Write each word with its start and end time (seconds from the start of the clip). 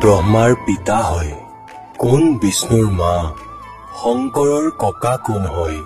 ব্ৰহ্মাৰ 0.00 0.54
পিতা 0.54 0.96
হয়। 0.96 1.32
কোন 1.98 2.38
বিষ্ণুৰ 2.38 2.90
মা? 2.90 3.32
শংকৰৰ 4.02 4.70
ককা 4.78 5.16
কোন 5.16 5.42
হয়? 5.46 5.78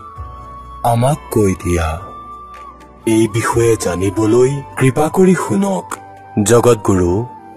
আমাক 0.82 1.18
কৈ 1.30 1.54
দিয়া। 1.64 2.00
এই 3.06 3.28
বিষয়ে 3.28 3.76
জানিবলৈ 3.80 4.50
কৃপা 4.76 5.08
কৰি 5.08 5.34
শুনক। 5.34 5.86
জগতগুৰু 6.44 7.10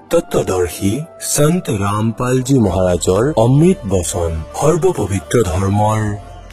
তত্বদৰ্শী 0.10 1.02
সন্ত 1.22 1.70
ৰামপালজী 1.70 2.60
মহাৰাজৰ 2.60 3.34
অমৃত 3.36 3.78
বচন 3.90 4.32
সৰ্বপবিত্ৰ 4.60 5.36
ধৰ্মৰ 5.44 6.00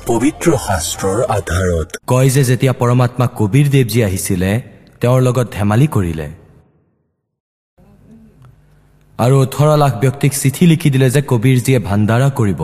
পবিত্ৰ 0.06 0.46
শাস্ত্ৰৰ 0.66 1.18
আধাৰত। 1.28 1.88
কয় 2.06 2.30
যে 2.30 2.44
যেতিয়া 2.44 2.72
পৰমাত্মা 2.72 3.26
কবীৰ 3.38 3.66
দেৱজী 3.70 4.00
আহিছিলে 4.02 4.50
তেওঁৰ 5.00 5.20
লগত 5.20 5.46
ধেমালি 5.52 5.86
কৰিলে। 5.86 6.43
আৰু 9.18 9.34
ওঠৰ 9.44 9.68
লাখ 9.82 9.92
ব্যক্তিক 10.00 10.32
চিঠি 10.42 10.64
লিখি 10.66 10.88
দিলে 10.94 11.08
যে 11.14 11.20
কবীৰজীয়ে 11.30 11.78
ভাণ্ডাৰা 11.88 12.28
কৰিব। 12.38 12.60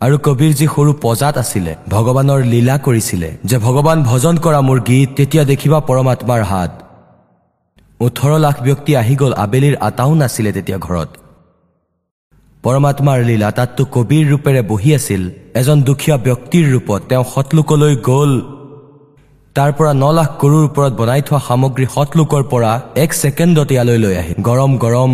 আৰু 0.00 0.16
কবীৰজী 0.26 0.66
সৰু 0.74 0.92
পজাত 1.04 1.34
আছিলে 1.42 1.72
ভগৱানৰ 1.88 2.40
লীলা 2.52 2.76
কৰিছিলে 2.86 3.28
যে 3.50 3.56
ভগৱান 3.66 3.98
ভজন 4.10 4.34
কৰা 4.44 4.60
মোৰ 4.68 4.78
গীত 4.88 5.08
তেতিয়া 5.18 5.44
দেখিবা 5.52 5.78
পৰমাত্মাৰ 5.88 6.42
হাত। 6.50 6.72
ওঠৰ 8.00 8.32
লাখ 8.44 8.56
ব্যক্তি 8.66 8.92
আহি 9.02 9.14
গ'ল 9.20 9.32
আবেলিৰ 9.44 9.74
আটাও 9.88 10.12
নাছিলে 10.20 10.50
তেতিয়া 10.56 10.78
ঘৰত। 10.86 11.10
পৰমাত্মাৰ 12.64 13.18
লীলা 13.28 13.48
তাততো 13.58 13.82
কবিৰ 13.94 14.24
ৰূপেৰে 14.32 14.62
বহি 14.70 14.90
আছিল 14.98 15.22
এজন 15.60 15.78
দুখীয়া 15.88 16.16
ব্যক্তিৰ 16.26 16.64
ৰূপত 16.74 17.00
তেওঁ 17.08 17.24
সৎলোকলৈ 17.34 17.94
গ'ল। 18.10 18.32
তাৰ 19.56 19.70
পৰা 19.78 19.92
ন 20.02 20.06
লাখ 20.18 20.30
গৰুৰ 20.42 20.62
ওপৰত 20.68 20.92
বনাই 21.00 21.20
থোৱা 21.26 21.40
সামগ্ৰী 21.48 21.86
সৎলোকৰ 21.94 22.42
পৰা 22.52 22.70
এক 23.02 23.10
ছেকেণ্ডত 23.22 23.70
ইয়ালৈ 23.74 23.98
লৈ 24.04 24.14
আহে 24.22 24.32
গৰম 24.48 24.72
গৰম 24.84 25.12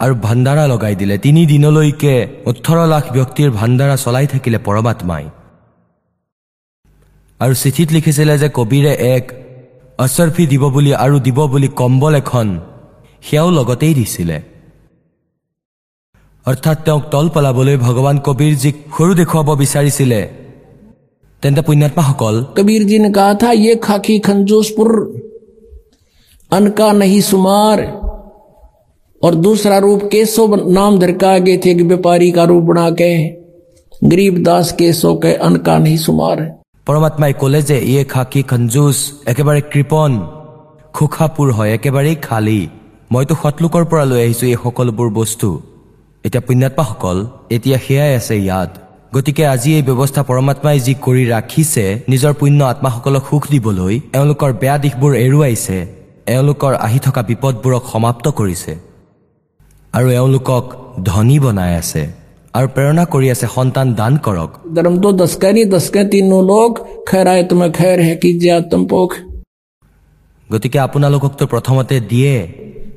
আৰু 0.00 0.14
ভাণ্ডাৰা 0.26 0.64
লগাই 0.72 0.94
দিলে। 1.00 1.14
তিনি 1.24 1.40
দিনলৈকে 1.52 2.14
ওঠৰ 2.50 2.78
লাখ 2.92 3.04
ব্যক্তিৰ 3.16 3.48
ভাণ্ডাৰা 3.58 3.96
চলাই 4.04 4.26
থাকিলে 4.32 4.58
পৰমাত্মাই। 4.66 5.24
আৰু 7.40 7.54
চিঠিত 7.62 7.88
লিখিছিলে 7.96 8.34
যে 8.42 8.48
কবিৰে 8.58 8.92
এক 9.14 9.24
অচৰফি 9.98 10.44
দিব 10.52 10.62
বুলি 10.74 10.90
আৰু 11.04 11.16
দিব 11.26 11.38
বুলি 11.52 11.68
কম্বল 11.80 12.14
এখন 12.22 12.46
সেয়াও 13.26 13.48
লগতেই 13.58 13.94
দিছিলে। 13.98 14.36
অৰ্থাৎ 16.46 16.78
তেওঁক 16.86 17.04
তল 17.12 17.26
পেলাবলৈ 17.34 17.76
ভগৱান 17.86 18.16
কবীৰজীক 18.26 18.76
সৰু 18.96 19.12
দেখুৱাব 19.20 19.48
বিচাৰিছিলে। 19.62 20.20
তেন্তে 21.43 21.61
পুণ্যাত্মাসকল 21.61 22.35
कबीर 22.57 22.83
जी 22.83 22.97
ने 22.99 23.09
कहा 23.11 23.33
था 23.35 23.49
ये 23.57 23.73
खाकी 23.83 24.15
खंजूसपुर 24.21 24.89
अन 26.51 26.65
का 26.77 26.91
नहीं 26.93 27.21
सुमार 27.23 27.81
और 29.21 29.35
दूसरा 29.37 29.77
रूप 29.79 30.01
केशव 30.11 30.55
नाम 30.71 30.97
धरका 30.99 31.31
आगे 31.33 31.55
थे 31.57 31.73
कि 31.75 31.83
व्यापारी 31.85 32.29
का 32.31 32.43
रूप 32.43 32.63
बना 32.65 32.89
के 32.99 33.11
गरीब 34.05 34.37
दास 34.43 34.71
केशव 34.79 35.15
के 35.17 35.33
अन 35.47 35.55
का 35.67 35.77
नहीं 35.79 35.97
सुमार 36.05 36.39
পৰমাত্মাই 36.87 37.33
ক'লে 37.41 37.59
যে 37.69 37.77
ইয়ে 37.83 38.03
খাকী 38.13 38.41
খঞ্জুচ 38.49 38.97
একেবাৰে 39.31 39.61
কৃপণ 39.71 40.11
খোখাপুৰ 40.93 41.47
হয় 41.57 41.71
একেবাৰেই 41.77 42.17
খালী 42.27 42.59
মইতো 43.11 43.33
সৎলোকৰ 43.41 43.83
পৰা 43.89 44.03
লৈ 44.11 44.19
আহিছো 44.25 44.45
এই 44.47 44.57
সকলোবোৰ 44.63 45.09
বস্তু 45.17 45.49
এতিয়া 46.25 46.43
পুণ্যাত্মাসকল 46.47 47.17
এতিয়া 47.55 47.77
সেয়াই 47.85 48.11
আছে 48.19 48.35
ইয়াত 48.39 48.71
গতিকে 49.15 49.43
আজি 49.47 49.69
এই 49.77 49.83
ব্যৱস্থা 49.89 50.21
পৰমাত্মাই 50.29 50.77
যি 50.85 50.93
কৰি 51.05 51.23
ৰাখিছে 51.29 51.83
নিজৰ 52.11 52.33
পুণ্য 52.39 52.59
আত্মাসকলক 52.71 53.23
সুখ 53.29 53.43
দিবলৈ 53.53 53.93
এওঁলোকৰ 54.17 54.51
বেয়া 54.61 54.77
দিশবোৰ 54.83 55.11
এৰুৱাইছে 55.25 55.77
এওঁলোকৰ 56.33 56.73
আহি 56.87 56.99
থকা 57.05 57.21
বিপদবোৰক 57.29 57.83
সমাপ্ত 57.93 58.25
কৰিছে 58.39 58.73
আৰু 59.93 60.07
এওঁলোকক 60.19 60.65
ধনী 61.07 61.37
বনাই 61.43 61.73
আছে 61.81 62.03
আৰু 62.53 62.67
প্ৰেৰণা 62.75 63.03
কৰি 63.13 63.27
আছে 63.33 63.47
সন্তান 63.55 63.87
দান 63.95 64.13
কৰক 64.25 64.51
धर्म 64.75 64.93
तो 65.01 65.09
दस 65.15 65.33
का 65.41 65.49
नहीं 65.51 65.65
दस 65.69 65.87
का 65.89 66.03
तीनों 66.11 66.41
लोग 66.45 66.71
खैर 67.09 67.27
आए 67.27 67.43
तुम्हें 67.49 67.71
खैर 67.73 67.97
है 68.01 68.15
कीजिए 68.23 68.59
तुम 68.71 68.81
पोख 68.91 69.11
গতিকে 70.49 70.79
আপোনালোককতো 70.81 71.43
প্ৰথমতে 71.53 71.95
দিয়ে 72.11 72.35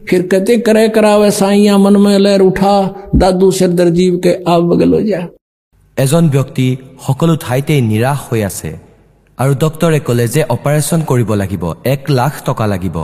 फिर 0.08 0.22
कहते 0.30 0.52
करे 0.66 0.84
करावे 0.90 1.30
साइया 1.32 1.74
मन 1.78 1.96
में 2.00 2.16
लहर 2.20 2.42
उठा 2.42 2.74
दादू 3.16 3.50
सिर 3.58 3.70
दरजीव 3.74 4.14
के 4.24 4.32
आप 4.52 4.62
बगल 4.70 4.90
हो 4.94 5.00
जा 5.08 5.20
এজন 5.97 6.23
ব্যক্তি 6.29 6.67
সকলো 7.05 7.33
ঠাইতেই 7.35 7.81
নিৰাশ 7.91 8.19
হৈ 8.27 8.41
আছে 8.49 8.71
আৰু 9.37 9.51
ডক্তৰে 9.63 9.99
ক'লে 10.07 10.25
যে 10.27 10.41
অপাৰেশ্যন 10.55 10.99
কৰিব 11.09 11.29
লাগিব 11.41 11.63
এক 11.93 12.01
লাখ 12.09 12.33
টকা 12.45 12.65
লাগিব। 12.73 12.97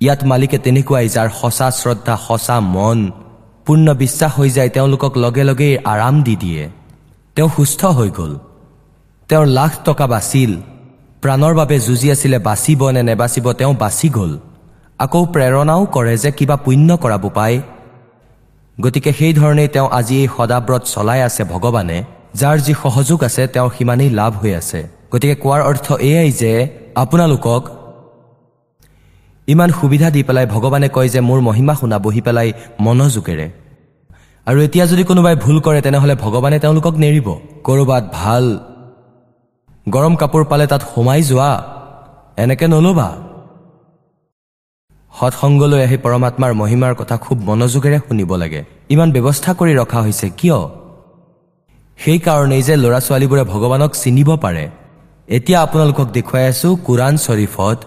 ইয়াত 0.00 0.20
মালিকে 0.30 0.58
তেনেকুৱাই 0.58 1.06
যাৰ 1.08 1.28
সঁচা 1.40 1.68
শ্ৰদ্ধা 1.80 2.14
সঁচা 2.26 2.56
মন 2.74 2.98
পূৰ্ণ 3.66 3.86
বিশ্বাস 3.94 4.32
হৈ 4.38 4.50
যায় 4.50 4.68
তেওঁলোকক 4.68 5.12
লগে 5.24 5.44
লগেই 5.44 5.74
আৰাম 5.92 6.14
দি 6.22 6.34
দিয়ে। 6.36 6.64
তেওঁ 7.36 7.50
সুস্থ 7.56 7.80
হৈ 7.98 8.10
গ'ল। 8.18 8.32
তেওঁৰ 9.28 9.46
লাখ 9.58 9.72
টকা 9.84 10.06
বাচিল। 10.06 10.52
প্ৰাণৰ 11.22 11.54
বাবে 11.54 11.76
যুঁজি 11.86 12.08
আছিলে 12.14 12.38
বাচিব 12.48 12.80
নে 12.90 13.02
নেবাচিব 13.02 13.46
তেওঁ 13.52 13.74
বাচি 13.74 14.08
গ'ল। 14.08 14.32
আকৌ 14.98 15.20
প্ৰেৰণাও 15.34 15.82
কৰে 15.94 16.14
যে 16.16 16.30
কিবা 16.38 16.56
পুণ্য 16.56 16.88
কৰাব 16.96 17.24
পায়। 17.34 17.56
গতিকে 18.78 19.10
সেইধৰণেই 19.18 19.68
তেওঁ 19.74 19.88
আজি 19.98 20.14
এই 20.22 20.28
সদাব্ৰত 20.36 20.82
চলাই 20.94 21.20
আছে 21.28 21.42
ভগৱানে 21.52 21.98
যাৰ 22.40 22.56
যি 22.66 22.72
সহযোগ 22.82 23.18
আছে 23.28 23.42
তেওঁৰ 23.54 23.70
সিমানেই 23.76 24.10
লাভ 24.18 24.32
হৈ 24.40 24.52
আছে। 24.60 24.80
গতিকে 25.12 25.34
কোৱাৰ 25.42 25.60
অৰ্থ 25.70 25.86
এয়াই 26.08 26.30
যে 26.40 26.52
আপোনালোকক 27.02 27.62
ইমান 29.48 29.70
সুবিধা 29.78 30.08
দি 30.14 30.20
পেলাই 30.28 30.46
ভগৱানে 30.54 30.88
কয় 30.96 31.08
যে 31.14 31.20
মোৰ 31.28 31.40
মহিমা 31.48 31.74
শুনা 31.80 31.96
বহি 32.06 32.20
পেলাই 32.26 32.48
মনোযোগেৰে। 32.84 33.46
আৰু 34.46 34.58
এতিয়া 34.66 34.84
যদি 34.92 35.02
কোনোবাই 35.10 35.34
ভুল 35.44 35.56
কৰে 35.66 35.80
তেনেহ'লে 35.86 36.14
ভগৱানে 36.24 36.58
তেওঁলোকক 36.64 36.94
নেৰিব। 37.04 37.28
ক'ৰবাত 37.66 38.04
ভাল 38.18 38.44
গৰম 39.94 40.14
কাপোৰ 40.20 40.42
পালে 40.50 40.66
তাত 40.72 40.82
সোমাই 40.92 41.20
যোৱা 41.30 41.50
এনেকে 42.42 42.66
নল'বা। 42.74 43.08
সৎসংগলৈ 45.18 45.80
আহি 45.86 45.96
পৰমাত্মাৰ 46.04 46.52
মহিমাৰ 46.60 46.92
কথা 47.00 47.16
খুব 47.24 47.36
মনোযোগেৰে 47.48 47.98
শুনিব 48.06 48.30
লাগে। 48.42 48.60
ইমান 48.94 49.08
ব্যৱস্থা 49.14 49.50
কৰি 49.58 49.72
ৰখা 49.80 50.00
হৈছে 50.04 50.26
কিয়? 50.40 50.58
সেইকাৰণেই 51.98 52.62
যে 52.68 52.74
ল'ৰা 52.82 53.00
ছোৱালীবোৰে 53.06 53.44
ভগৱানক 53.52 53.90
চিনিব 54.02 54.28
পাৰে। 54.44 54.64
এতিয়া 55.28 55.58
আপোনালোকক 55.66 56.08
দেখুৱাই 56.16 56.44
আছো 56.52 56.68
কোৰাণ 56.86 57.14
শ্বৰীফত 57.24 57.78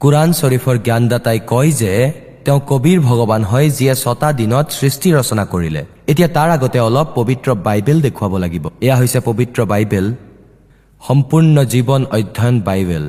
কোৰাণ 0.00 0.28
শ্বৰীফৰ 0.40 0.76
জ্ঞানদাতাই 0.86 1.38
কয় 1.52 1.70
যে 1.80 1.92
তেওঁ 2.44 2.60
কবিৰ 2.70 2.98
ভগৱান 3.08 3.42
হয় 3.50 3.68
যিয়ে 3.76 3.94
ছটা 3.94 4.28
দিনত 4.40 4.66
সৃষ্টি 4.78 5.08
ৰচনা 5.18 5.44
কৰিলে। 5.52 5.82
এতিয়া 6.10 6.28
তাৰ 6.36 6.48
আগতে 6.56 6.78
অলপ 6.88 7.06
পবিত্ৰ 7.18 7.48
বাইবেল 7.66 7.98
দেখুৱাব 8.06 8.32
লাগিব। 8.44 8.64
এয়া 8.86 8.96
হৈছে 9.00 9.18
পবিত্ৰ 9.28 9.58
বাইবেল 9.72 10.06
সম্পূৰ্ণ 11.02 11.56
জীৱন 11.72 12.02
অধ্যয়ন 12.16 12.56
বাইবেল। 12.68 13.04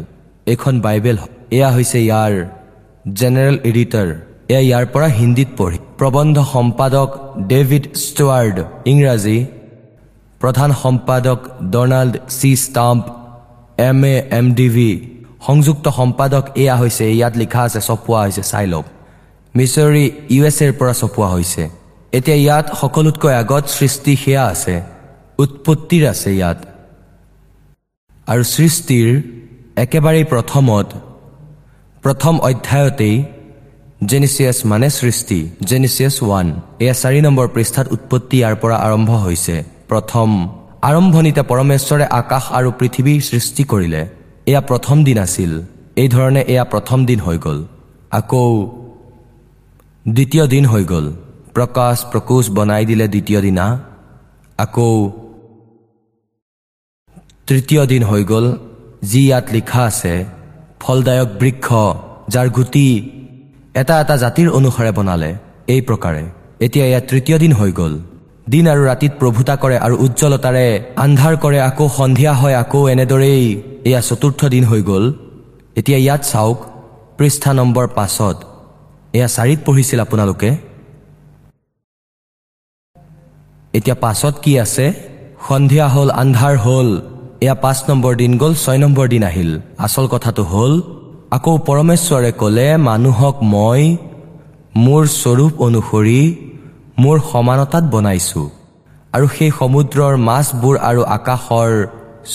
এইখন 0.52 0.76
বাইবেল 0.86 1.18
এয়া 1.58 1.70
হৈছে 1.76 1.98
ইয়াৰ 2.08 2.34
জেনেৰেল 3.06 3.58
এডিটৰ 3.64 4.08
এয়া 4.50 4.62
ইয়াৰ 4.68 4.86
পৰা 4.86 5.08
হিন্দীত 5.08 5.50
পঢ়ি। 5.58 5.78
প্ৰবন্ধ 5.98 6.38
সম্পাদক 6.54 7.10
ডেভিড 7.48 7.84
ষ্টুৱাৰ্ড 7.96 8.58
ইংৰাজী। 8.86 9.46
প্ৰধান 10.42 10.72
সম্পাদক 10.84 11.40
Donald 11.74 12.14
C. 12.30 12.56
Stamp 12.56 13.04
M. 13.78 14.00
A. 14.06 14.16
M. 14.32 14.54
D. 14.54 14.70
V. 14.70 14.90
সংযুক্ত 15.46 15.86
সম্পাদক 15.90 16.44
এয়া 16.56 16.76
হৈছে 16.78 17.06
ইয়াত 17.14 17.34
লিখা 17.38 17.62
আছে 17.62 17.80
চপোৱা 17.82 18.20
হৈছে 18.22 18.44
চাই 18.52 18.66
লওক। 18.68 18.86
Missouri 19.56 20.12
U. 20.30 20.42
এছ. 20.46 20.58
এৰ 20.62 20.74
পৰা 20.80 20.94
চপোৱা 20.94 21.28
হৈছে। 21.28 21.64
এতিয়া 22.14 22.38
ইয়াত 22.38 22.66
সকলোতকৈ 22.82 23.34
আগত 23.34 23.66
সৃষ্টি 23.78 24.14
সেয়া 24.16 24.44
আছে। 24.54 24.76
উৎপত্তিৰ 25.44 26.04
আছে 26.08 26.30
ইয়াত। 26.36 26.60
আৰু 28.28 28.44
সৃষ্টিৰ 28.56 29.08
একেবাৰেই 29.84 30.26
প্ৰথমত 30.34 30.88
প্ৰথম 32.06 32.36
অধ্যায়তেই 32.40 33.16
জেনিচিয়াছ 34.06 34.58
মানে 34.66 34.88
সৃষ্টি 34.90 35.40
জেনিচিয়াছ 35.70 36.16
ওৱান। 36.24 36.48
এয়া 36.80 36.94
চাৰি 36.94 37.20
নম্বৰ 37.22 37.48
পৃষ্ঠাত 37.48 37.86
উৎপত্তি 37.92 38.38
ইয়াৰ 38.38 38.56
পৰা 38.56 38.76
আৰম্ভ 38.88 39.10
হৈছে। 39.26 39.56
প্ৰথম 39.90 40.30
আৰম্ভণিতে 40.90 41.42
পৰমেশ্বৰে 41.52 42.06
আকাশ 42.22 42.44
আৰু 42.58 42.70
পৃথিৱীৰ 42.80 43.22
সৃষ্টি 43.22 43.64
কৰিলে। 43.64 44.02
এয়া 44.46 44.62
প্ৰথম 44.62 44.98
দিন 45.04 45.18
আছিল। 45.18 45.52
এইধৰণে 45.96 46.42
এয়া 46.54 46.64
প্ৰথম 46.64 47.00
দিন 47.06 47.20
হৈ 47.20 47.38
গ'ল। 47.38 47.60
আকৌ 48.12 48.48
দ্বিতীয় 50.08 50.48
দিন 50.48 50.66
হৈ 50.66 50.84
গ'ল। 50.84 51.06
প্ৰকাশ 51.54 51.96
প্ৰকোশ 52.12 52.46
বনাই 52.50 52.86
দিলে 52.86 53.06
দ্বিতীয় 53.08 53.42
দিনা। 53.42 53.66
আকৌ 54.58 55.12
তৃতীয় 57.48 57.86
দিন 57.86 58.04
হৈ 58.04 58.24
গ'ল। 58.24 58.46
যি 59.04 59.22
ইয়াত 59.26 59.46
লিখা 59.52 59.84
আছে 59.84 60.14
ফলদায়ক 60.86 61.30
বৃক্ষ 61.42 61.68
যাৰ 62.34 62.48
গুটি 62.58 62.88
এটা 63.82 63.94
এটা 64.04 64.16
জাতিৰ 64.24 64.48
অনুসাৰে 64.58 64.92
বনালে 64.98 65.32
এই 65.74 65.82
প্ৰকাৰে। 65.88 66.24
এতিয়া 66.66 66.86
ইয়াত 66.92 67.04
তৃতীয় 67.12 67.38
দিন 67.44 67.54
হৈ 67.60 67.72
গ'ল। 67.80 67.94
দিন 68.54 68.66
আৰু 68.74 68.82
ৰাতিত 68.90 69.14
প্ৰভুতা 69.22 69.56
কৰে 69.64 69.78
আৰু 69.86 69.96
উজ্জ্বলতাৰে 70.06 70.68
আন্ধাৰ 71.06 71.36
কৰে 71.44 71.60
আকৌ 71.70 71.86
সন্ধিয়া 72.00 72.34
হয় 72.42 72.56
আকৌ 72.64 72.82
এনেদৰেই 72.94 73.46
এয়া 73.88 74.02
চতুৰ্থ 74.10 74.42
দিন 74.54 74.64
হৈ 74.70 74.82
গ'ল। 74.90 75.06
এতিয়া 75.80 76.00
ইয়াত 76.06 76.22
চাওক 76.32 76.58
পৃষ্ঠা 77.18 77.52
নম্বৰ 77.60 77.86
পাঁচত। 77.98 78.38
এয়া 79.18 79.28
চাৰিত 79.36 79.60
পঢ়িছিল 79.66 80.00
আপোনালোকে? 80.06 80.50
এতিয়া 83.78 83.96
পাছত 84.04 84.36
কি 84.44 84.54
আছে? 84.66 84.86
সন্ধিয়া 85.48 85.88
হ'ল 85.94 86.10
আন্ধাৰ 86.22 86.56
হ'ল। 86.66 86.90
এয়া 87.46 87.56
পাঁচ 87.64 87.78
নম্বৰ 87.90 88.14
দিন 88.22 88.32
গ'ল 88.42 88.54
ছয় 88.64 88.80
নম্বৰ 88.84 89.06
দিন 89.14 89.24
আহিল। 89.30 89.52
আচল 89.86 90.06
কথাটো 90.14 90.44
হ'ল 90.52 90.74
আকৌ 91.38 91.54
পৰমেশ্বৰে 91.70 92.32
ক'লে 92.42 92.68
মানুহক 92.90 93.36
মই 93.54 93.82
মোৰ 94.86 95.04
স্বৰূপ 95.22 95.54
অনুসৰি 95.68 96.22
মোৰ 97.02 97.18
সমানতাত 97.32 97.84
বনাইছোঁ। 97.94 98.48
আৰু 99.16 99.26
সেই 99.36 99.52
সমুদ্ৰৰ 99.60 100.14
মাছবোৰ 100.28 100.76
আৰু 100.90 101.02
আকাশৰ 101.18 101.72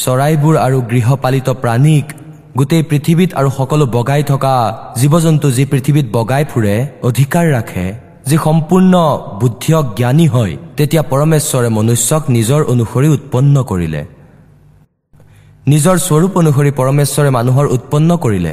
চৰাইবোৰ 0.03 0.55
আৰু 0.67 0.79
গৃহপালিত 0.91 1.49
প্ৰাণীক 1.63 2.07
গোটেই 2.59 2.83
পৃথিৱীত 2.91 3.31
আৰু 3.41 3.49
সকলো 3.59 3.85
বগাই 3.97 4.23
থকা 4.31 4.55
জীৱ 5.01 5.15
জন্তু 5.25 5.47
যি 5.57 5.65
পৃথিৱীত 5.73 6.07
বগাই 6.17 6.45
ফুৰে 6.51 6.75
অধিকাৰ 7.09 7.47
ৰাখে 7.57 7.87
যি 8.29 8.37
সম্পূৰ্ণ 8.47 8.95
বুদ্ধি 9.41 9.71
জ্ঞানী 9.99 10.27
হয় 10.35 10.55
তেতিয়া 10.77 11.03
পৰমেশ্বৰে 11.13 11.69
মনুষ্যক 11.79 12.23
নিজৰ 12.37 12.61
অনুসৰি 12.73 13.09
উৎপন্ন 13.17 13.55
কৰিলে। 13.71 14.03
নিজৰ 15.67 15.97
স্বৰূপ 15.99 16.33
অনুসৰি 16.41 16.71
পৰমেশ্বৰে 16.81 17.31
মানুহৰ 17.31 17.67
উৎপন্ন 17.77 18.11
কৰিলে। 18.17 18.53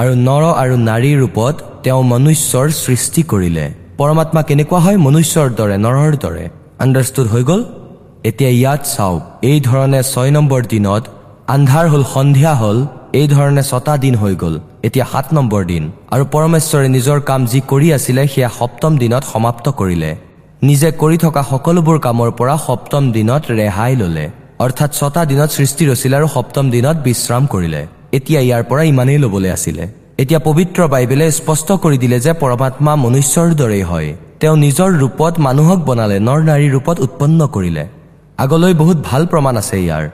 আৰু 0.00 0.12
নৰ 0.28 0.42
আৰু 0.62 0.74
নাৰীৰ 0.88 1.16
ৰূপত 1.22 1.54
তেওঁ 1.84 2.02
মনুষ্যৰ 2.12 2.66
সৃষ্টি 2.84 3.22
কৰিলে। 3.32 3.64
পৰমাত্মা 3.98 4.42
কেনেকুৱা 4.48 4.80
হয়? 4.84 4.98
মনুষ্যৰ 5.06 5.48
দৰে 5.58 5.76
নৰৰ 5.86 6.12
দৰে। 6.24 6.44
আণ্ডাৰষ্টুড 6.84 7.26
হৈ 7.32 7.42
গ'ল? 7.50 7.60
এতিয়া 8.28 8.50
ইয়াত 8.50 8.80
চাওক 8.94 9.20
এই 9.50 9.58
ধৰণে 9.68 10.00
ছয় 10.12 10.30
নম্বৰ 10.36 10.62
দিনত 10.72 11.02
আন্ধাৰ 11.54 11.86
হ'ল 11.92 12.04
সন্ধিয়া 12.14 12.54
হ'ল 12.62 12.78
এই 13.20 13.26
ধৰণে 13.34 13.62
ছটা 13.70 13.92
দিন 14.04 14.14
হৈ 14.22 14.34
গ'ল। 14.42 14.54
এতিয়া 14.86 15.06
সাত 15.12 15.26
নম্বৰ 15.36 15.62
দিন। 15.72 15.84
আৰু 16.14 16.24
পৰমেশ্বৰে 16.34 16.88
নিজৰ 16.96 17.18
কাম 17.28 17.40
যি 17.50 17.60
কৰি 17.70 17.88
আছিলে 17.96 18.22
সেয়া 18.32 18.50
সপ্তম 18.58 18.92
দিনত 19.02 19.22
সমাপ্ত 19.32 19.66
কৰিলে। 19.80 20.10
নিজে 20.68 20.88
কৰি 21.02 21.16
থকা 21.24 21.42
সকলোবোৰ 21.50 21.96
কামৰ 22.06 22.28
পৰা 22.38 22.54
সপ্তম 22.66 23.02
দিনত 23.16 23.42
ৰেহাই 23.58 23.94
ল'লে। 24.02 24.26
অৰ্থাৎ 24.64 24.90
ছটা 24.92 25.22
দিনত 25.24 25.50
সৃষ্টি 25.50 25.84
ৰচিলে 25.90 26.16
আৰু 26.16 26.28
সপ্তম 26.36 26.64
দিনত 26.70 26.96
বিশ্ৰাম 27.06 27.42
কৰিলে। 27.46 27.82
এতিয়া 28.16 28.40
ইয়াৰ 28.40 28.62
পৰা 28.62 28.82
ইমানেই 28.82 29.18
ল'বলৈ 29.18 29.50
আছিলে। 29.50 29.84
এতিয়া 30.22 30.40
পবিত্ৰ 30.48 30.80
বাইবেলে 30.88 31.26
স্পষ্ট 31.30 31.68
কৰি 31.84 31.98
দিলে 31.98 32.18
যে 32.20 32.32
পৰমাত্মা 32.42 32.92
মনুষ্যৰ 32.96 33.48
দৰেই 33.60 33.82
হয়। 33.82 34.08
তেওঁ 34.40 34.56
নিজৰ 34.56 34.90
ৰূপত 35.02 35.34
মানুহক 35.46 35.80
বনালে 35.88 36.18
নৰ 36.28 36.40
নাৰীৰ 36.48 36.72
ৰূপত 36.76 36.96
উৎপন্ন 37.00 37.40
কৰিলে। 37.46 37.84
আগলৈ 38.38 38.74
বহুত 38.74 38.98
ভাল 39.08 39.22
প্ৰমাণ 39.26 39.54
আছে 39.56 39.76
ইয়াৰ। 39.80 40.04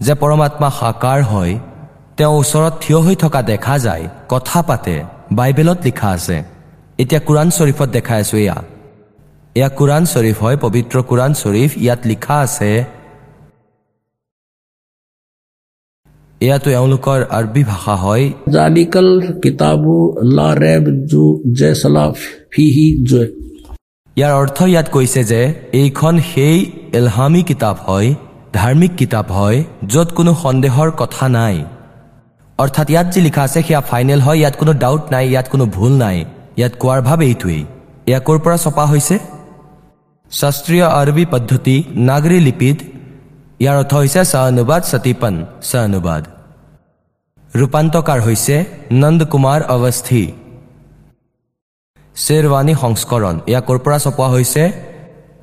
যে 0.00 0.14
পৰমাত্মা 0.14 0.68
সাকাৰ 0.80 1.20
হয় 1.22 1.54
তেওঁ 2.16 2.32
ওচৰত 2.40 2.72
থিয় 2.80 2.98
হৈ 2.98 3.16
থকা 3.16 3.40
দেখা 3.42 3.74
যায় 3.78 4.04
কথা 4.28 4.62
পাতে 4.62 4.94
বাইবেলত 5.32 5.78
লিখা 5.84 6.08
আছে। 6.08 6.36
এতিয়া 6.98 7.20
কোৰাণ 7.20 7.48
শ্বৰীফত 7.56 7.88
দেখাই 7.96 8.20
আছো 8.20 8.36
এয়া। 8.36 8.58
এয়া 9.54 9.68
কোৰাণ 9.68 10.02
শ্বৰীফ 10.12 10.36
হয় 10.42 10.56
পবিত্ৰ 10.56 10.96
কোৰাণ 11.02 11.32
শ্বৰীফ 11.40 11.70
ইয়াত 11.84 12.00
লিখা 12.06 12.36
আছে 12.46 12.70
ইয়াতো 16.40 16.68
এওঁলোকৰ 16.70 17.20
আৰবী 17.38 17.62
ভাষা 17.68 17.94
হয়। 18.02 18.24
জালিকল 18.54 19.08
কিতাবু 19.42 19.94
লা 20.36 20.48
ৰেব 20.64 20.84
জু 21.10 21.22
ফিহি 22.52 22.86
ইয়াৰ 24.16 24.32
অৰ্থ 24.40 24.58
ইয়াত 24.72 24.88
কৈছে 24.96 25.20
যে 25.30 25.40
এইখন 25.80 26.14
সেই 26.30 26.56
এলহামী 26.98 27.42
কিতাপ 27.50 27.76
হয় 27.86 28.08
ধাৰ্মিক 28.58 28.92
কিতাপ 29.00 29.26
হয় 29.38 29.58
য'ত 29.92 30.08
কোনো 30.18 30.32
সন্দেহৰ 30.42 30.88
কথা 31.00 31.24
নাই। 31.38 31.56
অৰ্থাৎ 32.58 32.86
ইয়াত 32.92 33.06
যি 33.12 33.20
লিখা 33.26 33.42
আছে 33.48 33.60
সেয়া 33.66 33.80
ফাইনেল 33.90 34.20
হয় 34.26 34.38
ইয়াত 34.40 34.54
কোনো 34.60 34.72
ডাউট 34.82 35.02
নাই 35.14 35.24
ইয়াত 35.32 35.46
কোনো 35.52 35.64
ভুল 35.76 35.92
নাই। 36.04 36.18
ইয়াত 36.58 36.72
কোৱাৰ 36.82 37.00
ভাৱ 37.08 37.18
এইটোৱেই। 37.28 37.62
এয়া 38.10 38.20
ক'ৰ 38.26 38.38
পৰা 38.44 38.56
ছপা 38.64 38.84
হৈছে? 38.92 39.16
শাস্ত্ৰীয় 40.32 40.86
আৰবী 41.00 41.24
পদ্ধতি 41.32 41.76
নাগৰী 42.08 42.38
লিপিত 42.46 42.78
ইয়াৰ 43.60 43.76
অৰ্থ 43.82 43.92
হৈছে 44.00 44.22
ছ 44.30 44.32
অনুবাদ 44.50 44.82
সতীপন 44.90 45.34
ছ 45.68 45.70
অনুবাদ 45.88 46.22
ৰূপান্তকাৰ 47.52 48.20
হৈছে 48.26 48.56
নন্দ 49.02 49.20
কুমাৰ 49.32 49.60
অৱস্থি 49.74 50.22
শ্বেৰৱানী 52.16 52.74
সংস্কৰণ 52.82 53.34
এয়া 53.50 53.60
ক'ৰ 53.66 53.78
পৰা 53.84 53.98
ছপোৱা 54.04 54.28
হৈছে 54.34 54.62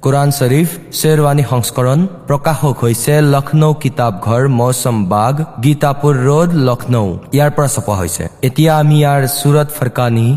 কোৰাণ 0.03 0.29
শ্বৰীফ 0.38 0.69
শ্বেৰৱানী 1.00 1.44
সংস্কৰণ 1.51 2.00
প্ৰকাশক 2.29 2.75
হৈছে 2.85 3.13
লক্ষ্ণৌ 3.33 3.71
কিতাপ 3.83 4.13
ঘৰ 4.27 4.44
মৌচম 4.59 4.97
বাগ 5.13 5.35
গীতাপুৰ 5.63 6.13
ৰোড 6.27 6.50
লক্ষ্ণৌ 6.69 7.07
ইয়াৰ 7.35 7.51
পৰা 7.56 7.68
ছপোৱা 7.75 7.95
হৈছে। 8.01 8.23
এতিয়া 8.47 8.71
আমি 8.81 8.97
ইয়াৰ 9.01 9.21
চুৰট 9.39 9.68
ফৰকানী 9.77 10.27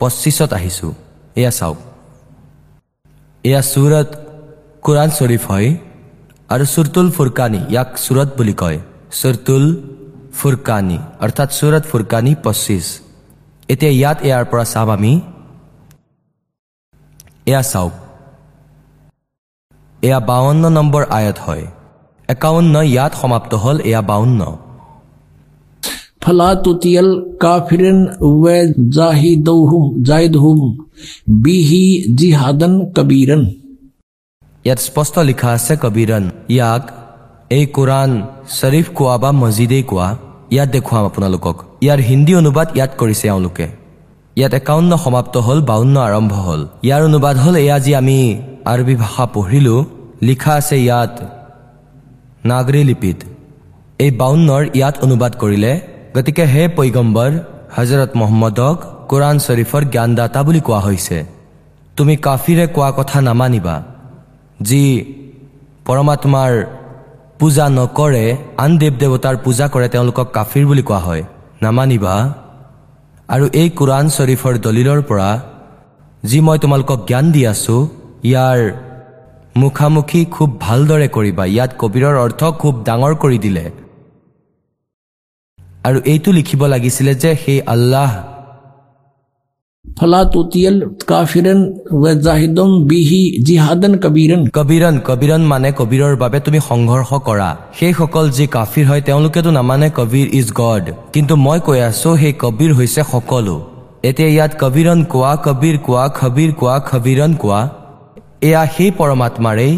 পঁচিছত 0.00 0.50
আহিছোঁ 0.58 0.92
এয়া 1.40 1.52
চাওক 1.58 1.78
এয়া 3.44 3.60
চুৰট 3.72 4.08
কোৰাণ 4.84 5.08
শ্বৰীফ 5.18 5.42
হয় 5.52 5.68
আৰু 6.50 6.64
চুৰতুল 6.74 7.08
ফুৰকানী 7.16 7.60
ইয়াক 7.72 7.88
চুৰত 8.04 8.28
বুলি 8.38 8.54
কয়। 8.60 8.78
চুৰতুল 9.20 9.64
ফুৰকানী 10.38 10.98
অৰ্থাৎ 11.24 11.48
চুৰত 11.58 11.84
ফুৰকানী 11.90 12.32
পঁচিছ। 12.44 12.84
এতিয়া 13.72 13.92
ইয়াত 13.98 14.18
ইয়াৰ 14.26 14.44
পৰা 14.50 14.64
চাম 14.72 14.88
আমি। 14.96 15.12
এয়া 17.50 17.62
চাওক। 17.72 17.92
এয়া 20.02 20.18
বাৱন্ন 20.30 20.64
নম্বৰ 20.78 21.02
আয়ত 21.18 21.38
হয়। 21.46 21.64
একাৱন্ন 22.28 22.74
ইয়াত 22.92 23.12
সমাপ্ত 23.20 23.52
হ'ল 23.62 23.76
এয়া 23.90 24.02
বাৱন্ন। 24.10 24.40
ফলা 26.22 26.50
তুতিয়েল 26.64 27.08
কাফিৰেন 27.42 27.98
ৱে 28.42 28.58
জাহিদৌহুম 28.98 29.84
জাহিদহুম 30.08 30.58
বিহি 31.44 31.84
জিহাদন 32.18 32.72
কবিৰণ 32.96 33.42
ইয়াত 34.68 34.80
স্পষ্ট 34.86 35.14
লিখা 35.28 35.48
আছে 35.56 35.74
কবিৰন 35.82 36.24
ইয়াক 36.54 36.82
এই 37.50 37.64
কোৰাণ 37.76 38.10
শ্বৰীফ 38.54 38.86
কোৱা 38.98 39.14
বা 39.22 39.30
মছজিদেই 39.42 39.84
কোৱা 39.90 40.08
ইয়াত 40.54 40.68
দেখুৱাম 40.74 41.04
আপোনালোকক 41.10 41.56
ইয়াৰ 41.84 42.00
হিন্দী 42.08 42.32
অনুবাদ 42.40 42.68
ইয়াত 42.76 42.92
কৰিছে 43.00 43.24
এওঁলোকে 43.30 43.66
ইয়াত 44.36 44.52
একাৱন্ন 44.54 44.92
সমাপ্ত 45.04 45.34
হ'ল 45.46 45.58
বাৱন্ন 45.70 45.96
আৰম্ভ 46.08 46.32
হ'ল 46.44 46.62
ইয়াৰ 46.86 47.02
অনুবাদ 47.08 47.36
হ'ল 47.44 47.54
এয়া 47.64 47.78
যি 47.84 47.92
আমি 48.00 48.18
আৰবী 48.72 48.94
ভাষা 49.02 49.24
পঢ়িলো 49.34 49.76
লিখা 50.22 50.52
আছে 50.60 50.76
ইয়াত 50.84 51.14
নাগৰী 52.44 52.80
লিপিত 52.90 53.18
এই 53.98 54.10
বাৱন্নৰ 54.20 54.62
ইয়াত 54.78 54.94
অনুবাদ 55.04 55.32
কৰিলে 55.42 55.72
গতিকে 56.14 56.44
হে 56.52 56.62
পৈগম্বৰ 56.76 57.30
হজৰত 57.76 58.10
মহম্মদক 58.20 58.76
কোৰাণ 59.10 59.36
শ্বৰীফৰ 59.46 59.82
জ্ঞানদাতা 59.94 60.40
বুলি 60.46 60.60
কোৱা 60.66 60.80
হৈছে 60.86 61.18
তুমি 61.96 62.14
কাফিৰে 62.26 62.64
কোৱা 62.74 62.90
কথা 62.98 63.18
নামানিবা 63.28 63.76
যি 64.60 64.82
পৰমাত্মাৰ 65.86 66.52
পূজা 67.38 67.66
নকৰে 67.68 68.24
আন 68.58 68.70
দেৱ 68.78 68.94
দেৱতাৰ 69.00 69.36
পূজা 69.44 69.66
কৰে 69.68 69.88
তেওঁলোকক 69.88 70.26
কাফিৰ 70.36 70.64
বুলি 70.66 70.82
কোৱা 70.82 70.98
হয়। 70.98 71.22
নামানিবা। 71.62 72.14
আৰু 73.28 73.46
এই 73.60 73.68
কোৰাণ 73.78 74.04
শ্বৰীফৰ 74.16 74.54
দলিলৰ 74.66 75.00
পৰা 75.02 75.30
যি 76.22 76.38
মই 76.40 76.58
তোমালোকক 76.58 76.98
জ্ঞান 77.08 77.26
দি 77.32 77.42
আছো 77.46 77.76
ইয়াৰ 78.24 78.60
মুখামুখি 79.56 80.20
খুব 80.34 80.48
ভালদৰে 80.60 81.08
কৰিবা। 81.16 81.44
ইয়াত 81.54 81.70
কবিৰৰ 81.80 82.14
অৰ্থ 82.24 82.40
খুব 82.60 82.74
ডাঙৰ 82.84 83.12
কৰি 83.22 83.38
দিলে। 83.38 83.64
আৰু 85.84 85.98
এইটো 86.12 86.30
লিখিব 86.32 86.62
লাগিছিলে 86.66 87.12
যে 87.14 87.30
সেই 87.42 87.60
আল্লাহ 87.74 88.10
फला 89.99 90.23
तुतियल 90.33 90.79
काफिरन 91.07 91.59
व 91.93 92.13
जाहिदुम 92.19 92.71
बिही 92.87 93.19
जिहादन 93.47 93.95
कबीरन 94.03 94.45
কবিৰন 94.55 94.95
কবিৰন 95.09 95.41
মানে 95.47 95.71
কবিৰৰ 95.79 96.15
বাবে 96.15 96.39
তুমি 96.39 96.59
সংঘৰ্ষ 96.65 97.19
কৰা 97.27 97.49
সেইসকল 97.79 98.31
যি 98.37 98.45
কাফিৰ 98.55 98.85
হয় 98.85 99.01
তেওঁলোকেতো 99.01 99.49
নামানে 99.51 99.89
কবিৰ 99.99 100.27
ইজ 100.39 100.47
গড 100.59 100.89
কিন্তু 101.13 101.33
মই 101.41 101.59
কৈ 101.67 101.79
আছো 101.81 102.15
সেই 102.21 102.33
কবিৰ 102.43 102.71
হৈছে 102.73 103.01
সকলো 103.11 103.55
এতিয়া 104.03 104.29
ইয়াত 104.29 104.51
কবিৰন 104.63 104.99
কোৱা 105.13 105.33
কবিৰ 105.45 105.75
কোৱা 105.85 106.07
খবিৰ 106.19 106.49
কোৱা 106.59 106.75
খবিৰন 106.89 107.31
কোৱা 107.41 107.61
এয়া 108.43 108.63
সেই 108.75 108.91
পৰমাত্মাৰেই 108.99 109.73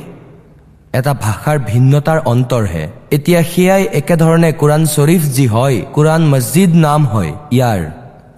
এটা 0.98 1.14
ভাষাৰ 1.26 1.58
ভিন্নতাৰ 1.68 2.20
অন্তৰহে 2.34 2.86
এতিয়া 3.16 3.42
সেয়াই 3.52 3.84
একেধৰণে 4.00 4.50
কোৰাণ 4.62 4.82
শ্বৰীফ 4.96 5.22
যি 5.36 5.46
হয় 5.54 5.78
কোৰাণ 5.96 6.22
মছজিদ 6.34 6.72
নাম 6.86 7.02
হয় 7.14 7.32
ইয়াৰ 7.52 7.82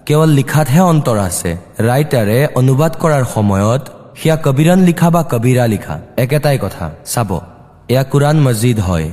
কেৱল 0.07 0.29
লিখাতহে 0.37 0.81
অন্তৰ 0.91 1.17
আছে। 1.29 1.51
ৰাইটাৰে 1.87 2.37
অনুবাদ 2.59 2.93
কৰাৰ 3.01 3.23
সময়ত 3.35 3.83
সেয়া 4.19 4.35
কবিৰন 4.45 4.79
লিখা 4.89 5.09
বা 5.15 5.21
কবিৰা 5.33 5.65
লিখা 5.73 5.95
একেটাই 6.23 6.57
কথা। 6.63 6.85
চাব 7.13 7.31
এয়া 7.91 8.03
কোৰাণ 8.11 8.35
মছজিদ 8.45 8.77
হয়। 8.87 9.07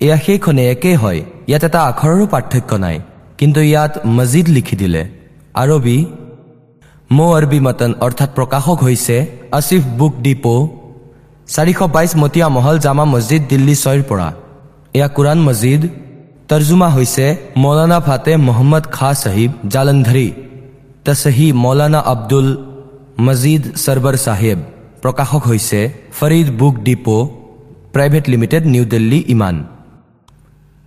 এয়া 0.00 0.16
সেইখনে 0.24 0.62
একেই 0.72 0.96
হয় 1.02 1.20
ইয়াত 1.48 1.64
এটা 1.68 1.80
আখৰৰো 1.90 2.24
পাৰ্থক্য 2.34 2.70
নাই 2.84 2.96
কিন্তু 3.38 3.60
ইয়াত 3.70 3.92
মছজিদ 4.16 4.46
লিখি 4.56 4.76
দিলে। 4.82 5.02
আৰবী 5.62 5.98
মো 7.16 7.26
আৰবী 7.38 7.58
মতন 7.66 7.90
অৰ্থাৎ 8.06 8.30
প্ৰকাশক 8.36 8.78
হৈছে 8.86 9.16
আসিফ 9.58 9.82
বুক 9.98 10.14
ডিপো 10.24 10.54
চাৰিশ 11.54 11.80
বাইছ 11.94 12.12
মতিয়া 12.22 12.46
মহল 12.56 12.76
জামা 12.84 13.04
মছজিদ 13.14 13.42
দিল্লী 13.52 13.74
ছয়ৰ 13.82 14.02
পৰা। 14.10 14.28
এয়া 14.96 15.08
কোৰাণ 15.16 15.38
মছজিদ 15.48 15.82
তৰ্জুমা 16.48 16.88
হৈছে 16.90 17.26
মৌলানা 17.62 17.98
ফাতে 18.06 18.32
মহম্মদ 18.42 18.84
খাঁ 18.92 19.14
চাহিব 19.22 19.50
জালন্ধৰী 19.72 20.28
তছহি 21.06 21.46
মৌলানা 21.64 22.00
আব্দুল 22.12 22.48
মজিদ 23.26 23.62
সৰবৰ 23.82 24.14
চাহেব 24.24 24.58
প্ৰকাশক 25.02 25.42
হৈছে 25.50 25.80
Farid 26.18 26.48
book 26.60 26.74
depot 26.86 27.16
private 27.94 28.24
limited 28.32 28.62
New 28.72 28.84
Delhi 28.92 29.20
ইমান 29.34 29.56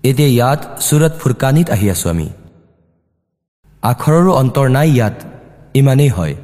এতিয়া 0.03 0.30
ইয়াত 0.30 0.60
চুৰট 0.88 1.13
ফুৰকানীত 1.22 1.68
আহি 1.75 1.88
আছো 1.94 2.08
আমি 2.13 2.27
আখৰৰো 3.84 4.32
অন্তৰ 4.41 4.68
নাই 4.75 4.88
ইয়াত 4.91 5.18
ইমানেই 5.75 6.12
হয় 6.18 6.36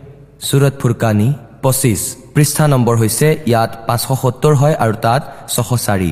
চুৰট 0.48 0.74
ফুৰকানী 0.82 1.28
পঁচিছ 1.64 2.02
পৃষ্ঠা 2.34 2.66
নম্বৰ 2.74 2.96
হৈছে 3.02 3.28
ইয়াত 3.50 3.72
পাঁচশ 3.88 4.10
সত্তৰ 4.22 4.54
হয় 4.62 4.76
আৰু 4.84 4.94
তাত 5.04 5.22
ছশ 5.54 5.70
চাৰি 5.86 6.12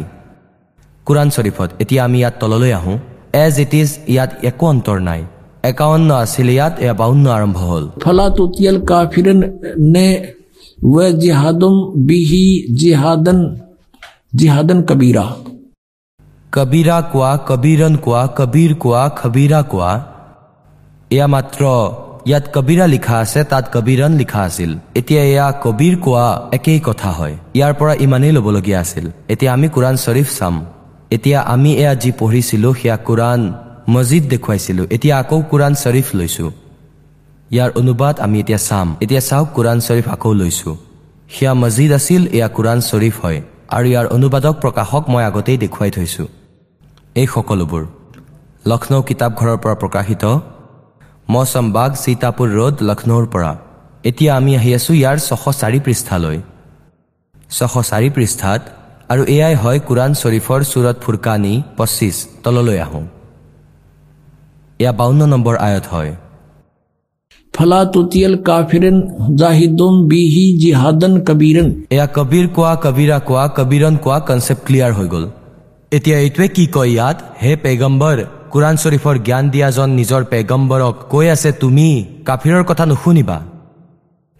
কোৰাণ 1.05 1.29
শ্বৰীফত 1.29 1.69
এতিয়া 1.79 2.03
আমি 2.03 2.19
ইয়াত 2.19 2.33
তললৈ 2.39 2.71
আহোঁ। 2.71 2.97
এজ 3.33 3.59
ইট 3.59 3.73
ইজ 3.73 3.99
ইয়াত 4.07 4.31
একো 4.43 4.65
অন্তৰ 4.67 4.99
নাই। 4.99 5.21
একাৱন্ন 5.63 6.09
আছিল 6.11 6.49
ইয়াত 6.49 6.73
এয়া 6.79 6.93
বাৱন্ন 6.93 7.25
আৰম্ভ 7.29 7.57
হ'ল। 7.57 7.89
ফলাতিয়েল 8.01 8.77
কবিৰা। 16.55 17.01
কোৱা 17.13 17.31
কবিৰণ 17.49 17.95
কোৱা 17.95 18.27
কবিৰ 18.37 18.75
কোৱা 18.75 19.09
খবিৰা 19.21 19.61
কোৱা। 19.61 19.91
এয়া 21.09 21.27
মাত্ৰ 21.27 21.61
ইয়াত 22.25 22.45
কবিৰা 22.55 22.87
লিখা 22.87 23.17
আছে 23.17 23.43
তাত 23.43 23.65
কবিৰণ 23.73 24.11
লিখা 24.11 24.41
আছিল। 24.41 24.71
এতিয়া 24.95 25.23
এয়া 25.23 25.53
কবিৰ 25.63 25.95
কোৱা 25.97 26.49
একেই 26.53 26.79
কথা 26.79 27.09
হয়। 27.11 27.35
ইয়াৰ 27.53 27.73
পৰা 27.73 27.93
ইমানেই 28.05 28.31
ল'বলগীয়া 28.31 28.79
আছিল। 28.79 29.11
এতিয়া 29.29 29.53
আমি 29.53 29.67
কোৰাণ 29.69 29.95
শ্বৰীফ 29.95 30.39
চাম। 30.39 30.65
এতিয়া 31.15 31.39
আমি 31.53 31.71
এয়া 31.81 31.93
যি 31.95 32.11
পঢ়িছিলোঁ 32.19 32.73
সেয়া 32.81 32.97
কোৰাণ 33.07 33.39
মছজিদ 33.93 34.23
দেখুৱাইছিলোঁ। 34.33 34.85
এতিয়া 34.95 35.15
আকৌ 35.23 35.39
কোৰাণ 35.51 35.73
শ্বৰীফ 35.83 36.07
লৈছোঁ। 36.19 36.51
ইয়াৰ 37.51 37.69
অনুবাদ 37.79 38.15
আমি 38.19 38.37
এতিয়া 38.39 38.59
চাম। 38.67 38.87
এতিয়া 39.03 39.21
চাওক 39.29 39.47
কোৰাণ 39.55 39.77
শ্বৰীফ 39.87 40.07
আকৌ 40.15 40.31
লৈছোঁ। 40.33 40.75
সেয়া 41.29 41.53
মছজিদ 41.53 41.91
আছিল 41.99 42.21
এয়া 42.37 42.47
কোৰাণ 42.47 42.77
শ্বৰীফ 42.89 43.15
হয়। 43.23 43.39
আৰু 43.75 43.85
ইয়াৰ 43.91 44.05
অনুবাদক 44.15 44.55
প্ৰকাশক 44.63 45.03
মই 45.09 45.23
আগতেই 45.29 45.57
দেখুৱাই 45.57 45.91
থৈছোঁ। 45.91 46.27
এই 47.15 47.27
সকলোবোৰ। 47.33 47.83
লক্ষ্ণৌ 48.65 49.01
কিতাপঘৰৰ 49.01 49.57
পৰা 49.63 49.75
প্ৰকাশিত। 49.83 50.23
মৌচমবাগ 51.33 51.91
সীতাপুৰ 52.03 52.49
ৰোড 52.57 52.75
লক্ষ্ণৌৰ 52.89 53.25
পৰা। 53.33 53.51
এতিয়া 54.09 54.31
আমি 54.35 54.51
আহি 54.57 54.71
আছোঁ 54.77 54.95
ইয়াৰ 55.01 55.17
ছশ 55.27 55.43
চাৰি 55.61 55.79
পৃষ্ঠালৈ। 55.85 56.37
ছশ 57.49 57.73
চাৰি 57.89 58.09
পৃষ্ঠাত 58.09 58.61
আৰু 59.09 59.23
এয়াই 59.25 59.55
হয় 59.55 59.79
কোৰাণ 59.79 60.11
শ্বৰীফৰ 60.13 60.59
চুৰত 60.71 60.97
ফুৰকানি 61.03 61.53
পঁচিছ 61.77 62.15
তললৈ 62.43 62.77
আহোঁ। 62.79 63.05
এয়া 64.79 64.91
বাৱন্ন 64.91 65.21
নম্বৰ 65.25 65.55
আয়ত 65.57 65.85
হয়। 65.91 66.11
ফলাতিয়েল 67.53 68.35
কাফিৰেন 68.47 68.97
জাহিদম 69.35 69.93
বিহি 70.07 70.45
জিহাদন 70.61 71.13
কবিৰন। 71.27 71.67
এয়া 71.89 72.07
কবিৰ 72.17 72.45
কোৱা 72.55 72.73
কবিৰা 72.85 73.17
কোৱা 73.19 73.45
কবিৰন 73.57 73.95
কোৱা 73.97 74.19
কনচেপ্ট 74.19 74.61
ক্লিয়াৰ 74.65 74.91
হৈ 74.93 75.07
গ'ল। 75.07 75.25
এতিয়া 75.91 76.17
এইটোৱে 76.19 76.47
কি 76.47 76.67
কয় 76.67 76.89
ইয়াত? 76.89 77.17
হে 77.41 77.51
পেগম্বৰ 77.63 78.17
কোৰাণ 78.51 78.75
শ্বৰীফৰ 78.75 79.15
জ্ঞান 79.27 79.49
দিয়াজন 79.49 79.89
নিজৰ 79.89 80.21
পেগম্বৰক 80.23 80.95
কৈ 81.09 81.25
আছে 81.27 81.51
তুমি 81.51 82.05
কাফিৰৰ 82.25 82.63
কথা 82.63 82.85
নুশুনিবা। 82.85 83.37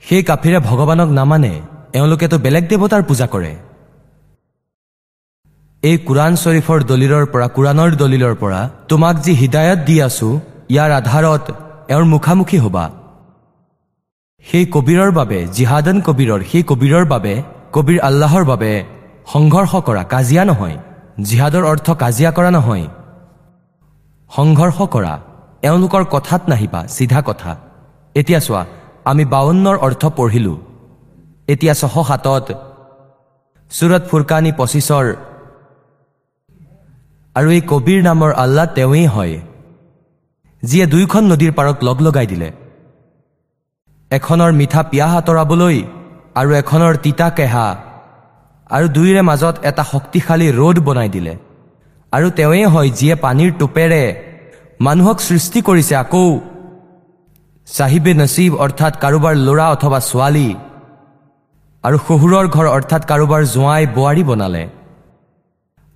সেই 0.03 0.23
কাফিৰে 0.23 0.59
ভগৱানক 0.59 1.09
নামানে। 1.09 1.53
এওঁলোকেতো 1.93 2.35
বেলেগ 2.37 2.63
দেৱতাৰ 2.69 3.03
পূজা 3.03 3.27
কৰে। 3.27 3.55
এই 5.89 5.97
কোৰাণ 6.07 6.33
শ্বৰীফৰ 6.41 6.79
দলিলৰ 6.91 7.25
পৰা 7.33 7.47
কোৰাণৰ 7.55 7.91
দলিলৰ 8.01 8.35
পৰা 8.41 8.61
তোমাক 8.89 9.15
যি 9.25 9.31
হৃদায়ত 9.41 9.79
দি 9.87 9.95
আছো 10.07 10.29
ইয়াৰ 10.73 10.91
আধাৰত 10.99 11.45
এওঁৰ 11.93 12.05
মুখামুখি 12.13 12.57
হ'বা। 12.63 12.85
সেই 14.45 14.65
কবিৰৰ 14.75 15.11
বাবে 15.19 15.39
জিহাদন 15.57 15.97
কবিৰৰ 16.07 16.41
সেই 16.51 16.63
কবিৰৰ 16.71 17.05
বাবে 17.13 17.33
কবিৰ 17.75 17.97
আল্লাহৰ 18.07 18.43
বাবে 18.51 18.71
সংঘৰ্ষ 19.33 19.73
কৰা 19.87 20.03
কাজিয়া 20.13 20.43
নহয়। 20.49 20.77
জিহাদৰ 21.27 21.63
অৰ্থ 21.71 21.87
কাজিয়া 22.03 22.31
কৰা 22.37 22.49
নহয়। 22.57 22.85
সংঘৰ্ষ 24.31 24.77
কৰা। 24.95 25.13
এওঁলোকৰ 25.67 26.03
কথাত 26.15 26.41
নাহিবা 26.51 26.81
চিধা 26.95 27.19
কথা। 27.29 27.51
এতিয়া 28.15 28.39
চোৱা 28.45 28.63
আমি 29.11 29.23
বাৱন্নৰ 29.33 29.75
অৰ্থ 29.85 30.03
পঢ়িলোঁ। 30.17 30.57
এতিয়া 31.53 31.73
ছশ 31.81 31.95
সাতত। 32.09 32.47
চুৰত 33.71 34.03
ফুৰকানী 34.09 34.51
পঁচিছৰ 34.59 35.05
আৰু 37.35 37.49
এই 37.57 37.61
কবিৰ 37.71 37.99
নামৰ 38.09 38.31
আল্লাহ 38.43 38.65
তেওঁৱেই 38.77 39.07
হয় 39.15 39.35
যিয়ে 40.63 40.85
দুয়োখন 40.93 41.23
নদীৰ 41.31 41.51
পাৰত 41.57 41.77
লগ 41.87 41.97
লগাই 42.05 42.27
দিলে। 42.31 42.49
এখনৰ 44.11 44.51
মিঠা 44.59 44.81
পিয়াহ 44.91 45.11
আঁতৰাবলৈ 45.21 45.77
আৰু 46.39 46.49
এখনৰ 46.61 46.93
তিতা 47.05 47.27
কেহা 47.37 47.67
আৰু 48.75 48.85
দুয়োৰে 48.95 49.21
মাজত 49.29 49.55
এটা 49.69 49.83
শক্তিশালী 49.93 50.47
ৰ'দ 50.59 50.77
বনাই 50.87 51.09
দিলে। 51.15 51.33
আৰু 52.13 52.27
তেওঁৱেই 52.37 52.65
হয় 52.73 52.89
যিয়ে 52.97 53.15
পানীৰ 53.25 53.51
টোপেৰে 53.59 54.03
মানুহক 54.85 55.17
সৃষ্টি 55.29 55.59
কৰিছে 55.67 55.93
আকৌ 56.03 56.25
চাহিবে 57.67 58.11
নচিব 58.21 58.51
অৰ্থাৎ 58.65 58.93
কাৰোবাৰ 59.03 59.33
ল'ৰা 59.47 59.65
অথবা 59.75 59.99
ছোৱালী 60.09 60.49
আৰু 61.83 61.97
শহুৰৰ 62.07 62.45
ঘৰ 62.55 62.65
অৰ্থাৎ 62.77 63.01
কাৰোবাৰ 63.11 63.41
জোঁৱাই 63.53 63.83
বোৱাৰী 63.95 64.23
বনালে। 64.29 64.63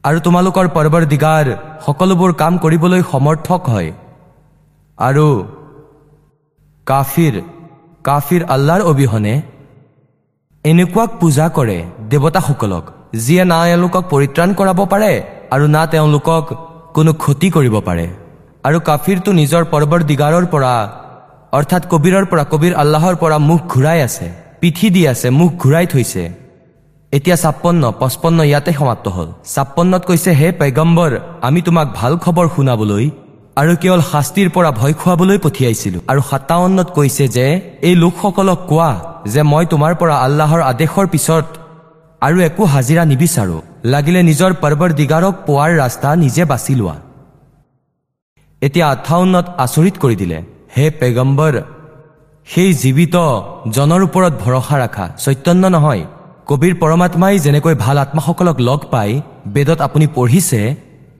আৰু 0.03 0.19
তোমালোকৰ 0.25 0.67
পৰ্বৰ 0.75 1.03
দিগাৰ 1.13 1.45
সকলোবোৰ 1.85 2.31
কাম 2.41 2.53
কৰিবলৈ 2.63 3.01
সমৰ্থক 3.11 3.61
হয়। 3.73 3.89
আৰু 4.97 5.27
কাফিৰ 6.87 7.35
কাফিৰ 8.07 8.41
আল্লাৰ 8.55 8.81
অবিহনে 8.91 9.33
এনেকুৱাক 10.65 11.09
পূজা 11.19 11.45
কৰে 11.57 11.77
দেৱতাসকলক 12.11 12.85
যিয়ে 13.23 13.43
না 13.51 13.59
এওঁলোকক 13.67 14.03
পৰিত্ৰাণ 14.13 14.49
কৰাব 14.59 14.79
পাৰে 14.93 15.11
আৰু 15.53 15.65
না 15.75 15.83
তেওঁলোকক 15.93 16.45
কোনো 16.95 17.11
ক্ষতি 17.23 17.47
কৰিব 17.55 17.75
পাৰে। 17.87 18.05
আৰু 18.67 18.77
কাফিৰটো 18.89 19.31
নিজৰ 19.41 19.63
পৰ্বৰ 19.73 19.99
দিগাৰৰ 20.09 20.45
পৰা 20.53 20.73
অৰ্থাৎ 21.57 21.83
কবিৰৰ 21.91 22.25
পৰা 22.31 22.43
কবিৰ 22.53 22.73
আল্লাহৰ 22.81 23.15
পৰা 23.21 23.37
মুখ 23.49 23.59
ঘূৰাই 23.73 23.99
আছে 24.07 24.27
পিঠি 24.61 24.87
দি 24.95 25.01
আছে 25.11 25.27
মুখ 25.39 25.51
ঘূৰাই 25.63 25.85
থৈছে। 25.93 26.23
এতিয়া 27.13 27.37
ছাপন্ন 27.43 27.83
পঁচপন্ন 28.01 28.39
ইয়াতে 28.49 28.71
সমাপ্ত 28.79 29.05
হ'ল। 29.15 29.29
ছাপন্নত 29.53 30.03
কৈছে 30.09 30.31
হে 30.39 30.47
পেগম্বৰ 30.59 31.11
আমি 31.47 31.59
তোমাক 31.67 31.87
ভাল 31.99 32.13
খবৰ 32.23 32.45
শুনাবলৈ 32.55 33.05
আৰু 33.61 33.71
কেৱল 33.81 34.01
শাস্তিৰ 34.11 34.49
পৰা 34.55 34.69
ভয় 34.79 34.93
খুৱাবলৈ 34.99 35.37
পঠিয়াইছিলো। 35.45 35.99
আৰু 36.11 36.21
সাতাৱন্নত 36.29 36.89
কৈছে 36.97 37.25
যে 37.35 37.45
এই 37.87 37.95
লোকসকলক 38.03 38.59
কোৱা 38.71 38.91
যে 39.33 39.41
মই 39.51 39.65
তোমাৰ 39.73 39.93
পৰা 40.01 40.15
আল্লাহৰ 40.25 40.61
আদেশৰ 40.71 41.05
পিছত 41.13 41.45
আৰু 42.21 42.37
একো 42.49 42.63
হাজিৰা 42.73 43.03
নিবিচাৰো। 43.11 43.57
লাগিলে 43.93 44.19
নিজৰ 44.29 44.51
পৰ্বৰ 44.61 44.89
দিগাৰক 44.99 45.35
পোৱাৰ 45.47 45.71
ৰাস্তা 45.81 46.09
নিজে 46.23 46.43
বাছি 46.51 46.73
লোৱা। 46.79 46.95
এতিয়া 48.61 48.85
আঠাৱন্নত 48.95 49.45
আচৰিত 49.65 49.95
কৰি 50.03 50.15
দিলে 50.21 50.37
হে 50.75 50.85
পেগম্বৰ 50.99 51.53
সেই 52.47 52.69
জীৱিত 52.81 53.15
জনৰ 53.75 54.01
ওপৰত 54.07 54.33
ভৰসা 54.43 54.75
ৰাখা। 54.83 55.05
চৈতন্য 55.23 55.63
নহয় 55.75 56.03
কবিৰ 56.49 56.73
পৰমাত্মাই 56.81 57.35
যেনেকৈ 57.45 57.75
ভাল 57.85 57.97
আত্মাসকলক 58.03 58.57
লগ 58.69 58.79
পাই 58.93 59.09
বেদত 59.53 59.79
আপুনি 59.87 60.05
পঢ়িছে 60.15 60.61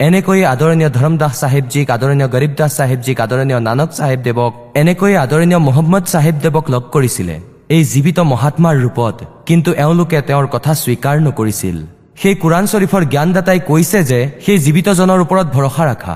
এনেকৈয়ে 0.08 0.46
আদৰণীয় 0.54 0.90
ধৰমদাস 0.98 1.34
চাহেবজীক 1.42 1.88
আদৰণীয় 1.96 2.28
গৰীব 2.34 2.52
দাস 2.60 2.72
চাহেবজীক 2.80 3.18
আদৰণীয় 3.26 3.60
নানক 3.68 3.90
চাহেবদেৱক 3.98 4.52
এনেকৈয়ে 4.82 5.22
আদৰণীয় 5.26 5.60
মহম্মদ 5.68 6.04
চাহেবদেৱক 6.14 6.66
লগ 6.74 6.84
কৰিছিলে। 6.96 7.36
এই 7.76 7.84
জীৱিত 7.92 8.18
মহাত্মাৰ 8.32 8.76
ৰূপত 8.84 9.16
কিন্তু 9.48 9.70
এওঁলোকে 9.84 10.18
তেওঁৰ 10.30 10.46
কথা 10.56 10.72
স্বীকাৰ 10.84 11.16
নকৰিছিল। 11.28 11.78
সেই 12.22 12.36
কোৰাণ 12.44 12.64
শ্বৰীফৰ 12.72 13.02
জ্ঞানদাতাই 13.14 13.60
কৈছে 13.70 14.00
যে 14.12 14.20
সেই 14.46 14.58
জীৱিতজনৰ 14.66 15.20
ওপৰত 15.26 15.48
ভৰসা 15.56 15.84
ৰাখা। 15.92 16.16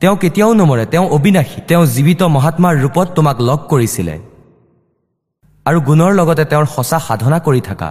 তেওঁ 0.00 0.16
কেতিয়াও 0.22 0.52
নমৰে 0.60 0.84
তেওঁ 0.92 1.06
অবিনাশী 1.16 1.58
তেওঁ 1.68 1.84
জীৱিত 1.94 2.20
মহাত্মাৰ 2.36 2.74
ৰূপত 2.82 3.06
তোমাক 3.16 3.36
লগ 3.48 3.60
কৰিছিলে। 3.72 4.14
আৰু 5.66 5.78
গুণৰ 5.88 6.12
লগতে 6.20 6.44
তেওঁৰ 6.50 6.66
সঁচা 6.74 6.98
সাধনা 7.06 7.38
কৰি 7.48 7.62
থাকা। 7.70 7.90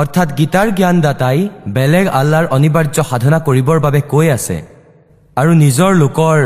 অৰ্থাৎ 0.00 0.28
গীতাৰ 0.38 0.68
জ্ঞানদাতাই 0.70 1.48
বেলেগ 1.68 2.06
আল্লাৰ 2.08 2.44
অনিবাৰ্য 2.46 2.96
সাধনা 3.10 3.38
কৰিবৰ 3.38 3.78
বাবে 3.80 4.00
কৈ 4.12 4.26
আছে 4.30 4.58
আৰু 5.36 5.52
নিজৰ 5.54 5.90
লোকৰ 5.94 6.38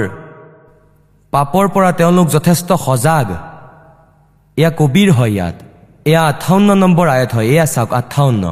পাপৰ 1.32 1.68
পৰা 1.68 1.92
তেওঁলোক 1.92 2.26
যথেষ্ট 2.28 2.68
সজাগ। 2.86 3.28
এয়া 4.56 4.70
কবিৰ 4.78 5.08
হয় 5.12 5.30
ইয়াত। 5.30 5.56
এয়া 6.04 6.22
আঠাৱন্ন 6.26 6.68
নম্বৰ 6.74 7.06
আয়ত 7.08 7.30
হয়। 7.34 7.46
এয়া 7.46 7.66
চাওক 7.66 7.90
আঠাৱন্ন। 7.92 8.44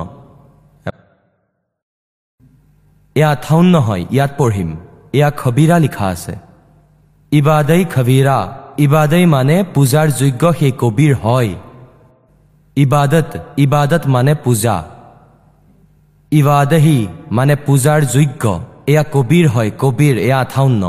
এয়া 3.16 3.30
আঠাৱন্ন 3.30 3.74
হয়। 3.80 4.04
ইয়াত 4.10 4.30
পঢ়িম। 4.38 4.70
এয়া 5.12 5.28
খবিৰা 5.30 5.76
লিখা 5.78 6.06
আছে। 6.06 6.34
ইবাদৈ 7.32 7.82
খবিৰা। 7.94 8.38
ইবাদৈ 8.78 9.24
মানে 9.26 9.56
পূজাৰ 9.74 10.06
যোগ্য 10.20 10.42
সেই 10.58 10.72
কবিৰ 10.78 11.12
হয়। 11.22 11.54
ইবাদত 12.76 13.30
ইবাদত 13.56 14.02
মানে 14.06 14.34
পূজা। 14.34 14.76
ইবাদহি 16.40 16.98
মানে 17.30 17.54
পূজাৰ 17.66 18.00
যোগ্য। 18.14 18.42
এয়া 18.86 19.04
কবিৰ 19.14 19.46
হয় 19.48 19.70
কবিৰ 19.82 20.14
এয়া 20.18 20.38
আঠাৱন্ন। 20.40 20.82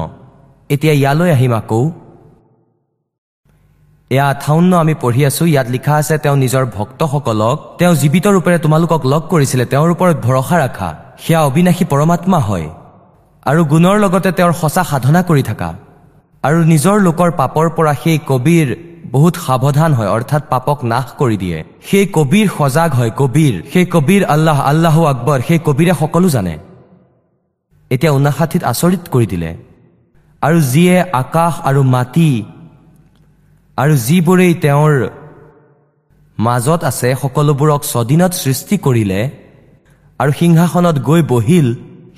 এতিয়া 0.69 0.93
ইয়ালৈ 0.93 1.29
আহিম 1.31 1.53
আকৌ। 1.53 1.81
এয়া 4.11 4.25
আঠাউন্ন 4.29 4.71
আমি 4.77 4.93
পঢ়ি 5.01 5.21
আছো 5.25 5.43
ইয়াত 5.45 5.67
লিখা 5.75 5.93
আছে 5.95 6.15
তেওঁ 6.17 6.37
নিজৰ 6.43 6.63
ভক্তসকলক 6.77 7.57
তেওঁ 7.79 7.93
জীৱিত 8.01 8.25
ৰূপেৰে 8.35 8.57
তোমালোকক 8.59 9.01
লগ 9.05 9.21
কৰিছিলে 9.31 9.65
তেওঁৰ 9.65 9.89
ওপৰত 9.95 10.17
ভৰসা 10.25 10.55
ৰাখা। 10.63 10.89
সেয়া 11.23 11.39
অবিনাশী 11.47 11.85
পৰমাত্মা 11.91 12.39
হয়। 12.39 12.67
আৰু 13.49 13.61
গুণৰ 13.65 13.97
লগতে 14.03 14.29
তেওঁৰ 14.31 14.53
সঁচা 14.61 14.83
সাধনা 14.91 15.21
কৰি 15.29 15.43
থাকা। 15.49 15.69
আৰু 16.43 16.57
নিজৰ 16.71 16.95
লোকৰ 17.07 17.29
পাপৰ 17.39 17.65
পৰা 17.77 17.93
সেই 18.03 18.19
কবিৰ 18.29 18.67
বহুত 19.13 19.35
সাৱধান 19.45 19.93
হয় 19.93 20.09
অৰ্থাৎ 20.09 20.43
পাপক 20.49 20.77
নাশ 20.83 21.07
কৰি 21.19 21.37
দিয়ে। 21.37 21.63
সেই 21.89 22.05
কবিৰ 22.17 22.47
সজাগ 22.57 22.89
হয় 22.93 23.11
কবিৰ। 23.21 23.53
সেই 23.73 23.85
কবিৰ 23.85 24.21
আল্লাহ 24.25 24.57
আল্লাহ 24.61 24.95
আকবৰ। 25.03 25.39
সেই 25.47 25.59
কবিৰে 25.65 25.93
সকলো 25.99 26.29
জানে। 26.29 26.55
এতিয়া 27.91 28.11
ঊনাষাঠিত 28.11 28.61
আচৰিত 28.63 29.03
কৰি 29.13 29.27
দিলে। 29.27 29.51
আৰু 30.41 30.57
যিয়ে 30.61 30.97
আকাশ 31.21 31.53
আৰু 31.63 31.81
মাটি 31.83 32.31
আৰু 33.77 33.93
যিবোৰেই 33.97 34.53
তেওঁৰ 34.53 34.93
মাজত 36.37 36.81
আছে 36.83 37.09
সকলোবোৰক 37.21 37.81
ছদিনত 37.91 38.33
সৃষ্টি 38.33 38.75
কৰিলে 38.77 39.21
আৰু 40.19 40.31
সিংহাসনত 40.39 40.97
গৈ 40.99 41.21
বহিল 41.33 41.67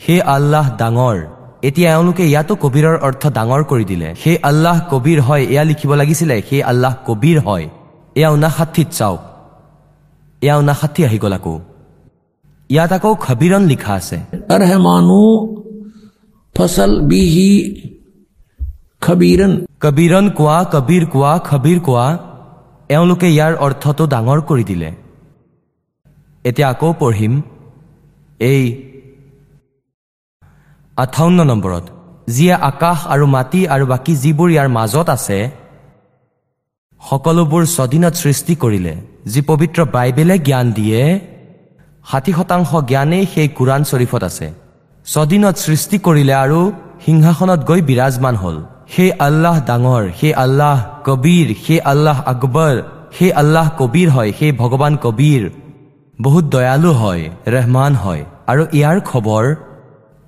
সেই 0.05 0.21
আল্লাহ 0.35 0.65
ডাঙৰ। 0.77 1.17
এতিয়া 1.67 1.89
এওঁলোকে 1.91 2.24
ইয়াতো 2.27 2.53
কবিৰৰ 2.55 2.95
অৰ্থ 3.07 3.24
ডাঙৰ 3.27 3.62
কৰি 3.63 3.86
দিলে। 3.86 4.15
সেই 4.24 4.38
আল্লাহ 4.50 4.75
কবিৰ 4.91 5.19
হয় 5.22 5.43
এয়া 5.53 5.63
লিখিব 5.63 5.91
লাগিছিলে 5.93 6.41
সেই 6.50 6.63
আল্লাহ 6.63 6.93
কবিৰ 7.07 7.38
হয়। 7.39 7.65
এয়া 8.15 8.29
উনাষাঠিত 8.29 8.88
চাওক। 8.88 9.22
এয়া 10.41 10.55
উনাষাঠি 10.57 11.01
আহি 11.05 11.17
গ'ল 11.19 11.34
আকৌ। 11.34 11.60
ইয়াত 12.69 12.91
আকৌ 12.93 13.15
খবিৰণ 13.15 13.63
লিখা 13.65 13.93
আছে। 13.93 14.17
কবিৰণ 19.81 20.25
কোৱা 20.29 20.57
কবিৰ 20.74 21.03
কোৱা 21.05 21.31
খবিৰ 21.50 21.79
কোৱা 21.79 22.05
এওঁলোকে 22.89 23.27
ইয়াৰ 23.29 23.53
অৰ্থটো 23.55 24.03
ডাঙৰ 24.07 24.39
কৰি 24.41 24.63
দিলে। 24.63 24.89
এতিয়া 26.43 26.69
আকৌ 26.69 26.93
পঢ়িম। 27.00 27.41
এই 28.39 28.62
আঠাৱন্ন 30.97 31.39
নম্বৰত 31.51 31.85
যিয়ে 32.35 32.55
আকাশ 32.71 32.99
আৰু 33.13 33.25
মাটি 33.35 33.61
আৰু 33.73 33.85
বাকী 33.93 34.13
যিবোৰ 34.23 34.49
ইয়াৰ 34.53 34.69
মাজত 34.77 35.07
আছে 35.15 35.39
সকলোবোৰ 37.01 37.63
ছদিনত 37.75 38.13
সৃষ্টি 38.23 38.53
কৰিলে 38.63 38.93
যি 39.31 39.39
পবিত্ৰ 39.49 39.79
বাইবেলে 39.95 40.35
জ্ঞান 40.47 40.65
দিয়ে 40.77 41.01
ষাঠি 42.09 42.31
শতাংশ 42.37 42.69
জ্ঞানেই 42.89 43.25
সেই 43.33 43.49
কোৰাণ 43.57 43.81
শ্বৰীফত 43.89 44.21
আছে। 44.29 44.47
ছদিনত 45.05 45.55
সৃষ্টি 45.65 45.97
কৰিলে 46.07 46.33
আৰু 46.43 46.59
সিংহাসনত 47.05 47.59
গৈ 47.69 47.81
বিৰাজমান 47.89 48.35
হ'ল। 48.41 48.57
সেই 48.93 49.11
আল্লাহ 49.27 49.55
ডাঙৰ 49.69 50.03
সেই 50.19 50.33
আল্লাহ 50.45 50.77
কবীৰ 51.07 51.47
সেই 51.65 51.79
আল্লাহ 51.91 52.17
আকবৰ 52.33 52.75
সেই 53.17 53.31
আল্লাহ 53.41 53.65
কবীৰ 53.79 54.09
হয় 54.15 54.31
সেই 54.39 54.51
ভগৱান 54.61 54.93
কবীৰ 55.05 55.43
বহুত 56.19 56.45
দয়ালু 56.55 56.91
হয় 57.01 57.23
ৰেহমান 57.53 57.93
হয়। 58.03 58.23
আৰু 58.51 58.63
ইয়াৰ 58.77 58.97
খবৰ 59.09 59.45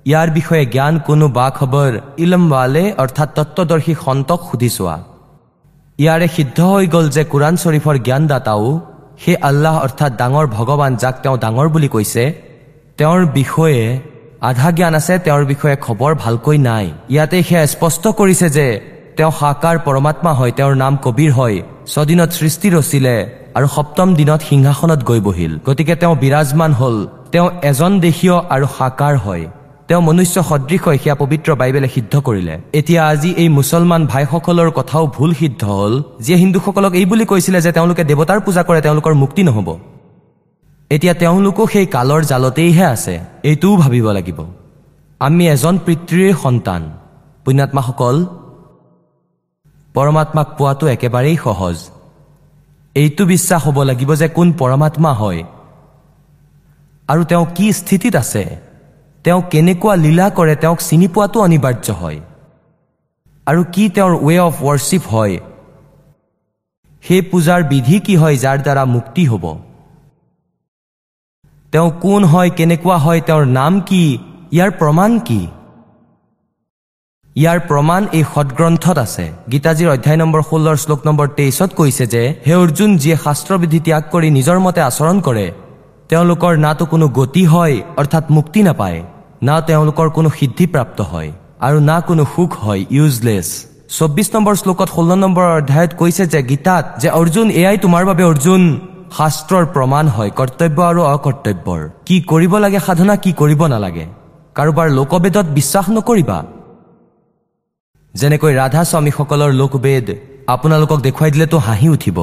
ইয়াৰ 0.06 0.28
বিষয়ে 0.38 0.64
জ্ঞান 0.74 0.94
কোনো 1.06 1.26
বা 1.36 1.46
খবৰ 1.58 1.90
ইলমৱালে 2.24 2.84
অৰ্থাৎ 3.02 3.28
তত্বদৰ্শী 3.36 3.94
সন্তক 4.04 4.40
সুধি 4.48 4.70
চোৱা। 4.76 4.96
ইয়াৰে 5.98 6.26
সিদ্ধ 6.36 6.58
হৈ 6.72 6.86
গ'ল 6.94 7.06
যে 7.16 7.22
কোৰাণ 7.32 7.54
শ্বৰীফৰ 7.62 7.96
জ্ঞানদাতাও 8.06 8.66
সেই 9.22 9.36
আল্লাহ 9.48 9.74
অৰ্থাৎ 9.86 10.12
ডাঙৰ 10.20 10.46
ভগৱান 10.56 10.92
যাক 11.02 11.14
তেওঁ 11.22 11.36
ডাঙৰ 11.44 11.68
বুলি 11.74 11.88
কৈছে 11.94 12.24
তেওঁৰ 12.98 13.20
বিষয়ে 13.38 13.82
আধা 14.48 14.68
জ্ঞান 14.76 14.94
আছে 15.00 15.14
তেওঁৰ 15.26 15.44
বিষয়ে 15.52 15.76
খবৰ 15.86 16.12
ভালকৈ 16.24 16.58
নাই। 16.68 16.86
ইয়াতে 17.14 17.38
সেয়া 17.48 17.66
স্পষ্ট 17.74 18.04
কৰিছে 18.18 18.46
যে 18.56 18.66
তেওঁ 19.16 19.32
সাকাৰ 19.40 19.76
পৰমাত্মা 19.86 20.32
হয় 20.38 20.52
তেওঁৰ 20.58 20.74
নাম 20.82 20.94
কবিৰ 21.04 21.30
হয় 21.38 21.56
ছদিনত 21.92 22.30
সৃষ্টি 22.38 22.68
ৰচিলে 22.76 23.16
আৰু 23.56 23.66
সপ্তম 23.76 24.08
দিনত 24.18 24.40
সিংহাসনত 24.48 25.00
গৈ 25.08 25.20
বহিল। 25.28 25.52
গতিকে 25.66 25.94
তেওঁ 26.00 26.14
বিৰাজমান 26.22 26.72
হ'ল 26.80 26.96
তেওঁ 27.32 27.48
এজন 27.70 27.92
দেশীয় 28.06 28.36
আৰু 28.54 28.66
সাকাৰ 28.78 29.14
হয়। 29.26 29.44
তেওঁ 29.88 30.02
মনুষ্য 30.08 30.36
সদৃশ 30.50 30.80
সেয়া 31.02 31.14
পবিত্ৰ 31.22 31.48
বাইবেলে 31.60 31.88
সিদ্ধ 31.94 32.14
কৰিলে। 32.26 32.54
এতিয়া 32.78 33.02
আজি 33.12 33.30
এই 33.42 33.48
মুছলমান 33.58 34.02
ভাইসকলৰ 34.12 34.70
কথাও 34.78 35.04
ভুল 35.16 35.30
সিদ্ধ 35.40 35.62
হ'ল 35.64 35.94
যিয়ে 36.24 36.38
হিন্দুসকলক 36.42 36.92
এই 37.00 37.06
বুলি 37.10 37.24
কৈছিলে 37.24 37.58
যে 37.66 37.70
তেওঁলোকে 37.72 38.02
দেৱতাৰ 38.10 38.40
পূজা 38.40 38.62
কৰে 38.68 38.80
তেওঁলোকৰ 38.86 39.12
মুক্তি 39.22 39.42
নহ'ব। 39.48 39.68
এতিয়া 40.90 41.14
তেওঁলোকো 41.14 41.62
সেই 41.72 41.86
কালৰ 41.96 42.20
জালতেইহে 42.24 42.84
আছে 42.94 43.14
এইটোও 43.50 43.74
ভাবিব 43.76 44.06
লাগিব। 44.10 44.38
আমি 45.20 45.44
এজন 45.48 45.74
পিতৃৰ 45.86 46.32
সন্তান। 46.44 46.82
পুণ্যাত্মাসকল 47.44 48.16
পৰমাত্মাক 49.94 50.48
পোৱাটো 50.58 50.84
একেবাৰেই 50.86 51.36
সহজ। 51.44 51.76
এইটো 52.94 53.22
বিশ্বাস 53.32 53.60
হ'ব 53.66 53.78
লাগিব 53.82 54.10
যে 54.14 54.28
কোন 54.28 54.48
পৰমাত্মা 54.52 55.10
হয়। 55.20 55.40
আৰু 57.08 57.22
তেওঁ 57.24 57.44
কি 57.56 57.66
স্থিতিত 57.72 58.14
আছে? 58.16 58.67
তেওঁ 59.28 59.42
কেনেকুৱা 59.52 59.94
লীলা 60.04 60.26
কৰে 60.36 60.54
তেওঁক 60.60 60.78
চিনি 60.88 61.06
পোৱাটো 61.14 61.38
অনিবাৰ্য 61.46 61.86
হয়। 62.00 62.18
আৰু 63.46 63.62
কি 63.74 63.84
তেওঁৰ 63.96 64.12
ৱে 64.26 64.36
অফ 64.48 64.54
ৱৰ্শ্বিপ 64.66 65.04
হয় 65.14 65.34
সেই 67.04 67.22
পূজাৰ 67.30 67.60
বিধি 67.72 67.96
কি 68.06 68.14
হয় 68.22 68.36
যাৰ 68.44 68.58
দ্বাৰা 68.66 68.84
মুক্তি 68.94 69.24
হ'ব। 69.30 69.44
তেওঁ 71.72 71.90
কোন 72.04 72.22
হয় 72.32 72.50
কেনেকুৱা 72.58 72.96
হয় 73.04 73.20
তেওঁৰ 73.28 73.44
নাম 73.58 73.72
কি 73.88 74.02
ইয়াৰ 74.54 74.70
প্ৰমাণ 74.80 75.10
কি? 75.26 75.40
ইয়াৰ 77.36 77.58
প্ৰমাণ 77.68 78.02
এই 78.18 78.24
সদগ্ৰন্থত 78.32 78.98
আছে। 79.06 79.26
গীতাজীৰ 79.52 79.88
অধ্যায় 79.94 80.18
নম্বৰ 80.22 80.42
ষোল্লৰ 80.50 80.76
শ্লোক 80.84 81.00
নম্বৰ 81.08 81.26
তেইছত 81.38 81.70
কৈছে 81.78 82.04
যে 82.14 82.22
হে 82.46 82.54
অৰ্জুন 82.62 82.90
যিয়ে 83.02 83.16
শাস্ত্ৰবিধি 83.24 83.78
ত্যাগ 83.86 84.04
কৰি 84.14 84.28
নিজৰ 84.38 84.58
মতে 84.66 84.80
আচৰণ 84.90 85.16
কৰে 85.26 85.46
তেওঁলোকৰ 86.10 86.52
নাতো 86.64 86.84
কোনো 86.92 87.06
গতি 87.18 87.44
হয় 87.52 87.76
অৰ্থাৎ 88.00 88.24
মুক্তি 88.36 88.62
নাপায়। 88.70 89.00
না 89.42 89.56
তেওঁলোকৰ 89.68 90.08
কোনো 90.16 90.28
সিদ্ধিপ্ৰাপ্ত 90.38 90.98
হয় 91.12 91.30
আৰু 91.66 91.78
না 91.90 91.96
কোনো 92.08 92.22
সুখ 92.34 92.50
হয় 92.64 92.82
ইউজলেছ 92.96 93.48
চৌব্বিছ 93.96 94.28
নম্বৰ 94.34 94.54
শ্লোকত 94.62 94.88
ষোল্ল 94.94 95.10
নম্বৰ 95.24 95.46
অধ্যায়ত 95.58 95.92
কৈছে 96.00 96.24
যে 96.32 96.40
গীতাত 96.50 96.84
যে 97.02 97.08
অৰ্জুন 97.20 97.48
এয়াই 97.60 97.78
তোমাৰ 97.84 98.02
বাবে 98.10 98.24
অৰ্জুন। 98.30 98.62
শাস্ত্ৰৰ 99.18 99.64
প্ৰমাণ 99.74 100.04
হয় 100.16 100.30
কৰ্তব্য 100.38 100.78
আৰু 100.90 101.00
অকৰ্তব্যৰ। 101.14 101.82
কি 102.06 102.16
কৰিব 102.30 102.52
লাগে 102.64 102.78
সাধনা 102.86 103.14
কি 103.24 103.30
কৰিব 103.40 103.60
নালাগে? 103.74 104.06
কাৰোবাৰ 104.54 104.88
লোকবেদত 104.98 105.46
বিশ্বাস 105.58 105.86
নকৰিবা? 105.96 106.38
যেনেকৈ 108.14 108.52
ৰাধা 108.60 108.82
স্বামীসকলৰ 108.90 109.50
লোকবেদ 109.60 110.06
আপোনালোকক 110.54 110.98
দেখুৱাই 111.06 111.30
দিলেতো 111.30 111.56
হাঁহি 111.66 111.88
উঠিব। 111.96 112.18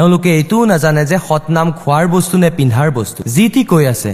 এওঁলোকে 0.00 0.30
এইটোও 0.38 0.64
নাজানে 0.64 1.02
যে 1.10 1.16
সতনাম 1.28 1.68
খোৱাৰ 1.78 2.04
বস্তু 2.14 2.36
নে 2.42 2.48
পিন্ধাৰ 2.58 2.88
বস্তু? 2.98 3.20
যি 3.34 3.44
টি 3.54 3.62
কৈ 3.64 3.84
আছে। 3.94 4.12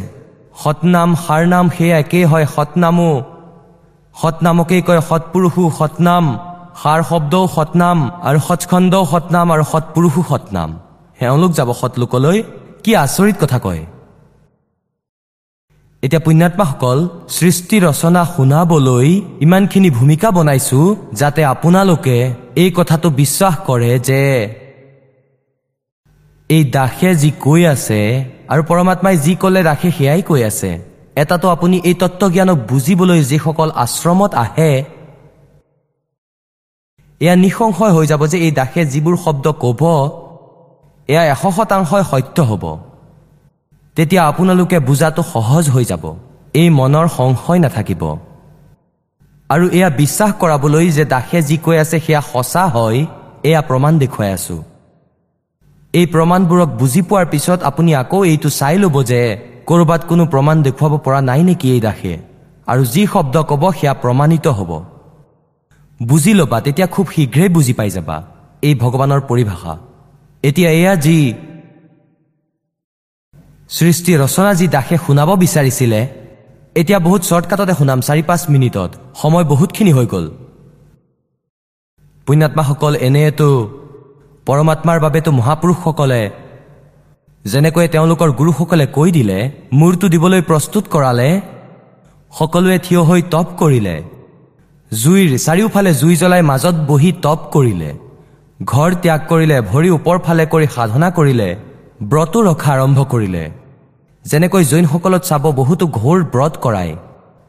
সতনাম 0.56 1.08
সাৰনাম 1.24 1.66
সেয়া 1.76 1.96
একেই 1.98 2.24
হয় 2.24 2.46
সতনামো 2.56 3.12
সতনামকেই 4.16 4.82
কয় 4.82 5.02
সৎপুৰুষো 5.10 5.64
সতনাম 5.78 6.24
সাৰ 6.82 7.00
শব্দও 7.10 7.44
সতনাম 7.56 7.98
আৰু 8.22 8.38
সৎখণ্ডও 8.48 9.04
সতনাম 9.12 9.46
আৰু 9.54 9.64
সৎপুৰুষো 9.72 10.22
সতনাম 10.30 10.70
এওঁলোক 11.20 11.50
যাব 11.52 11.68
সৎলোকলৈ 11.80 12.38
কি 12.84 12.90
আচৰিত 12.96 13.36
কথা 13.42 13.58
কয়। 13.58 13.82
এতিয়া 16.02 16.22
পুণ্যাত্মাসকল 16.24 16.98
সৃষ্টি 17.28 17.76
ৰচনা 17.80 18.22
শুনাবলৈ 18.36 19.08
ইমানখিনি 19.40 19.90
ভূমিকা 19.90 20.28
বনাইছো 20.30 20.80
যাতে 21.12 21.40
আপোনালোকে 21.44 22.16
এই 22.56 22.70
কথাটো 22.70 23.08
বিশ্বাস 23.10 23.54
কৰে 23.66 23.92
যে 23.98 24.22
এই 26.50 26.62
দাসে 26.64 27.10
যি 27.14 27.30
কৈ 27.40 27.60
আছে 27.66 28.00
আৰু 28.52 28.62
পৰমাত্মাই 28.70 29.16
যি 29.24 29.32
ক'লে 29.42 29.60
ৰাখে 29.70 29.88
সেয়াই 29.96 30.22
কৈ 30.28 30.40
আছে। 30.50 30.70
এটাটো 31.22 31.46
আপুনি 31.54 31.76
এই 31.88 31.94
তত্বজ্ঞানক 32.02 32.58
বুজিবলৈ 32.70 33.20
যিসকল 33.30 33.70
আশ্ৰমত 33.84 34.32
আহে 34.44 34.72
এয়া 37.20 37.34
নিঃসংশয় 37.44 37.92
হৈ 37.96 38.06
যাব 38.12 38.22
যে 38.32 38.38
এই 38.46 38.52
দাসে 38.58 38.82
যিবোৰ 38.92 39.16
শব্দ 39.24 39.46
ক'ব 39.62 39.82
এয়া 41.08 41.22
এশ 41.34 41.42
শতাংশই 41.56 42.04
সত্য 42.10 42.36
হ'ব। 42.50 42.64
তেতিয়া 43.96 44.22
আপোনালোকে 44.30 44.78
বুজাটো 44.88 45.22
সহজ 45.34 45.64
হৈ 45.74 45.84
যাব। 45.90 46.04
এই 46.60 46.68
মনৰ 46.78 47.06
সংশয় 47.18 47.60
নাথাকিব। 47.64 48.02
আৰু 49.50 49.64
এয়া 49.78 49.88
বিশ্বাস 50.00 50.30
কৰাবলৈ 50.40 50.86
যে 50.96 51.04
দাসে 51.14 51.38
যি 51.48 51.56
কৈ 51.64 51.76
আছে 51.84 51.96
সেয়া 52.04 52.22
সঁচা 52.32 52.64
হয় 52.74 53.00
এয়া 53.48 53.60
প্ৰমাণ 53.68 53.92
দেখুৱাই 54.02 54.30
আছো। 54.36 54.56
এই 55.94 56.06
প্ৰমাণবোৰক 56.12 56.70
বুজি 56.80 57.00
পোৱাৰ 57.08 57.26
পিছত 57.32 57.58
আপুনি 57.70 57.90
আকৌ 58.02 58.18
এইটো 58.32 58.48
চাই 58.60 58.76
ল'ব 58.82 58.96
যে 59.10 59.20
ক'ৰবাত 59.68 60.02
কোনো 60.10 60.24
প্ৰমাণ 60.32 60.56
দেখুৱাব 60.66 60.92
পৰা 61.04 61.20
নাই 61.28 61.42
নেকি 61.48 61.66
এই 61.74 61.80
দাসে। 61.86 62.14
আৰু 62.68 62.82
যি 62.94 63.02
শব্দ 63.12 63.34
ক'ব 63.50 63.62
সেয়া 63.78 63.94
প্ৰমাণিত 64.02 64.46
হ'ব। 64.58 64.70
বুজি 66.00 66.32
ল'বা 66.38 66.58
তেতিয়া 66.66 66.86
খুব 66.94 67.06
শীঘ্ৰেই 67.14 67.50
বুজি 67.56 67.72
পাই 67.78 67.90
যাবা 67.96 68.16
এই 68.66 68.74
ভগৱানৰ 68.82 69.20
পৰিভাষা। 69.30 69.72
এতিয়া 70.44 70.70
এয়া 70.80 70.94
যি 71.04 71.18
সৃষ্টি 73.76 74.12
ৰচনা 74.22 74.52
যি 74.60 74.66
দাসে 74.74 74.96
শুনাব 75.04 75.30
বিচাৰিছিলে 75.44 76.00
এতিয়া 76.80 76.98
বহুত 77.06 77.22
শ্বৰ্টকাটতে 77.28 77.74
শুনাম 77.80 78.00
চাৰি 78.06 78.22
পাঁচ 78.28 78.42
মিনিটত। 78.54 78.90
সময় 79.20 79.46
বহুতখিনি 79.52 79.92
হৈ 79.96 80.06
গ'ল। 80.12 80.26
পুণ্যাত্মাসকল 82.26 82.92
এনেয়েতো 83.06 83.48
পৰমাত্মাৰ 84.46 84.98
বাবেতো 85.04 85.30
মহাপুৰুষসকলে 85.38 86.22
যেনেকৈ 87.44 87.86
তেওঁলোকৰ 87.94 88.30
গুৰুসকলে 88.38 88.86
কৈ 88.96 89.08
দিলে 89.18 89.38
মূৰটো 89.78 90.06
দিবলৈ 90.14 90.40
প্ৰস্তুত 90.48 90.84
কৰালে 90.94 91.28
সকলোৱে 92.32 92.76
থিয় 92.86 93.00
হৈ 93.08 93.20
তপ 93.32 93.46
কৰিলে। 93.60 93.96
জুইৰ 94.92 95.30
চাৰিওফালে 95.46 95.90
জুই 96.00 96.14
জ্বলাই 96.22 96.42
মাজত 96.50 96.76
বহি 96.90 97.10
তপ 97.24 97.40
কৰিলে। 97.54 97.90
ঘৰ 98.60 98.90
ত্যাগ 99.02 99.20
কৰিলে 99.30 99.56
ভৰি 99.70 99.88
ওপৰ 99.98 100.16
ফালে 100.24 100.44
কৰি 100.52 100.66
সাধনা 100.76 101.08
কৰিলে 101.18 101.48
ব্ৰতো 102.10 102.38
ৰখা 102.48 102.70
আৰম্ভ 102.76 102.98
কৰিলে। 103.12 103.44
যেনেকৈ 104.24 104.62
জৈনসকলত 104.72 105.22
চাব 105.30 105.44
বহুতো 105.60 105.84
ঘোৰ 105.98 106.18
ব্ৰত 106.34 106.54
কৰায়। 106.64 106.92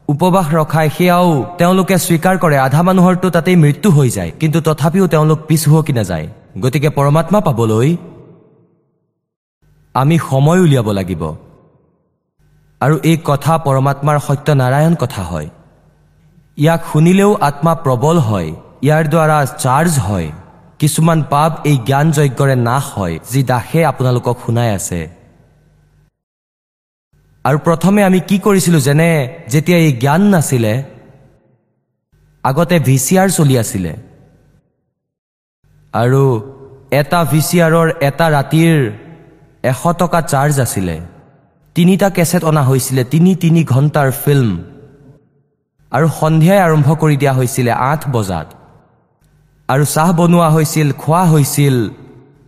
উপবাস 0.08 0.46
ৰখাই 0.58 0.88
সেয়াও 0.96 1.28
তেওঁলোকে 1.58 1.96
স্বীকাৰ 2.06 2.34
কৰে 2.42 2.56
আধা 2.66 2.80
মানুহৰতো 2.88 3.26
তাতেই 3.36 3.56
মৃত্যু 3.64 3.88
হৈ 3.96 4.08
যায় 4.16 4.30
কিন্তু 4.40 4.58
তথাপিও 4.66 5.06
তেওঁলোক 5.12 5.38
পিছ 5.48 5.62
হুৱকি 5.70 5.92
নাযায়। 6.00 6.26
গতিকে 6.62 6.90
পৰমাত্মা 6.98 7.38
পাবলৈ 7.48 7.88
আমি 9.94 10.16
সময় 10.30 10.60
উলিয়াব 10.64 10.88
লাগিব। 10.98 11.22
আৰু 12.80 12.94
এই 13.10 13.16
কথা 13.28 13.54
পৰমাত্মাৰ 13.66 14.16
সত্যনাৰায়ণ 14.26 14.94
কথা 15.02 15.22
হয়। 15.30 15.48
ইয়াক 16.58 16.80
শুনিলেও 16.92 17.30
আত্মা 17.48 17.72
প্ৰবল 17.84 18.16
হয় 18.28 18.48
ইয়াৰ 18.86 19.04
দ্বাৰা 19.12 19.38
চাৰ্জ 19.64 19.92
হয়। 20.06 20.28
কিছুমান 20.80 21.18
পাপ 21.32 21.52
এই 21.70 21.76
জ্ঞান 21.88 22.06
যজ্ঞৰে 22.16 22.56
নাশ 22.68 22.84
হয় 22.96 23.14
যি 23.30 23.40
দাসে 23.50 23.80
আপোনালোকক 23.90 24.36
শুনাই 24.44 24.70
আছে। 24.78 25.00
আৰু 27.44 27.58
প্ৰথমে 27.66 28.00
আমি 28.08 28.20
কি 28.28 28.36
কৰিছিলোঁ 28.46 28.82
যেনে 28.88 29.10
যেতিয়া 29.52 29.78
এই 29.86 29.92
জ্ঞান 30.02 30.22
নাছিলে 30.32 30.74
আগতে 32.44 32.76
ভি 32.86 32.96
চি 33.04 33.14
আৰ 33.22 33.28
চলি 33.38 33.54
আছিলে। 33.62 33.92
আৰু 35.94 36.24
এটা 37.00 37.20
ভি 37.30 37.40
চি 37.48 37.56
আৰৰ 37.66 37.88
এটা 38.08 38.26
ৰাতিৰ 38.36 38.78
এশ 39.70 39.82
টকা 40.00 40.20
চাৰ্জ 40.32 40.54
আছিলে। 40.64 40.96
তিনিটা 41.76 42.08
কেছেট 42.16 42.42
অনা 42.50 42.62
হৈছিলে 42.70 43.02
তিনি 43.12 43.30
তিনি 43.42 43.60
ঘণ্টাৰ 43.74 44.08
ফিল্ম 44.22 44.50
আৰু 45.92 46.06
সন্ধিয়াই 46.20 46.60
আৰম্ভ 46.66 46.88
কৰি 47.02 47.16
দিয়া 47.22 47.32
হৈছিলে 47.38 47.72
আঠ 47.90 48.00
বজাত। 48.14 48.48
আৰু 49.68 49.84
চাহ 49.94 50.08
বনোৱা 50.18 50.48
হৈছিল 50.56 50.88
খোৱা 51.02 51.22
হৈছিল 51.32 51.76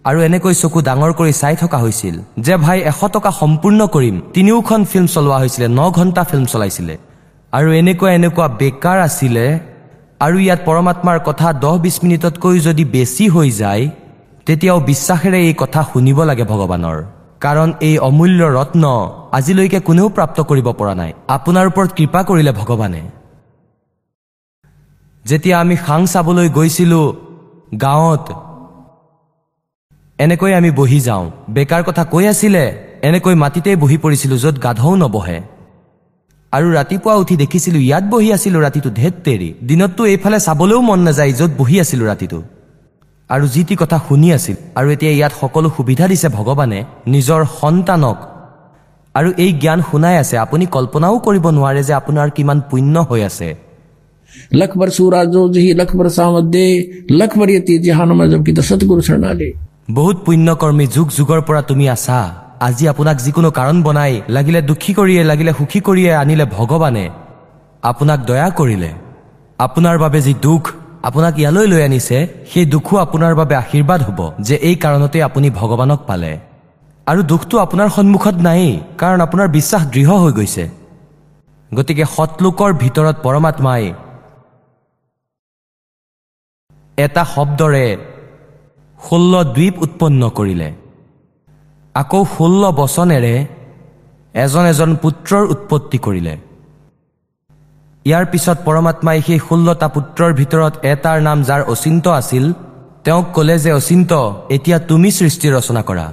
আৰু 0.08 0.18
এনেকৈ 0.28 0.54
চকু 0.62 0.78
ডাঙৰ 0.88 1.12
কৰি 1.18 1.32
চাই 1.42 1.54
থকা 1.62 1.78
হৈছিল। 1.84 2.16
যে 2.46 2.54
ভাই 2.64 2.78
এশ 2.90 3.00
টকা 3.14 3.30
সম্পূৰ্ণ 3.40 3.80
কৰিম। 3.94 4.16
তিনিওখন 4.34 4.80
ফিল্ম 4.90 5.06
চলোৱা 5.14 5.38
হৈছিলে 5.42 5.66
ন 5.78 5.80
ঘণ্টা 5.98 6.22
ফিল্ম 6.30 6.44
চলাইছিলে। 6.52 6.94
আৰু 7.52 7.68
এনেকুৱা 7.80 8.08
এনেকুৱা 8.18 8.46
বেকাৰ 8.60 8.98
আছিলে 9.08 9.44
আৰু 10.20 10.36
ইয়াত 10.44 10.60
পৰমাত্মাৰ 10.68 11.18
কথা 11.28 11.48
দহ 11.64 11.74
বিছ 11.84 11.96
মিনিটতকৈ 12.04 12.56
যদি 12.68 12.84
বেছি 12.94 13.24
হৈ 13.34 13.48
যায় 13.62 13.84
তেতিয়াও 14.46 14.78
বিশ্বাসেৰে 14.90 15.38
এই 15.48 15.54
কথা 15.62 15.80
শুনিব 15.90 16.18
লাগে 16.30 16.44
ভগৱানৰ। 16.52 16.98
কাৰণ 17.44 17.68
এই 17.88 17.96
অমূল্য 18.08 18.40
ৰত্ন 18.58 18.84
আজিলৈকে 19.38 19.78
কোনেও 19.88 20.08
প্ৰাপ্ত 20.16 20.38
কৰিব 20.50 20.68
পৰা 20.80 20.94
নাই। 21.00 21.10
আপোনাৰ 21.36 21.64
ওপৰত 21.70 21.90
কৃপা 21.98 22.20
কৰিলে 22.28 22.52
ভগৱানে। 22.60 23.02
যেতিয়া 25.24 25.56
আমি 25.64 25.76
সাং 25.86 26.00
চাবলৈ 26.12 26.48
গৈছিলোঁ 26.56 27.06
গাঁৱত 27.84 28.26
এনেকৈ 30.18 30.52
আমি 30.60 30.70
বহি 30.80 30.98
যাওঁ। 31.08 31.24
বেকাৰ 31.56 31.82
কথা 31.88 32.02
কৈ 32.12 32.24
আছিলে 32.32 32.64
এনেকৈ 33.08 33.34
মাটিতেই 33.42 33.76
বহি 33.82 33.96
পৰিছিলোঁ 34.04 34.38
য'ত 34.44 34.56
গাধও 34.64 34.94
নবহে। 35.02 35.38
আৰু 36.56 36.68
ৰাতিপুৱা 36.78 37.14
উঠি 37.22 37.34
দেখিছিলোঁ 37.42 37.82
ইয়াত 37.88 38.04
বহি 38.12 38.28
আছিলোঁ 38.36 38.60
ৰাতিটো 38.66 38.90
ধেত্তেৰি 39.00 39.48
দিনততো 39.68 40.02
এইফালে 40.12 40.38
চাবলৈও 40.46 40.80
মন 40.88 41.00
নাযায় 41.06 41.32
য'ত 41.38 41.50
বহি 41.60 41.76
আছিলোঁ 41.84 42.06
ৰাতিটো। 42.12 42.38
আৰু 43.30 43.44
যি 43.54 43.62
টি 43.68 43.74
কথা 43.82 43.98
শুনি 44.06 44.28
আছিল 44.36 44.56
আৰু 44.78 44.88
এতিয়া 44.94 45.12
ইয়াত 45.18 45.32
সকলো 45.40 45.68
সুবিধা 45.76 46.04
দিছে 46.12 46.28
ভগৱানে 46.38 46.78
নিজৰ 47.14 47.40
সন্তানক। 47.60 48.18
আৰু 49.14 49.28
এই 49.44 49.50
জ্ঞান 49.62 49.80
শুনাই 49.90 50.16
আছে 50.22 50.36
আপুনি 50.44 50.64
কল্পনাও 50.76 51.16
কৰিব 51.26 51.44
নোৱাৰে 51.56 51.82
যে 51.88 51.92
আপোনাৰ 52.00 52.28
কিমান 52.36 52.58
পুণ্য 52.70 52.94
হৈ 53.08 53.20
আছে। 53.30 53.48
বহুত 59.94 60.16
পুণ্যকৰ্মী 60.26 60.84
যুগ 60.94 61.08
যুগৰ 61.16 61.40
পৰা 61.48 61.60
তুমি 61.70 61.86
আছা। 61.96 62.18
আজি 62.60 62.84
আপোনাক 62.88 63.16
যিকোনো 63.24 63.50
কাৰণ 63.50 63.76
বনাই 63.82 64.12
লাগিলে 64.28 64.60
দুখী 64.62 64.92
কৰিয়ে 64.98 65.22
লাগিলে 65.30 65.52
সুখী 65.58 65.80
কৰিয়ে 65.80 66.10
আনিলে 66.22 66.44
ভগৱানে। 66.56 67.04
আপোনাক 67.82 68.20
দয়া 68.28 68.48
কৰিলে। 68.58 68.90
আপোনাৰ 69.58 69.96
বাবে 69.98 70.20
যি 70.20 70.34
দুখ 70.46 70.62
আপোনাক 71.08 71.34
ইয়ালৈ 71.38 71.66
লৈ 71.72 71.82
আনিছে 71.82 72.18
সেই 72.50 72.66
দুখো 72.74 72.94
আপোনাৰ 73.04 73.32
বাবে 73.40 73.54
আশীৰ্বাদ 73.62 74.00
হ'ব 74.02 74.20
যে 74.46 74.54
এই 74.68 74.76
কাৰণতে 74.84 75.18
আপুনি 75.22 75.48
ভগৱানক 75.50 76.00
পালে। 76.08 76.32
আৰু 77.06 77.20
দুখটো 77.22 77.54
আপোনাৰ 77.58 77.88
সন্মুখত 77.96 78.36
নায়েই 78.46 78.74
কাৰণ 79.00 79.18
আপোনাৰ 79.26 79.48
বিশ্বাস 79.48 79.82
দৃঢ় 79.94 80.14
হৈ 80.22 80.32
গৈছে। 80.38 80.64
গতিকে 81.72 82.04
সৎলোকৰ 82.16 82.70
ভিতৰত 82.82 83.16
পৰমাত্মাই 83.22 83.84
এটা 86.98 87.22
শব্দৰে 87.34 87.86
ষোল্ল 89.00 89.32
দ্বীপ 89.44 89.74
উৎপন্ন 89.82 90.22
কৰিলে। 90.28 90.68
আকৌ 92.00 92.20
ষোল্ল 92.34 92.62
বচনেৰে 92.80 93.34
এজন 94.34 94.64
এজন 94.72 94.90
পুত্ৰৰ 95.02 95.42
উৎপত্তি 95.54 95.98
কৰিলে। 96.06 96.34
ইয়াৰ 98.06 98.24
পিছত 98.32 98.58
পৰমাত্মাই 98.66 99.18
সেই 99.26 99.40
ষোল্লটা 99.46 99.88
পুত্ৰৰ 99.96 100.30
ভিতৰত 100.40 100.74
এটাৰ 100.92 101.18
নাম 101.28 101.38
যাৰ 101.48 101.62
অচিন্ত 101.72 102.04
আছিল 102.20 102.44
তেওঁক 103.04 103.26
ক'লে 103.36 103.56
যে 103.64 103.70
অচিন্ত 103.78 104.12
এতিয়া 104.56 104.78
তুমি 104.90 105.08
সৃষ্টি 105.18 105.46
ৰচনা 105.56 105.82
কৰা। 105.88 106.06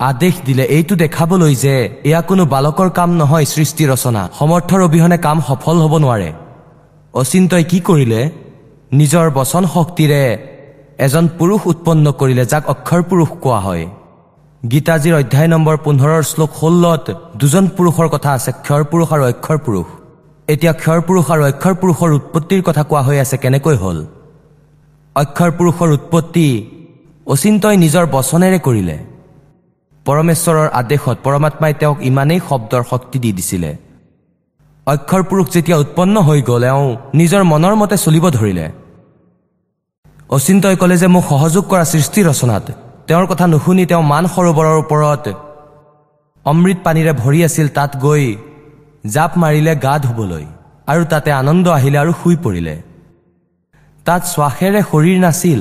আদেশ 0.00 0.34
দিলে 0.46 0.64
এইটো 0.76 0.94
দেখাবলৈ 1.04 1.52
যে 1.64 1.74
এয়া 2.08 2.20
কোনো 2.28 2.42
বালকৰ 2.54 2.88
কাম 2.98 3.10
নহয় 3.20 3.46
সৃষ্টি 3.54 3.84
ৰচনা। 3.92 4.22
সমৰ্থৰ 4.38 4.80
অবিহনে 4.88 5.18
কাম 5.26 5.38
সফল 5.48 5.76
হ'ব 5.82 5.94
নোৱাৰে। 6.04 6.30
অচিন্তই 7.14 7.64
কি 7.70 7.78
কৰিলে? 7.88 8.20
নিজৰ 8.98 9.26
বচন 9.38 9.62
শক্তিৰে 9.74 10.22
এজন 10.98 11.24
পুৰুষ 11.38 11.60
উৎপন্ন 11.72 12.06
কৰিলে 12.20 12.44
যাক 12.52 12.64
অক্ষৰ 12.74 13.02
পুৰুষ 13.10 13.30
কোৱা 13.42 13.58
হয়। 13.66 13.84
গীতাজীৰ 14.62 15.14
অধ্যায় 15.14 15.48
নম্বৰ 15.54 15.76
পোন্ধৰৰ 15.84 16.22
শ্লোক 16.22 16.50
ষোল্লত 16.60 17.04
দুজন 17.40 17.64
পুৰুষৰ 17.76 18.08
কথা 18.14 18.30
আছে 18.32 18.50
ক্ষৰ 18.64 18.82
পুৰুষ 18.90 19.08
আৰু 19.14 19.24
অক্ষৰ 19.32 19.58
পুৰুষ। 19.66 19.86
এতিয়া 20.48 20.72
ক্ষৰ 20.72 21.00
পুৰুষ 21.06 21.26
আৰু 21.34 21.42
অক্ষৰ 21.50 21.74
পুৰুষৰ 21.80 22.10
উৎপত্তিৰ 22.18 22.62
কথা 22.62 22.82
কোৱা 22.90 23.02
হৈ 23.02 23.16
আছে 23.24 23.36
কেনেকৈ 23.36 23.76
হ'ল? 23.82 23.98
অক্ষৰ 25.16 25.50
পুৰুষৰ 25.58 25.88
উৎপত্তি 25.98 26.46
অচিন্তই 27.26 27.76
নিজৰ 27.76 28.04
বচনেৰে 28.14 28.58
কৰিলে। 28.58 28.96
পৰমেশ্বৰৰ 30.06 30.68
আদেশত 30.80 31.16
পৰমাত্মাই 31.24 31.72
তেওঁক 31.74 31.98
ইমানেই 32.10 32.40
শব্দৰ 32.48 32.82
শক্তি 32.90 33.18
দি 33.18 33.30
দিছিলে। 33.32 33.70
অক্ষৰ 34.86 35.22
পুৰুষ 35.22 35.46
যেতিয়া 35.54 35.78
উৎপন্ন 35.78 36.16
হৈ 36.20 36.38
গ'ল 36.42 36.62
এওঁ 36.64 36.88
নিজৰ 37.14 37.42
মনৰ 37.52 37.74
মতে 37.80 37.96
চলিব 37.96 38.24
ধৰিলে। 38.30 38.66
অচিন্তই 40.30 40.76
ক'লে 40.80 40.96
যে 41.02 41.08
মোক 41.14 41.24
সহযোগ 41.32 41.64
কৰা 41.72 41.84
সৃষ্টি 41.92 42.20
ৰচনাত। 42.28 42.66
তেওঁৰ 43.08 43.26
কথা 43.30 43.44
নুশুনি 43.52 43.84
তেওঁ 43.90 44.02
মান 44.12 44.24
সৰোবৰৰ 44.34 44.76
ওপৰত। 44.82 45.26
অমৃত 46.46 46.78
পানীৰে 46.84 47.12
ভৰি 47.22 47.40
আছিল 47.48 47.66
তাত 47.68 47.90
গৈ 48.04 48.24
জাপ 49.14 49.32
মাৰিলে 49.42 49.72
গা 49.84 49.94
ধুবলৈ 50.04 50.44
আৰু 50.88 51.02
তাতে 51.12 51.30
আনন্দ 51.40 51.66
আহিলে 51.78 51.98
আৰু 51.98 52.12
শুই 52.20 52.36
পৰিলে। 52.44 52.74
তাত 54.06 54.22
শ্বাসেৰে 54.32 54.80
শৰীৰ 54.90 55.18
নাছিল। 55.24 55.60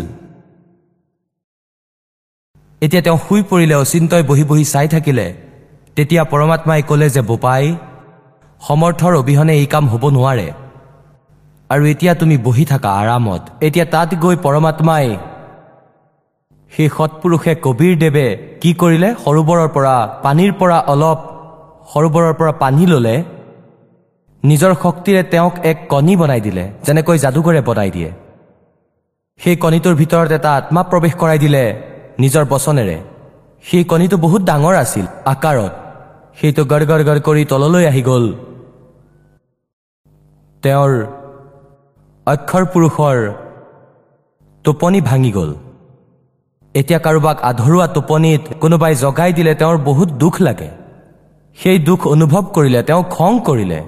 এতিয়া 2.82 3.02
তেওঁ 3.02 3.20
শুই 3.26 3.42
পৰিলে 3.50 3.76
অচিন্তই 3.84 4.24
বহি 4.30 4.44
বহি 4.44 4.66
চাই 4.74 4.88
থাকিলে। 4.88 5.28
তেতিয়া 5.96 6.24
পৰমাত্মাই 6.32 6.82
ক'লে 6.90 7.08
যে 7.16 7.22
বোপাই 7.30 7.66
সমৰ্থৰ 8.62 9.14
অবিহনে 9.22 9.54
এই 9.60 9.68
কাম 9.74 9.84
হ'ব 9.92 10.04
নোৱাৰে। 10.18 10.48
আৰু 11.70 11.84
এতিয়া 11.94 12.14
তুমি 12.22 12.36
বহি 12.48 12.66
থাকা 12.72 12.90
আৰামত। 13.02 13.44
এতিয়া 13.68 13.86
তাত 13.94 14.10
গৈ 14.24 14.36
পৰমাত্মাই 14.46 15.08
সেই 16.72 16.90
সৎপুৰুষে 16.98 17.54
কবীৰ 17.66 17.94
দেৱে 18.04 18.28
কি 18.62 18.72
কৰিলে? 18.82 19.10
সৰোবৰৰ 19.24 19.68
পৰা 19.76 19.96
পানীৰ 20.26 20.52
পৰা 20.60 20.78
অলপ 20.94 21.20
সৰোবৰৰ 21.92 22.34
পৰা 22.40 22.54
পানী 22.64 22.84
ল'লে 22.92 23.16
নিজৰ 24.44 24.72
শক্তিৰে 24.84 25.22
তেওঁক 25.32 25.56
এক 25.72 25.78
কণী 25.92 26.14
বনাই 26.22 26.42
দিলে 26.48 26.64
যেনেকৈ 26.86 27.18
যাদুকৰে 27.24 27.62
বনাই 27.70 27.90
দিয়ে। 27.96 28.10
সেই 29.40 29.56
কণীটোৰ 29.64 29.96
ভিতৰত 30.02 30.30
এটা 30.38 30.50
আত্মা 30.60 30.82
প্ৰৱেশ 30.92 31.14
কৰাই 31.22 31.40
দিলে 31.44 31.64
নিজৰ 32.22 32.44
বচনেৰে। 32.52 32.98
সেই 33.66 33.84
কণীটো 33.92 34.18
বহুত 34.26 34.42
ডাঙৰ 34.50 34.76
আছিল 34.84 35.06
আকাৰত। 35.34 35.74
সেইটো 36.40 36.62
গড় 36.72 36.86
গড় 36.90 37.04
গড় 37.08 37.22
কৰি 37.28 37.44
তললৈ 37.52 37.84
আহি 37.92 38.02
গ'ল। 38.10 38.26
তেওঁৰ 40.64 40.92
অক্ষৰ 42.32 42.64
পুৰুষৰ 42.74 43.18
টোপনি 44.66 45.00
ভাঙি 45.10 45.32
গ'ল। 45.38 45.52
এতিয়া 46.76 47.00
কাৰোবাক 47.06 47.38
আধৰুৱা 47.50 47.86
টোপনিত 47.96 48.44
কোনোবাই 48.62 48.94
জগাই 49.04 49.32
দিলে 49.38 49.54
তেওঁৰ 49.62 49.78
বহুত 49.90 50.10
দুখ 50.22 50.36
লাগে। 50.48 50.70
সেই 51.58 51.78
দুখ 51.88 52.00
অনুভৱ 52.14 52.44
কৰিলে 52.56 52.80
তেওঁ 52.88 53.04
খং 53.16 53.32
কৰিলে। 53.48 53.80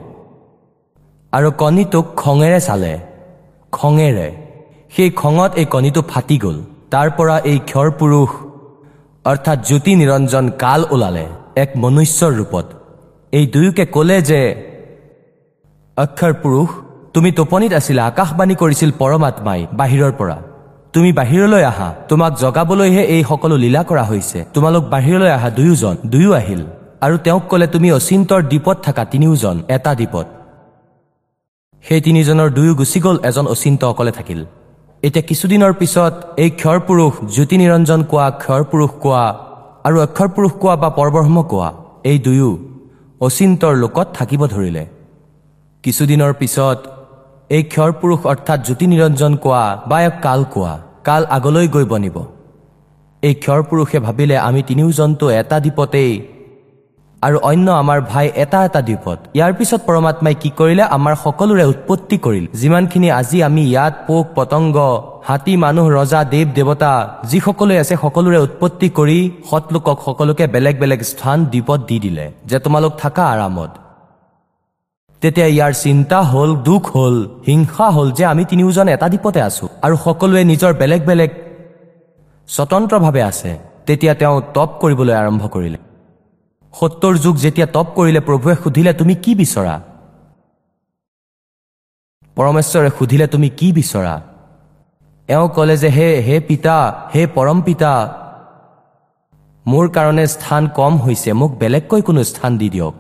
আৰু 1.34 1.50
কণীটোক 1.62 2.06
খঙেৰে 2.22 2.60
চালে 2.68 2.94
খঙেৰে। 3.74 4.28
সেই 4.96 5.10
খঙত 5.22 5.52
এই 5.62 5.68
কণীটো 5.74 6.02
ফাটি 6.12 6.38
গ'ল। 6.44 6.58
তাৰ 6.92 7.08
পৰা 7.18 7.36
এই 7.52 7.60
ক্ষৰ 7.70 7.88
পুৰুষ 8.00 8.30
অৰ্থাৎ 9.26 9.58
জ্যোতি 9.68 9.92
নিৰঞ্জন 10.02 10.46
কাল 10.64 10.82
ওলালে 10.94 11.26
এক 11.64 11.70
মনুষ্যৰ 11.84 12.32
ৰূপত। 12.40 12.66
এই 13.34 13.46
দুয়োকে 13.54 13.84
ক'লে 13.96 14.18
যে 14.30 14.42
অক্ষৰ 15.98 16.34
পুৰুষ 16.44 16.70
তুমি 17.16 17.30
টোপনিত 17.38 17.72
আছিলা 17.80 18.02
আকাশবাণী 18.12 18.56
কৰিছিল 18.62 18.90
পৰমাত্মাই 19.02 19.62
বাহিৰৰ 19.80 20.14
পৰা। 20.20 20.38
তুমি 20.94 21.10
বাহিৰলৈ 21.20 21.64
আহা 21.72 21.90
তোমাক 22.10 22.32
জগাবলৈহে 22.44 23.04
এই 23.16 23.24
সকলো 23.30 23.56
লীলা 23.64 23.82
কৰা 23.90 24.04
হৈছে। 24.12 24.40
তোমালোক 24.56 24.84
বাহিৰলৈ 24.94 25.32
আহা 25.38 25.50
দুয়োজন 25.58 25.96
দুয়ো 26.12 26.32
আহিল। 26.42 26.62
আৰু 27.06 27.16
তেওঁক 27.26 27.44
ক'লে 27.52 27.68
তুমি 27.76 27.90
অচিন্তৰ 27.98 28.42
দ্বীপত 28.52 28.78
থাকা 28.86 29.04
তিনিওজন 29.12 29.56
এটা 29.76 29.92
দ্বীপত। 30.00 30.28
সেই 31.84 32.02
তিনিজনৰ 32.08 32.50
দুয়ো 32.58 32.74
গুচি 32.80 33.00
গ'ল 33.06 33.18
এজন 33.30 33.46
অচিন্ত 33.54 33.82
অকলে 33.92 34.12
থাকিল। 34.18 34.40
এতিয়া 35.04 35.24
কিছুদিনৰ 35.30 35.74
পিছত 35.80 36.14
এই 36.44 36.50
ক্ষৰ 36.60 36.78
পুৰুষ 36.88 37.14
জ্যোতি 37.36 37.56
নিৰঞ্জন 37.62 38.00
কোৱা 38.12 38.28
ক্ষৰ 38.44 38.62
পুৰুষ 38.72 38.92
কোৱা 39.04 39.26
আৰু 39.88 39.98
অক্ষৰ 40.06 40.30
পুৰুষ 40.36 40.54
কোৱা 40.62 40.76
বা 40.84 40.90
পৰব্ৰহ্ম 41.00 41.38
কোৱা 41.52 41.70
এই 42.12 42.18
দুয়ো 42.26 42.52
অচিন্তৰ 43.22 43.74
লোকত 43.84 44.08
থাকিব 44.18 44.42
ধৰিলে। 44.54 44.84
কিছুদিনৰ 45.84 46.32
পিছত 46.40 46.80
এই 47.50 47.64
ক্ষৰ 47.74 47.92
পুৰুষ 48.00 48.20
অৰ্থাৎ 48.32 48.60
জ্যোতি 48.68 48.86
নিৰঞ্জন 48.92 49.34
কোৱা 49.44 49.64
বা 49.90 49.98
এক 50.08 50.16
কাল 50.26 50.42
কোৱা 50.54 50.74
কাল 51.08 51.24
আগলৈ 51.38 51.68
গৈ 51.76 51.86
বনিব। 51.92 52.18
এই 53.24 53.36
ক্ষৰ 53.44 53.62
পুৰুষে 53.70 54.00
ভাবিলে 54.06 54.36
আমি 54.48 54.62
তিনিওজনটো 54.70 55.26
এটা 55.42 55.58
দ্বীপতেই 55.64 56.12
আৰু 57.22 57.38
অন্য 57.52 57.68
আমাৰ 57.82 58.00
ভাই 58.12 58.26
এটা 58.44 58.60
এটা 58.68 58.82
দ্বীপত। 58.90 59.18
ইয়াৰ 59.38 59.52
পিছত 59.58 59.82
পৰমাত্মাই 59.88 60.36
কি 60.42 60.50
কৰিলে? 60.60 60.84
আমাৰ 60.98 61.14
সকলোৰে 61.26 61.66
উৎপত্তি 61.74 62.18
কৰিল। 62.26 62.46
যিমানখিনি 62.62 63.08
আজি 63.20 63.38
আমি 63.48 63.64
ইয়াত 63.72 63.94
পোক 64.08 64.26
পতংগ 64.38 64.78
হাতী 65.28 65.54
মানুহ 65.66 65.86
ৰজা 66.00 66.22
দেৱ 66.34 66.48
দেৱতা 66.58 66.94
যিসকলে 67.32 67.76
আছে 67.84 67.96
সকলোৰে 68.04 68.40
উৎপত্তি 68.48 68.88
কৰি 68.98 69.20
সৎলোকক 69.50 69.98
সকলোকে 70.08 70.46
বেলেগ 70.54 70.76
বেলেগ 70.82 71.02
স্থান 71.12 71.38
দ্বীপত 71.52 71.80
দি 71.90 71.98
দিলে 72.06 72.26
যে 72.50 72.58
তোমালোক 72.66 72.92
থাকা 73.04 73.24
আৰামত। 73.34 73.72
তেতিয়া 75.22 75.48
ইয়াৰ 75.56 75.74
চিন্তা 75.84 76.20
হ'ল 76.32 76.52
দুখ 76.68 76.84
হ'ল 76.96 77.16
হিংসা 77.48 77.88
হ'ল 77.96 78.10
যে 78.18 78.24
আমি 78.26 78.44
তিনিওজন 78.46 78.88
এটা 78.96 79.08
দ্বীপতে 79.12 79.40
আছো 79.42 79.66
আৰু 79.86 79.96
সকলোৱে 80.06 80.42
নিজৰ 80.52 80.72
বেলেগ 80.82 81.02
বেলেগ 81.10 81.32
স্বতন্ত্ৰভাৱে 82.50 83.22
আছে। 83.32 83.52
তেতিয়া 83.88 84.14
তেওঁ 84.14 84.38
তপ 84.56 84.70
কৰিবলৈ 84.82 85.16
আৰম্ভ 85.22 85.44
কৰিলে। 85.56 85.80
সত্তৰ 86.74 87.14
যুগ 87.24 87.36
যেতিয়া 87.46 87.68
তপ 87.76 87.88
কৰিলে 87.98 88.22
প্ৰভুৱে 88.28 88.56
সুধিলে 88.64 88.92
তুমি 88.94 89.16
কি 89.24 89.32
বিচৰা? 89.42 89.76
পৰমেশ্বৰে 92.38 92.90
সুধিলে 92.98 93.26
তুমি 93.34 93.50
কি 93.60 93.68
বিচৰা? 93.78 94.16
এওঁ 95.30 95.48
ক'লে 95.56 95.76
যে 95.78 95.90
হে 95.98 96.08
হে 96.28 96.36
পিতা 96.50 96.78
হে 97.14 97.22
পৰম 97.36 97.60
পিতা 97.68 97.92
মোৰ 99.66 99.86
কাৰণে 99.96 100.26
স্থান 100.36 100.64
কম 100.80 100.94
হৈছে 101.06 101.30
মোক 101.40 101.52
বেলেগকৈ 101.62 102.02
কোনো 102.02 102.22
স্থান 102.24 102.52
দি 102.58 102.68
দিয়ক। 102.70 102.96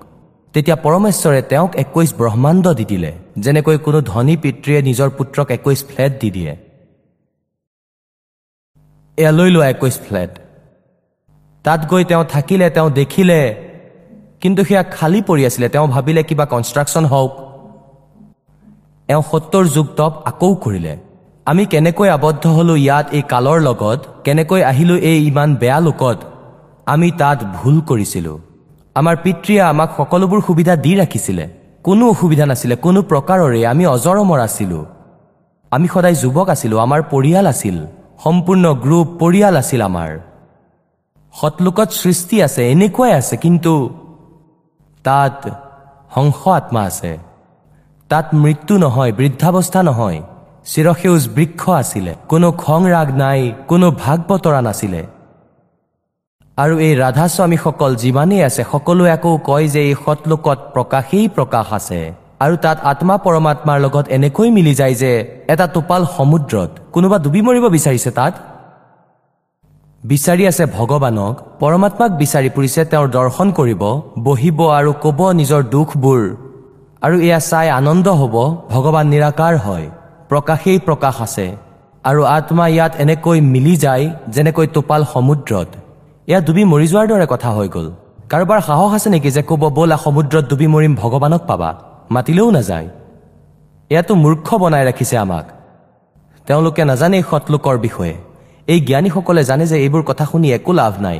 তেতিয়া 0.53 0.77
পৰমেশ্বৰে 0.85 1.41
তেওঁক 1.51 1.71
একৈশ 1.83 2.09
ব্ৰহ্মাণ্ড 2.19 2.65
দি 2.79 2.85
দিলে 2.91 3.11
যেনেকৈ 3.43 3.77
কোনো 3.85 3.99
ধনী 4.11 4.35
পিতৃয়ে 4.43 4.79
নিজৰ 4.87 5.09
পুত্ৰক 5.17 5.47
একৈশ 5.57 5.79
ফ্লেট 5.89 6.13
দি 6.21 6.29
দিয়ে। 6.35 6.53
এয়া 9.17 9.31
লৈ 9.37 9.49
লোৱা 9.55 9.67
একৈশ 9.73 9.95
ফ্লেট। 10.05 10.31
তাত 11.65 11.81
গৈ 11.91 12.03
তেওঁ 12.09 12.23
থাকিলে 12.33 12.67
তেওঁ 12.75 12.89
দেখিলে 12.99 13.39
কিন্তু 14.41 14.61
সেয়া 14.67 14.83
খালী 14.95 15.19
পৰি 15.29 15.41
আছিলে। 15.49 15.67
তেওঁ 15.73 15.87
ভাবিলে 15.95 16.21
কিবা 16.29 16.45
কনষ্ট্ৰাকশ্যন 16.53 17.05
হওক। 17.13 17.31
এওঁ 19.09 19.23
সত্তৰ 19.31 19.63
যুগ 19.75 19.87
তপ 19.99 20.13
আকৌ 20.29 20.51
কৰিলে 20.63 20.93
আমি 21.47 21.63
কেনেকৈ 21.73 22.09
আবদ্ধ 22.17 22.43
হলো 22.57 22.73
ইয়াত 22.85 23.05
এই 23.17 23.23
কালৰ 23.33 23.59
লগত 23.67 23.99
কেনেকৈ 24.25 24.61
আহিলো 24.71 24.95
এই 25.09 25.17
ইমান 25.29 25.49
বেয়া 25.61 25.79
লোকত 25.87 26.19
আমি 26.93 27.07
তাত 27.21 27.39
ভুল 27.57 27.75
কৰিছিলোঁ। 27.89 28.37
আমাৰ 28.99 29.15
পিতৃয়ে 29.23 29.61
আমাক 29.61 29.89
সকলোবোৰ 29.97 30.39
সুবিধা 30.47 30.75
দি 30.75 30.91
ৰাখিছিলে। 30.95 31.49
কোনো 31.83 32.09
অসুবিধা 32.09 32.45
নাছিলে 32.45 32.75
কোনো 32.75 33.01
প্ৰকাৰৰে 33.01 33.65
আমি 33.65 33.85
অজৰমৰ 33.85 34.39
আছিলোঁ। 34.39 34.85
আমি 35.71 35.87
সদায় 35.87 36.15
যুৱক 36.15 36.47
আছিলোঁ 36.49 36.79
আমাৰ 36.79 37.01
পৰিয়াল 37.03 37.45
আছিল। 37.47 37.77
সম্পূৰ্ণ 38.23 38.65
গ্ৰুপ 38.73 39.07
পৰিয়াল 39.19 39.55
আছিল 39.57 39.81
আমাৰ। 39.81 40.11
সৎলোকত 41.33 41.89
সৃষ্টি 41.91 42.43
আছে 42.43 42.61
এনেকুৱাই 42.71 43.11
আছে 43.11 43.37
কিন্তু 43.37 43.73
তাত 45.03 45.49
হংস 46.09 46.47
আত্মা 46.47 46.81
আছে। 46.81 47.17
তাত 48.09 48.27
মৃত্যু 48.33 48.77
নহয় 48.77 49.11
বৃদ্ধাৱস্থা 49.11 49.81
নহয়। 49.83 50.19
চিৰসেউজ 50.65 51.27
বৃক্ষ 51.27 51.61
আছিলে। 51.81 52.15
কোনো 52.27 52.47
খং 52.51 52.81
ৰাগ 52.89 53.07
নাই 53.13 53.39
কোনো 53.67 53.87
ভাগ 53.91 54.19
বতৰা 54.27 54.61
নাছিলে। 54.61 55.01
আৰু 56.63 56.75
এই 56.87 56.93
ৰাধাস্বামীসকল 57.03 57.91
যিমানেই 58.03 58.41
আছে 58.47 58.61
সকলোৱে 58.71 59.09
আকৌ 59.17 59.31
কয় 59.49 59.67
যে 59.73 59.81
এই 59.89 59.95
সৎলোকত 60.03 60.59
প্ৰকাশেই 60.73 61.25
প্ৰকাশ 61.35 61.67
আছে। 61.79 61.99
আৰু 62.45 62.55
তাত 62.63 62.77
আত্মা 62.91 63.15
পৰমাত্মাৰ 63.25 63.77
লগত 63.85 64.05
এনেকৈ 64.17 64.47
মিলি 64.57 64.73
যায় 64.79 64.95
যে 65.01 65.11
এটা 65.53 65.65
টোপাল 65.75 66.01
সমুদ্ৰত 66.17 66.69
কোনোবা 66.93 67.17
ডুবি 67.23 67.41
মৰিব 67.47 67.65
বিচাৰিছে 67.75 68.11
তাত। 68.17 68.33
বিচাৰি 70.03 70.43
আছে 70.51 70.63
ভগৱানক 70.77 71.33
পৰমাত্মাক 71.61 72.11
বিচাৰি 72.21 72.49
ফুৰিছে 72.55 72.81
তেওঁৰ 72.91 73.07
দৰ্শন 73.17 73.47
কৰিব 73.59 73.81
বহিব 74.27 74.59
আৰু 74.79 74.91
ক'ব 75.03 75.19
নিজৰ 75.39 75.61
দুখবোৰ। 75.73 76.21
আৰু 77.05 77.15
এয়া 77.27 77.39
চাই 77.49 77.67
আনন্দ 77.79 78.07
হ'ব 78.19 78.35
ভগৱান 78.73 79.05
নিৰাকাৰ 79.13 79.53
হয় 79.65 79.85
প্ৰকাশেই 80.29 80.79
প্ৰকাশ 80.87 81.15
আছে। 81.25 81.47
আৰু 82.09 82.21
আত্মা 82.37 82.65
ইয়াত 82.75 82.93
এনেকৈ 83.03 83.37
মিলি 83.53 83.75
যায় 83.85 84.05
যেনেকৈ 84.33 84.67
টোপাল 84.75 85.01
সমুদ্ৰত। 85.13 85.69
এয়া 86.29 86.41
ডুবি 86.41 86.63
মৰি 86.63 86.87
যোৱাৰ 86.87 87.07
দৰে 87.07 87.25
কথা 87.33 87.49
হৈ 87.49 87.67
গ'ল। 87.67 87.87
কাৰোবাৰ 88.31 88.59
সাহস 88.61 88.91
আছে 88.93 89.09
নেকি 89.09 89.29
যে 89.31 89.41
ক'ব 89.49 89.63
ব'লা 89.77 89.97
সমুদ্ৰত 89.97 90.43
ডুবি 90.49 90.67
মৰিম 90.67 90.95
ভগৱানক 90.95 91.41
পাবা? 91.47 91.69
মাতিলেও 92.11 92.51
নাযায়। 92.51 92.87
এয়াতো 93.89 94.15
মূৰ্খ 94.15 94.47
বনাই 94.61 94.83
ৰাখিছে 94.85 95.17
আমাক। 95.17 95.45
তেওঁলোকে 96.47 96.85
নাজানে 96.85 97.17
এই 97.17 97.23
সৎলোকৰ 97.31 97.77
বিষয়ে। 97.77 98.15
এই 98.67 98.79
জ্ঞানীসকলে 98.81 99.43
জানে 99.43 99.65
যে 99.65 99.77
এইবোৰ 99.83 100.03
কথা 100.09 100.25
শুনি 100.25 100.47
একো 100.51 100.71
লাভ 100.73 100.93
নাই। 101.01 101.19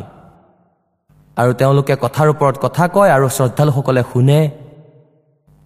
আৰু 1.38 1.52
তেওঁলোকে 1.54 1.94
কথাৰ 2.02 2.28
ওপৰত 2.30 2.56
কথা 2.62 2.84
কয় 2.88 3.12
আৰু 3.16 3.28
শ্ৰদ্ধালুসকলে 3.38 4.04
শুনে। 4.14 4.40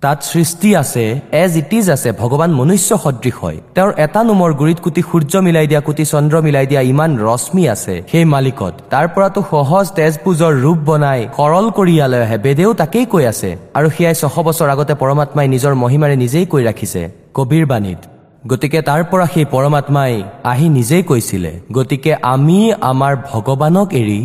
তাত 0.04 0.20
সৃষ্টি 0.32 0.70
আছে 0.82 1.04
এজ 1.44 1.52
ইট 1.62 1.72
ইজ 1.80 1.86
আছে 1.96 2.10
ভগৱান 2.22 2.52
মনুষ্য 2.60 2.90
সদৃশ 3.04 3.36
হয়। 3.44 3.58
তেওঁৰ 3.76 3.92
এটা 4.06 4.22
নোমৰ 4.30 4.52
গুৰিত 4.60 4.80
কোটি 4.86 5.02
সূৰ্য 5.10 5.34
মিলাই 5.46 5.68
দিয়া 5.72 5.82
কোটি 5.88 6.04
চন্দ্ৰ 6.14 6.36
মিলাই 6.46 6.66
দিয়া 6.72 6.82
ইমান 6.92 7.12
ৰশ্মি 7.28 7.64
আছে 7.74 7.96
সেই 8.12 8.26
মালিকত। 8.34 8.74
তাৰ 8.94 9.06
পৰাতো 9.14 9.40
সহজ 9.54 9.86
তেজপুজৰ 9.98 10.54
ৰূপ 10.64 10.80
বনাই 10.90 11.22
সৰল 11.38 11.66
কৰি 11.78 11.94
ইয়ালৈ 11.98 12.22
আহে 12.26 12.38
বেদেও 12.46 12.72
তাকেই 12.82 13.06
কৈ 13.14 13.24
আছে। 13.32 13.50
আৰু 13.78 13.88
সেয়াই 13.96 14.16
ছশ 14.22 14.36
বছৰ 14.48 14.70
আগতে 14.74 14.94
পৰমাত্মাই 15.02 15.48
নিজৰ 15.54 15.74
মহিমাৰে 15.84 16.16
নিজেই 16.24 16.46
কৈ 16.52 16.62
ৰাখিছে 16.70 17.02
কবিৰ 17.38 17.66
বাণীত। 17.72 18.02
গতিকে 18.52 18.80
তাৰ 18.90 19.02
পৰা 19.12 19.26
সেই 19.34 19.46
পৰমাত্মাই 19.54 20.14
আহি 20.52 20.68
নিজেই 20.78 21.04
কৈছিলে 21.10 21.52
গতিকে 21.78 22.12
আমি 22.34 22.60
আমাৰ 22.92 23.14
ভগৱানক 23.30 23.88
এৰি 24.02 24.22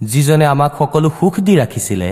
যিজনে 0.00 0.46
আমাক 0.54 0.70
সকলো 0.80 1.08
সুখ 1.18 1.34
দি 1.46 1.54
ৰাখিছিলে 1.62 2.10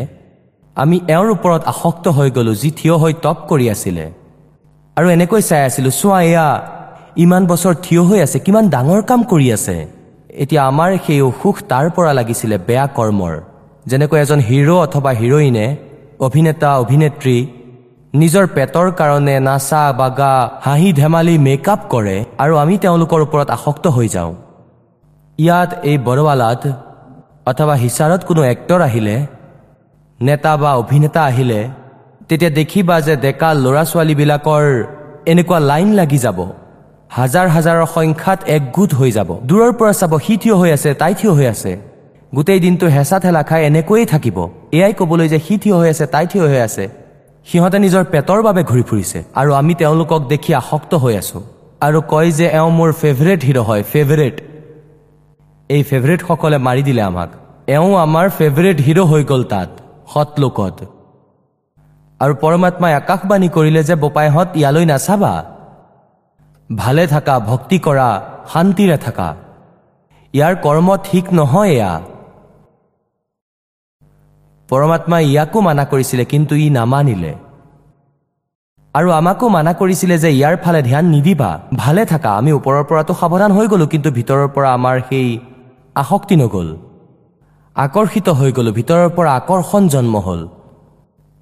আমি 0.76 0.96
এওঁৰ 1.14 1.28
ওপৰত 1.36 1.62
আসক্ত 1.72 2.04
হৈ 2.16 2.28
গ'লো 2.36 2.52
যি 2.62 2.68
থিয় 2.78 2.94
হৈ 3.02 3.12
তপ 3.24 3.38
কৰি 3.50 3.66
আছিলে। 3.74 4.04
আৰু 4.96 5.06
এনেকৈ 5.16 5.42
চাই 5.48 5.62
আছিলো 5.68 5.90
চোৱা 6.00 6.18
এয়া 6.30 6.46
ইমান 7.24 7.42
বছৰ 7.50 7.74
থিয় 7.84 8.02
হৈ 8.08 8.18
আছে 8.26 8.38
কিমান 8.44 8.64
ডাঙৰ 8.74 9.00
কাম 9.10 9.20
কৰি 9.30 9.46
আছে। 9.56 9.76
এতিয়া 10.42 10.62
আমাৰ 10.70 10.90
সেই 11.04 11.20
অসুখ 11.30 11.54
তাৰ 11.70 11.86
পৰা 11.96 12.10
লাগিছিলে 12.18 12.56
বেয়া 12.68 12.84
কৰ্মৰ। 12.96 13.34
যেনেকৈ 13.90 14.18
এজন 14.24 14.40
হিৰ' 14.48 14.82
অথবা 14.86 15.10
হিৰইনে 15.20 15.66
অভিনেতা 16.26 16.70
অভিনেত্ৰী 16.82 17.36
নিজৰ 18.14 18.44
পেটৰ 18.56 18.86
কাৰণে 19.00 19.34
নাচা 19.48 19.82
বাগা 20.00 20.32
হাঁহি 20.64 20.90
ধেমালি 21.00 21.34
মেকআপ 21.46 21.80
কৰে 21.92 22.16
আৰু 22.42 22.54
আমি 22.62 22.74
তেওঁলোকৰ 22.84 23.20
ওপৰত 23.26 23.48
আসক্ত 23.56 23.84
হৈ 23.96 24.08
যাওঁ। 24.14 24.32
ইয়াত 25.38 25.70
এই 25.90 25.96
বৰৱালাত 26.06 26.62
অথবা 27.50 27.74
হিচাৰত 27.84 28.20
কোনো 28.28 28.40
এক্টৰ 28.52 28.80
আহিলে 28.88 29.16
নেতা 30.20 30.52
বা 30.62 30.70
অভিনেতা 30.82 31.20
আহিলে 31.30 31.60
তেতিয়া 32.28 32.50
দেখিবা 32.60 32.96
যে 33.06 33.14
ডেকা 33.24 33.48
ল'ৰা 33.64 33.82
ছোৱালীবিলাকৰ 33.90 34.64
এনেকুৱা 35.32 35.58
লাইন 35.70 35.88
লাগি 35.98 36.18
যাব। 36.24 36.38
হাজাৰ 37.10 37.46
হাজাৰৰ 37.54 37.86
সংখ্যাত 37.96 38.40
একগোট 38.56 38.90
হৈ 38.98 39.10
যাব। 39.18 39.30
দূৰৰ 39.48 39.72
পৰা 39.78 39.92
চাব 40.00 40.12
সি 40.26 40.34
থিয় 40.42 40.56
হৈ 40.60 40.70
আছে 40.76 40.90
তাই 41.00 41.12
থিয় 41.20 41.32
হৈ 41.38 41.46
আছে। 41.54 41.72
গোটেই 42.32 42.60
দিনটো 42.64 42.86
হেঁচা 42.96 43.16
ঠেলা 43.24 43.42
খাই 43.48 43.60
এনেকৈয়ে 43.68 44.06
থাকিব। 44.12 44.38
এয়াই 44.76 44.92
ক'বলৈ 44.98 45.26
যে 45.32 45.38
সি 45.46 45.54
থিয় 45.62 45.76
হৈ 45.80 45.88
আছে 45.94 46.04
তাই 46.14 46.26
থিয় 46.32 46.44
হৈ 46.50 46.60
আছে। 46.68 46.84
সিহঁতে 47.48 47.78
নিজৰ 47.84 48.04
পেটৰ 48.12 48.40
বাবে 48.46 48.62
ঘূৰি 48.70 48.84
ফুৰিছে 48.88 49.18
আৰু 49.40 49.50
আমি 49.60 49.72
তেওঁলোকক 49.80 50.20
দেখি 50.32 50.50
আসক্ত 50.62 50.92
হৈ 51.02 51.14
আছো। 51.22 51.38
আৰু 51.86 51.98
কয় 52.12 52.30
যে 52.38 52.46
এওঁ 52.58 52.70
মোৰ 52.78 52.90
ফেভৰেট 53.02 53.40
হিৰ' 53.48 53.62
হয় 53.68 53.82
ফেভৰেট 53.92 54.36
এই 55.70 55.82
ফেভৰেটসকলে 55.90 56.58
মাৰি 56.66 56.82
দিলে 56.88 57.02
আমাক। 57.10 57.30
এওঁ 57.76 57.92
আমাৰ 58.06 58.26
ফেভৰেট 58.38 58.76
হিৰ' 58.86 59.08
হৈ 59.10 59.22
গ'ল 59.32 59.44
তাত। 59.52 59.70
সৎলোকত 60.12 60.78
আৰু 62.20 62.32
পৰমাত্মাই 62.42 62.92
আকাশবাণী 63.00 63.48
কৰিলে 63.56 63.82
যে 63.88 63.94
বোপাইহঁত 64.04 64.48
ইয়ালৈ 64.60 64.84
নাচাবা। 64.92 65.34
ভালে 66.70 67.04
থাকা 67.14 67.34
ভক্তি 67.50 67.78
কৰা 67.86 68.08
শান্তিৰে 68.52 68.96
থাকা। 69.06 69.28
ইয়াৰ 70.34 70.54
কৰ্ম 70.64 70.88
ঠিক 71.08 71.24
নহয় 71.38 71.70
এয়া 71.76 71.92
পৰমাত্মাই 74.68 75.22
ইয়াকো 75.32 75.58
মানা 75.68 75.84
কৰিছিলে 75.92 76.24
কিন্তু 76.32 76.54
ই 76.64 76.66
নামানিলে। 76.78 77.32
আৰু 78.94 79.08
আমাকো 79.20 79.46
মানা 79.56 79.72
কৰিছিলে 79.80 80.16
যে 80.22 80.30
ইয়াৰ 80.38 80.54
ফালে 80.64 80.80
ধ্যান 80.88 81.04
নিদিবা। 81.14 81.50
ভালে 81.82 82.02
থাকা 82.12 82.30
আমি 82.40 82.50
ওপৰৰ 82.58 82.82
পৰাতো 82.90 83.12
সাৱধান 83.20 83.50
হৈ 83.56 83.66
গ'লো 83.72 83.86
কিন্তু 83.92 84.08
ভিতৰৰ 84.18 84.48
পৰা 84.54 84.68
আমাৰ 84.78 84.96
সেই 85.08 85.28
আসক্তি 86.02 86.34
নগ'ল। 86.42 86.68
আকৰ্ষিত 87.76 88.28
হৈ 88.28 88.50
গ'লো 88.52 88.70
ভিতৰৰ 88.72 89.08
পৰা 89.16 89.30
আকৰ্ষণ 89.40 89.82
জন্ম 89.88 90.14
হ'ল। 90.26 90.40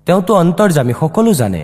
তেওঁতো 0.06 0.32
অন্তৰ্জামী 0.34 0.94
সকলো 1.00 1.30
জানে। 1.32 1.62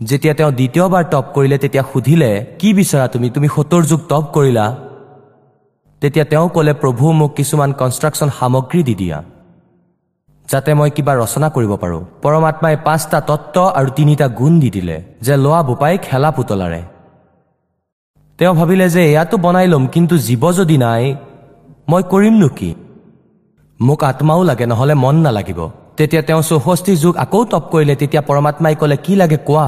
যেতিয়া 0.00 0.34
তেওঁ 0.34 0.52
দ্বিতীয়বাৰ 0.58 1.04
টপ 1.12 1.24
কৰিলে 1.34 1.56
তেতিয়া 1.58 1.84
সুধিলে 1.92 2.30
কি 2.58 2.68
বিচৰা 2.78 3.06
তুমি? 3.08 3.28
তুমি 3.30 3.48
সত্তৰ 3.56 3.82
যুগ 3.90 4.00
টপ 4.10 4.24
কৰিলা? 4.36 4.66
তেতিয়া 6.02 6.24
তেওঁ 6.24 6.48
ক'লে 6.54 6.72
প্ৰভু 6.82 7.04
মোক 7.12 7.30
কিছুমান 7.38 7.70
কনষ্ট্ৰাকশ্যন 7.80 8.28
সামগ্ৰী 8.38 8.80
দি 8.88 8.94
দিয়া 8.94 9.18
যাতে 10.48 10.70
মই 10.74 10.90
কিবা 10.90 11.12
ৰচনা 11.22 11.48
কৰিব 11.56 11.72
পাৰোঁ। 11.82 12.02
পৰমাত্মাই 12.22 12.76
পাঁচটা 12.86 13.18
তত্ত্ব 13.20 13.56
আৰু 13.78 13.88
তিনিটা 13.98 14.26
গুণ 14.38 14.52
দি 14.60 14.70
দিলে 14.70 14.96
যে 15.22 15.34
লোৱা 15.44 15.60
বোপাই 15.68 15.94
খেলা 16.06 16.30
পুতলাৰে। 16.36 16.82
তেওঁ 18.38 18.54
ভাবিলে 18.54 18.86
যে 18.94 19.00
এয়াতো 19.12 19.36
বনাই 19.44 19.66
ল'ম 19.72 19.84
কিন্তু 19.86 20.14
জীৱ 20.26 20.42
যদি 20.58 20.76
নাই 20.84 21.04
মই 21.90 22.02
কৰিমনো 22.12 22.48
কি? 22.58 22.70
মোক 23.80 24.00
আত্মাও 24.04 24.42
লাগে 24.42 24.64
নহ'লে 24.66 24.94
মন 24.94 25.16
নালাগিব। 25.24 25.60
তেতিয়া 25.96 26.22
তেওঁ 26.22 26.42
চৌষষ্ঠি 26.50 26.92
যুগ 27.02 27.14
আকৌ 27.24 27.40
তপ 27.50 27.64
কৰিলে 27.72 27.94
তেতিয়া 28.00 28.22
পৰমাত্মাই 28.28 28.74
ক'লে 28.80 28.96
কি 29.04 29.12
লাগে 29.20 29.38
কোৱা? 29.48 29.66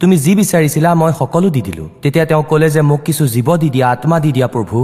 তুমি 0.00 0.16
যি 0.24 0.32
বিচাৰিছিলা 0.40 0.90
মই 0.94 1.12
সকলো 1.20 1.48
দি 1.50 1.60
দিলোঁ। 1.62 1.88
তেতিয়া 2.02 2.24
তেওঁ 2.24 2.42
ক'লে 2.50 2.68
যে 2.74 2.80
মোক 2.90 3.00
কিছু 3.06 3.24
জীৱ 3.34 3.48
দি 3.62 3.68
দিয়া 3.74 3.86
আত্মা 3.94 4.16
দি 4.24 4.30
দিয়া 4.32 4.48
প্ৰভু। 4.54 4.78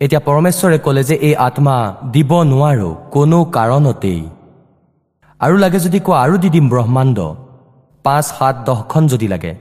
এতিয়া 0.00 0.20
পৰমেশ্বৰে 0.28 0.78
ক'লে 0.86 1.02
যে 1.08 1.14
এই 1.28 1.34
আত্মা 1.48 1.76
দিব 2.14 2.30
নোৱাৰো 2.52 2.90
কোনো 3.14 3.38
কাৰণতেই। 3.56 4.22
আৰু 5.40 5.56
লাগে 5.56 5.78
যদি 5.78 5.98
কোৱা 6.06 6.16
আৰু 6.24 6.34
দি 6.42 6.48
দিম 6.54 6.66
ব্ৰহ্মাণ্ড। 6.68 7.18
পাঁচ 8.04 8.24
সাত 8.38 8.54
দহখন 8.66 9.02
যদি 9.12 9.26
লাগে। 9.28 9.52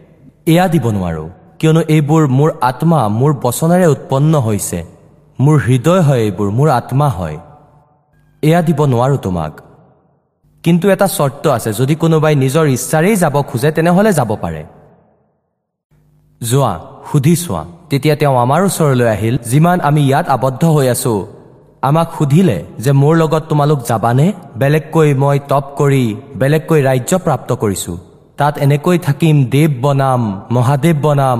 এয়া 0.52 0.66
দিব 0.74 0.86
নোৱাৰো 0.96 1.26
কিয়নো 1.60 1.82
এইবোৰ 1.96 2.24
মোৰ 2.38 2.50
আত্মা 2.70 3.00
মোৰ 3.20 3.32
বচনেৰে 3.44 3.88
উৎপন্ন 3.96 4.34
হৈছে। 4.40 4.80
মোৰ 5.40 5.58
হৃদয় 5.68 6.02
হয় 6.02 6.20
এইবোৰ 6.20 6.50
মোৰ 6.52 6.70
আত্মা 6.70 7.08
হয়। 7.10 7.38
এয়া 8.42 8.62
দিব 8.62 8.80
নোৱাৰো 8.86 9.18
তোমাক। 9.18 9.54
কিন্তু 10.64 10.90
এটা 10.90 11.08
চৰ্ত 11.08 11.48
আছে 11.48 11.74
যদি 11.74 11.96
কোনোবাই 11.96 12.36
নিজৰ 12.36 12.66
ইচ্ছাৰেই 12.68 13.16
যাব 13.16 13.36
খোজে 13.42 13.72
তেনেহ'লে 13.72 14.12
যাব 14.14 14.32
পাৰে। 14.42 14.62
যোৱা 16.42 16.74
সুধি 17.12 17.36
চোৱা। 17.36 17.64
তেতিয়া 17.90 18.16
তেওঁ 18.16 18.36
আমাৰ 18.38 18.62
ওচৰলৈ 18.66 19.08
আহিল 19.16 19.36
যিমান 19.52 19.78
আমি 19.80 20.02
ইয়াত 20.08 20.26
আবদ্ধ 20.30 20.64
হৈ 20.66 20.88
আছো। 20.88 21.28
আমাক 21.82 22.08
সুধিলে 22.18 22.58
যে 22.80 22.92
মোৰ 22.92 23.14
লগত 23.16 23.44
তোমালোক 23.50 23.80
যাবানে? 23.88 24.28
বেলেগকৈ 24.56 25.14
মই 25.14 25.40
তপ 25.50 25.66
কৰি 25.80 26.06
বেলেগকৈ 26.36 26.80
ৰাজ্য 26.82 27.12
প্ৰাপ্ত 27.18 27.50
কৰিছো। 27.54 27.94
তাত 28.38 28.54
এনেকৈ 28.58 28.98
থাকিম 28.98 29.36
দেৱ 29.46 29.72
বনাম 29.82 30.22
মহাদেৱ 30.52 30.98
বনাম। 31.02 31.40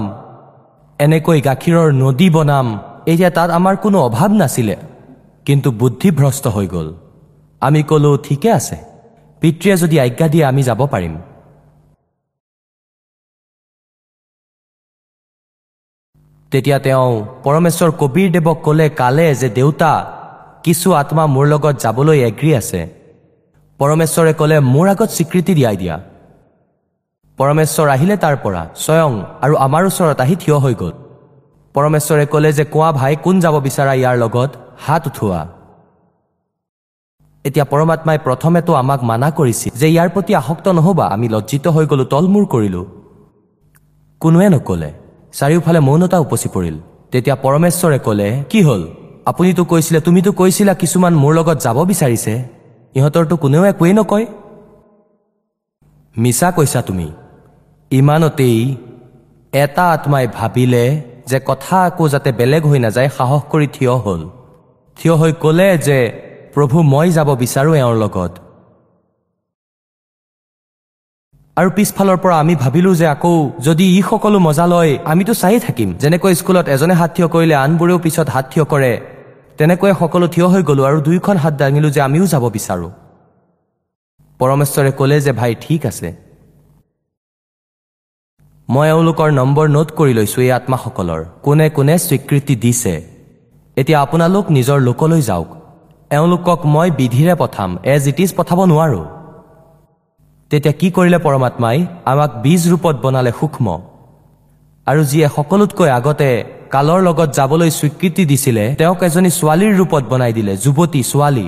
এনেকৈ 1.00 1.40
গাখীৰৰ 1.42 1.88
নদী 1.94 2.30
বনাম। 2.30 2.68
এতিয়া 3.08 3.30
তাত 3.30 3.50
আমাৰ 3.50 3.76
কোনো 3.76 4.02
অভাৱ 4.02 4.32
নাছিলে। 4.32 4.76
কিন্তু 5.46 5.72
বুদ্ধিভ্ৰষ্ট 5.72 6.48
হৈ 6.48 6.68
গ'ল। 6.68 6.94
আমি 7.62 7.84
ক'লো 7.84 8.18
ঠিকে 8.18 8.52
আছে। 8.52 8.78
পিতৃয়ে 9.42 9.78
যদি 9.78 10.00
আজ্ঞা 10.00 10.28
দিয়ে 10.28 10.46
আমি 10.46 10.64
যাব 10.64 10.86
পাৰিম। 10.86 11.18
তেতিয়া 16.52 16.80
তেওঁ 16.80 17.26
পৰমেশ্বৰ 17.44 17.92
কবিৰ 17.92 18.32
দেৱক 18.32 18.58
ক'লে 18.64 18.90
কালে 18.90 19.36
যে 19.36 19.50
দেউতা 19.50 19.92
কিছু 20.64 20.94
আত্মা 20.94 21.26
মোৰ 21.28 21.46
লগত 21.48 21.76
যাবলৈ 21.84 22.20
এগ্ৰী 22.20 22.56
আছে। 22.56 22.82
পৰমেশ্বৰে 23.80 24.34
ক'লে 24.34 24.60
মোৰ 24.60 24.88
আগত 24.88 25.10
স্বীকৃতি 25.10 25.54
দিয়াই 25.54 25.78
দিয়া। 25.78 26.00
পৰমেশ্বৰ 27.38 27.88
আহিলে 27.90 28.18
তাৰ 28.18 28.36
পৰা 28.44 28.62
স্বয়ং 28.76 29.12
আৰু 29.42 29.56
আমাৰ 29.56 29.86
ওচৰত 29.86 30.22
আহি 30.22 30.36
থিয় 30.36 30.58
হৈ 30.58 30.74
গ'ল। 30.74 31.07
পৰমেশ্বৰে 31.78 32.26
ক'লে 32.26 32.50
যে 32.54 32.64
কোৱা 32.66 32.90
ভাই 32.92 33.16
কোন 33.24 33.36
যাব 33.40 33.56
বিচাৰা 33.60 33.94
ইয়াৰ 33.94 34.18
লগত? 34.18 34.50
হাত 34.86 35.04
উঠোৱা। 35.08 35.42
এতিয়া 37.46 37.66
পৰমাত্মাই 37.66 38.18
প্ৰথমেতো 38.24 38.72
আমাক 38.74 39.00
মানা 39.04 39.32
কৰিছিল 39.32 39.72
যে 39.80 39.88
ইয়াৰ 39.90 40.10
প্ৰতি 40.10 40.32
আসক্ত 40.36 40.68
নহবা 40.68 41.06
আমি 41.06 41.28
লজ্জিত 41.30 41.68
হৈ 41.68 41.86
গ'লো 41.86 42.06
তলমূৰ 42.06 42.46
কৰিলো। 42.46 42.82
কোনোৱে 44.22 44.48
নক'লে। 44.50 44.90
চাৰিওফালে 45.34 45.80
মৌনতা 45.80 46.18
উপচি 46.20 46.50
পৰিল। 46.50 46.76
তেতিয়া 47.12 47.36
পৰমেশ্বৰে 47.36 48.00
ক'লে 48.00 48.44
কি 48.50 48.62
হ'ল? 48.62 48.82
আপুনিতো 49.26 49.66
কৈছিলে 49.66 50.00
তুমিতো 50.02 50.32
কৈছিলা 50.32 50.74
কিছুমান 50.74 51.14
মোৰ 51.14 51.34
লগত 51.34 51.58
যাব 51.62 51.78
বিচাৰিছে। 51.86 52.34
ইহঁতৰতো 52.96 53.36
কোনেও 53.38 53.64
একোৱেই 53.64 53.94
নকয়? 53.94 54.26
মিছা 56.18 56.52
কৈছা 56.52 56.82
তুমি। 56.82 57.08
ইমানতেই 57.92 58.76
এটা 59.54 59.84
আত্মাই 59.92 60.28
ভাবিলে 60.28 61.17
যে 61.30 61.38
কথা 61.50 61.76
আকৌ 61.90 62.04
যাতে 62.14 62.30
বেলেগ 62.40 62.64
হৈ 62.70 62.80
নাযায় 62.86 63.10
সাহস 63.18 63.42
কৰি 63.52 63.68
থিয় 63.76 63.94
হ'ল। 64.06 64.22
থিয় 64.98 65.14
হৈ 65.22 65.32
ক'লে 65.44 65.70
যে 65.88 66.00
প্ৰভু 66.54 66.78
মই 66.94 67.08
যাব 67.18 67.30
বিচাৰোঁ 67.42 67.74
এওঁৰ 67.82 67.98
লগত। 68.04 68.34
আৰু 71.58 71.70
পিছফালৰ 71.78 72.18
পৰা 72.24 72.36
আমি 72.44 72.54
ভাবিলো 72.64 72.92
যে 73.02 73.06
আকৌ 73.16 73.34
যদি 73.68 73.86
ই 73.98 74.00
সকলো 74.10 74.38
মজা 74.48 74.66
লয় 74.74 74.94
আমিতো 75.12 75.34
চায়ে 75.42 75.60
থাকিম। 75.66 75.90
যেনেকৈ 76.02 76.34
স্কুলত 76.40 76.66
এজনে 76.76 76.96
হাত 77.00 77.10
থিয় 77.16 77.28
কৰিলে 77.34 77.56
আনবোৰেও 77.66 77.98
পিছত 78.06 78.28
হাত 78.36 78.46
থিয় 78.52 78.66
কৰে 78.72 78.94
তেনেকৈয়ে 79.58 79.96
সকলো 80.02 80.26
থিয় 80.34 80.48
হৈ 80.52 80.62
গলো 80.70 80.82
আৰু 80.90 80.98
দুয়োখন 81.08 81.38
হাত 81.44 81.54
দাঙিলো 81.62 81.90
যে 81.96 82.00
আমিও 82.08 82.26
যাব 82.34 82.44
বিচাৰো। 82.56 82.90
পৰমেশ্বৰে 84.40 84.92
ক'লে 85.00 85.18
যে 85.26 85.32
ভাই 85.40 85.52
ঠিক 85.64 85.82
আছে। 85.92 86.10
মই 88.70 88.88
এওঁলোকৰ 88.94 89.30
নম্বৰ 89.40 89.66
নোট 89.76 89.90
কৰি 89.98 90.14
লৈছো 90.14 90.40
এই 90.46 90.52
আত্মাসকলৰ। 90.52 91.22
কোনে 91.46 91.68
কোনে 91.70 91.96
স্বীকৃতি 92.08 92.56
দিছে? 92.64 92.94
এতিয়া 93.78 93.98
আপোনালোক 94.06 94.46
নিজৰ 94.58 94.78
লোকলৈ 94.88 95.22
যাওক। 95.30 95.50
এওঁলোকক 96.12 96.60
মই 96.74 96.90
বিধিৰে 97.00 97.36
পঠাম 97.42 97.72
এজ 97.94 98.04
ইট 98.12 98.20
ইজ 98.24 98.32
পঠাব 98.38 98.60
নোৱাৰো। 98.72 99.02
তেতিয়া 100.52 100.74
কি 100.80 100.88
কৰিলে 100.96 101.20
পৰমাত্মাই? 101.26 101.78
আমাক 102.12 102.32
বীজ 102.44 102.62
ৰূপত 102.72 102.96
বনালে 103.04 103.32
সূক্ষ্ম। 103.40 103.68
আৰু 104.88 105.02
যিয়ে 105.12 105.28
সকলোতকৈ 105.36 105.90
আগতে 105.98 106.30
কালৰ 106.74 107.00
লগত 107.08 107.30
যাবলৈ 107.38 107.70
স্বীকৃতি 107.80 108.24
দিছিলে 108.32 108.64
তেওঁক 108.80 109.02
এজনী 109.08 109.30
ছোৱালীৰ 109.40 109.74
ৰূপত 109.80 110.04
বনাই 110.12 110.32
দিলে 110.38 110.54
যুৱতী 110.64 111.02
ছোৱালী। 111.12 111.48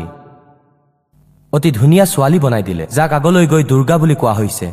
অতি 1.54 1.70
ধুনীয়া 1.80 2.06
ছোৱালী 2.14 2.38
বনাই 2.46 2.64
দিলে 2.70 2.84
যাক 2.98 3.12
আগলৈ 3.18 3.46
গৈ 3.52 3.64
দুৰ্গা 3.72 3.96
বুলি 4.02 4.16
কোৱা 4.22 4.34
হৈছে। 4.42 4.68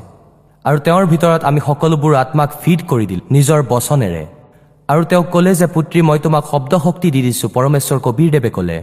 আৰু 0.68 0.78
তেওঁৰ 0.86 1.04
ভিতৰত 1.12 1.42
আমি 1.48 1.60
সকলোবোৰ 1.68 2.12
আত্মাক 2.22 2.50
ফিড 2.62 2.80
কৰি 2.90 3.06
দিলো 3.10 3.22
নিজৰ 3.36 3.60
বচনেৰে। 3.72 4.22
আৰু 4.88 5.02
তেওঁক 5.10 5.26
ক'লে 5.34 5.52
যে 5.60 5.66
পুত্ৰী 5.74 6.00
মই 6.08 6.18
তোমাক 6.24 6.44
শব্দ 6.52 6.72
শক্তি 6.86 7.08
দি 7.14 7.20
দিছো 7.26 7.46
পৰমেশ্বৰ 7.56 7.98
কবীৰদেৱে 8.06 8.50
ক'লে। 8.56 8.78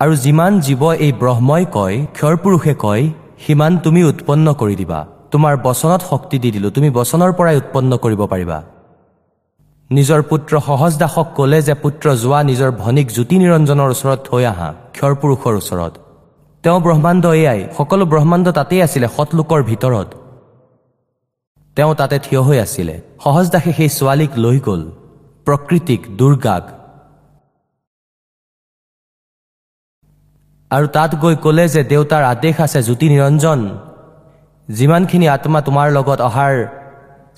আৰু 0.00 0.12
যিমান 0.24 0.52
জীৱ 0.66 0.82
এই 1.04 1.12
ব্ৰহ্মই 1.22 1.64
কয় 1.76 1.96
ক্ষৰ 2.16 2.34
পুৰুষে 2.42 2.74
কয় 2.84 3.02
সিমান 3.44 3.72
তুমি 3.84 4.00
উৎপন্ন 4.10 4.46
কৰি 4.60 4.74
দিবা। 4.80 5.00
তোমাৰ 5.32 5.54
বচনত 5.66 6.00
শক্তি 6.10 6.36
দি 6.42 6.50
দিলো 6.56 6.68
তুমি 6.76 6.88
বচনৰ 6.98 7.30
পৰাই 7.38 7.56
উৎপন্ন 7.62 7.90
কৰিব 8.04 8.20
পাৰিবা। 8.32 8.58
নিজৰ 9.90 10.20
পুত্ৰ 10.30 10.52
সহজ 10.68 10.92
দাসক 11.02 11.26
ক'লে 11.38 11.58
যে 11.68 11.74
পুত্ৰ 11.82 12.06
যোৱা 12.22 12.40
নিজৰ 12.50 12.70
ভনীক 12.82 13.06
জ্যোতি 13.16 13.36
নিৰঞ্জনৰ 13.42 13.88
ওচৰত 13.94 14.18
থৈ 14.28 14.44
আহা 14.52 14.68
ক্ষৰ 14.96 15.12
পুৰুষৰ 15.20 15.54
ওচৰত। 15.60 15.92
তেওঁ 16.64 16.78
ব্ৰহ্মাণ্ড 16.86 17.24
এয়াই 17.40 17.60
সকলো 17.78 18.04
ব্ৰহ্মাণ্ড 18.12 18.46
তাতেই 18.58 18.80
আছিলে 18.86 19.06
সৎলোকৰ 19.16 19.62
ভিতৰত। 19.72 20.08
তেওঁ 21.76 21.92
তাতে 22.00 22.16
থিয় 22.24 22.40
হৈ 22.46 22.58
আছিলে। 22.66 22.94
সহজ 23.24 23.46
দাসে 23.52 23.72
সেই 23.78 23.90
ছোৱালীক 23.98 24.32
লৈ 24.44 24.58
গ'ল। 24.66 24.82
প্ৰকৃতিক 25.46 26.00
দুৰ্গাক। 26.18 26.64
আৰু 30.70 30.86
তাত 30.96 31.10
গৈ 31.22 31.34
ক'লে 31.44 31.64
যে 31.74 31.82
দেউতাৰ 31.92 32.22
আদেশ 32.32 32.56
আছে 32.64 32.80
জ্যোতি 32.86 33.06
নিৰঞ্জন 33.12 33.60
যিমানখিনি 34.68 35.26
আত্মা 35.36 35.60
তোমাৰ 35.68 35.86
লগত 35.96 36.20
অহাৰ 36.28 36.54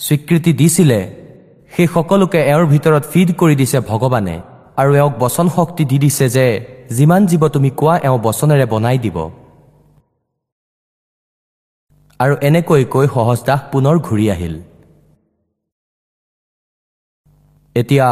স্বীকৃতি 0.06 0.52
দিছিলে 0.60 1.00
সেই 1.72 1.88
সকলোকে 1.94 2.40
এওঁৰ 2.52 2.66
ভিতৰত 2.72 3.04
ফিড 3.12 3.28
কৰি 3.40 3.54
দিছে 3.60 3.78
ভগৱানে। 3.90 4.36
আৰু 4.80 4.90
এওঁক 5.00 5.14
বচন 5.22 5.46
শক্তি 5.56 5.82
দি 5.90 5.96
দিছে 6.04 6.26
যে 6.36 6.46
যিমান 6.96 7.22
জীৱ 7.30 7.42
তুমি 7.54 7.70
কোৱা 7.80 7.94
এওঁ 8.06 8.18
বচনেৰে 8.26 8.66
বনাই 8.72 8.98
দিব। 9.04 9.16
আৰু 12.22 12.34
এনেকৈ 12.48 12.82
কৈ 12.94 13.06
সহজ 13.14 13.38
দাস 13.48 13.60
পুনৰ 13.72 13.96
ঘূৰি 14.06 14.26
আহিল। 14.34 14.54
এতিয়া 17.76 18.08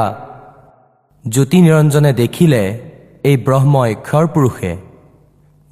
জ্যোতি 1.25 1.59
নিৰঞ্জনে 1.67 2.13
দেখিলে 2.23 2.63
এই 3.31 3.37
ব্ৰহ্মই 3.47 3.91
ক্ষৰ 4.07 4.27
পুৰুষে 4.35 4.73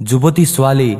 যুৱতী 0.00 0.44
ছোৱালী 0.54 0.92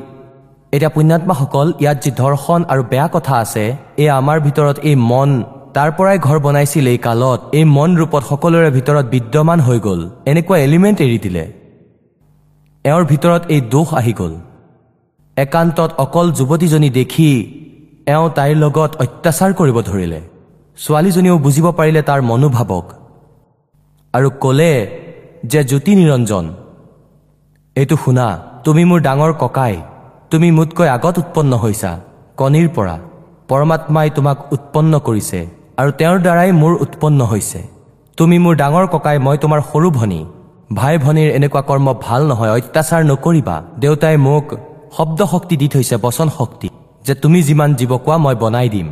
এতিয়া 0.72 0.90
পুণ্যাত্মাসকল 0.96 1.68
ইয়াত 1.82 1.98
যি 2.04 2.10
ধৰ্ষণ 2.22 2.60
আৰু 2.72 2.82
বেয়া 2.92 3.08
কথা 3.14 3.34
আছে 3.44 3.64
এয়া 4.02 4.12
আমাৰ 4.20 4.38
ভিতৰত 4.46 4.76
এই 4.88 4.96
মন 5.10 5.30
তাৰ 5.76 5.90
পৰাই 5.96 6.18
ঘৰ 6.26 6.38
বনাইছিল 6.46 6.86
এই 6.94 6.98
কালত 7.06 7.40
এই 7.58 7.64
মন 7.76 7.90
ৰূপত 8.00 8.22
সকলোৰে 8.30 8.70
ভিতৰত 8.78 9.06
বিদ্যমান 9.14 9.58
হৈ 9.66 9.78
গ'ল 9.86 10.00
এনেকুৱা 10.30 10.56
এলিমেণ্ট 10.66 10.98
এৰি 11.06 11.18
দিলে। 11.24 11.44
এওঁৰ 12.84 13.04
ভিতৰত 13.12 13.42
এই 13.54 13.60
দোষ 13.74 13.88
আহি 14.00 14.12
গ'ল। 14.20 14.34
একান্তত 15.44 15.90
অকল 16.04 16.26
যুৱতীজনী 16.38 16.88
দেখি 16.98 17.30
এওঁ 18.12 18.26
তাইৰ 18.36 18.56
লগত 18.64 18.90
অত্যাচাৰ 19.04 19.50
কৰিব 19.58 19.76
ধৰিলে। 19.88 20.20
ছোৱালীজনীয়েও 20.78 21.42
বুজিব 21.44 21.66
পাৰিলে 21.78 22.00
তাৰ 22.08 22.20
মনোভাৱক 22.30 22.86
আৰু 24.14 24.28
ক'লে 24.42 24.72
যে 25.50 25.60
জ্যোতি 25.70 25.92
নিৰঞ্জন 26.00 26.44
এইটো 27.76 27.96
শুনা 28.04 28.26
তুমি 28.64 28.82
মোৰ 28.90 29.00
ডাঙৰ 29.06 29.32
ককাই 29.42 29.74
তুমি 30.30 30.48
মোতকৈ 30.58 30.88
আগত 30.96 31.14
উৎপন্ন 31.22 31.52
হৈছা 31.62 31.90
কণীৰ 32.38 32.68
পৰা 32.76 32.96
পৰমাত্মাই 33.50 34.08
তোমাক 34.16 34.38
উৎপন্ন 34.54 34.92
কৰিছে 35.06 35.40
আৰু 35.80 35.90
তেওঁৰ 35.98 36.18
দ্বাৰাই 36.24 36.50
মোৰ 36.60 36.72
উৎপন্ন 36.84 37.20
হৈছে। 37.32 37.60
তুমি 38.18 38.36
মোৰ 38.44 38.54
ডাঙৰ 38.62 38.86
ককাই 38.94 39.16
মই 39.26 39.36
তোমাৰ 39.42 39.60
সৰু 39.70 39.88
ভনী 39.98 40.20
ভাই 40.78 40.94
ভনীৰ 41.04 41.28
এনেকুৱা 41.38 41.62
কৰ্ম 41.68 41.86
ভাল 42.04 42.20
নহয় 42.30 42.52
অত্যাচাৰ 42.56 43.02
নকৰিবা 43.10 43.56
দেউতাই 43.82 44.16
মোক 44.26 44.46
শব্দ 44.96 45.20
শক্তি 45.32 45.54
দি 45.56 45.66
থৈছে 45.68 45.96
বচন 45.96 46.28
শক্তি 46.38 46.68
যে 47.06 47.14
তুমি 47.22 47.38
যিমান 47.42 47.70
জীৱ 47.78 47.92
কোৱা 48.04 48.16
মই 48.24 48.34
বনাই 48.34 48.68
দিম। 48.74 48.88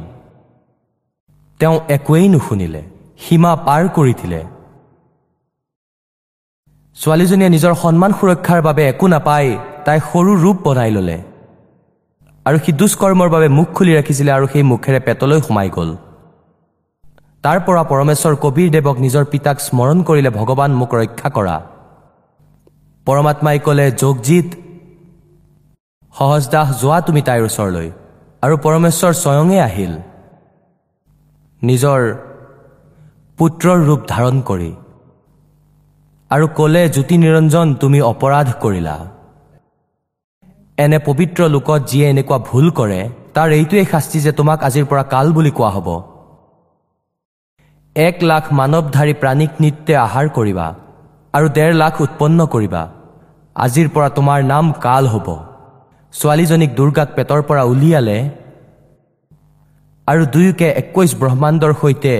তেওঁ 1.60 1.76
একোৱেই 1.88 2.28
নুশুনিলে 2.28 2.82
সীমা 3.18 3.52
পাৰ 3.66 3.82
কৰি 3.96 4.14
দিলে। 4.20 4.40
ছোৱালীজনীয়ে 6.96 7.50
নিজৰ 7.50 7.74
সন্মান 7.82 8.12
সুৰক্ষাৰ 8.18 8.60
বাবে 8.62 8.82
একো 8.88 9.06
নাপাই 9.06 9.46
তাই 9.84 9.98
সৰু 10.10 10.32
ৰূপ 10.42 10.56
বনাই 10.66 10.90
ল'লে। 10.96 11.18
আৰু 12.46 12.56
সি 12.64 12.70
দুষ্কৰ্মৰ 12.80 13.28
বাবে 13.34 13.48
মুখ 13.48 13.68
খুলি 13.76 13.92
ৰাখিছিলে 13.98 14.30
আৰু 14.32 14.46
সেই 14.52 14.64
মুখেৰে 14.70 15.00
পেটলৈ 15.00 15.40
সোমাই 15.46 15.68
গ'ল। 15.76 15.90
তাৰ 17.44 17.58
পৰা 17.66 17.82
পৰমেশ্বৰ 17.90 18.34
কবিৰ 18.44 18.68
দেৱক 18.74 18.96
নিজৰ 19.04 19.24
পিতাক 19.32 19.56
স্মৰণ 19.66 19.98
কৰিলে 20.08 20.30
ভগৱান 20.38 20.70
মোক 20.80 20.90
ৰক্ষা 20.94 21.28
কৰা। 21.36 21.56
পৰমাত্মাই 23.06 23.58
ক'লে 23.58 23.86
যোগজিত 24.02 24.48
সহজ 26.18 26.44
দাস 26.54 26.68
যোৱা 26.82 26.98
তুমি 27.06 27.20
তাইৰ 27.28 27.42
ওচৰলৈ 27.48 27.88
আৰু 28.42 28.54
পৰমেশ্বৰ 28.64 29.12
স্বয়ঙে 29.22 29.58
আহিল। 29.68 29.92
নিজৰ 31.62 32.00
পুত্ৰৰ 33.38 33.78
ৰূপ 33.88 34.00
ধাৰণ 34.12 34.36
কৰি 34.48 34.70
আৰু 36.30 36.46
ক'লে 36.58 36.82
জ্যোতি 36.94 37.16
নিৰঞ্জন 37.24 37.66
তুমি 37.82 37.98
অপৰাধ 38.12 38.48
কৰিলা। 38.62 38.96
এনে 40.78 40.98
পবিত্ৰ 41.08 41.40
লোকত 41.54 41.80
যিয়ে 41.90 42.06
এনেকুৱা 42.12 42.38
ভুল 42.48 42.66
কৰে 42.78 43.00
তাৰ 43.34 43.48
এইটোৱেই 43.58 43.86
শাস্তি 43.92 44.18
যে 44.26 44.32
তোমাক 44.38 44.58
আজিৰ 44.68 44.84
পৰা 44.90 45.02
কাল 45.12 45.26
বুলি 45.36 45.52
কোৱা 45.58 45.70
হ'ব। 45.74 45.88
এক 47.96 48.16
লাখ 48.30 48.44
মানৱধাৰী 48.60 49.14
প্ৰাণীক 49.20 49.52
নিত্যে 49.64 49.94
আহাৰ 50.06 50.26
কৰিবা 50.36 50.66
আৰু 51.34 51.46
ডেৰ 51.56 51.72
লাখ 51.82 51.94
উৎপন্ন 52.04 52.38
কৰিবা। 52.54 52.82
আজিৰ 53.56 53.86
পৰা 53.94 54.08
তোমাৰ 54.16 54.38
নাম 54.52 54.64
কাল 54.86 55.04
হ'ব। 55.14 55.28
ছোৱালীজনীক 56.12 56.70
দুৰ্গাক 56.78 57.08
পেটৰ 57.16 57.40
পৰা 57.48 57.62
উলিয়ালে 57.72 58.18
আৰু 60.08 60.22
দুয়োকে 60.34 60.68
একৈশ 60.82 61.10
ব্ৰহ্মাণ্ডৰ 61.22 61.72
সৈতে 61.80 62.14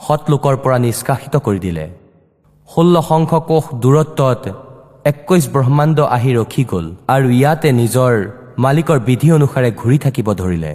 সৎলোকৰ 0.00 0.54
পৰা 0.64 0.76
নিষ্কাশিত 0.86 1.34
কৰি 1.46 1.60
দিলে। 1.66 1.84
ষোল্ল 2.70 2.94
শংখ 3.08 3.30
কোষ 3.50 3.64
দূৰত্বত 3.82 4.44
একৈশ 5.10 5.44
ব্ৰহ্মাণ্ড 5.54 5.98
আহি 6.16 6.30
ৰখি 6.38 6.64
গ'ল 6.70 6.86
আৰু 7.14 7.26
ইয়াতে 7.40 7.68
নিজৰ 7.80 8.12
মালিকৰ 8.64 8.98
বিধি 9.08 9.28
অনুসাৰে 9.36 9.70
ঘূৰি 9.80 9.98
থাকিব 10.04 10.28
ধৰিলে। 10.40 10.72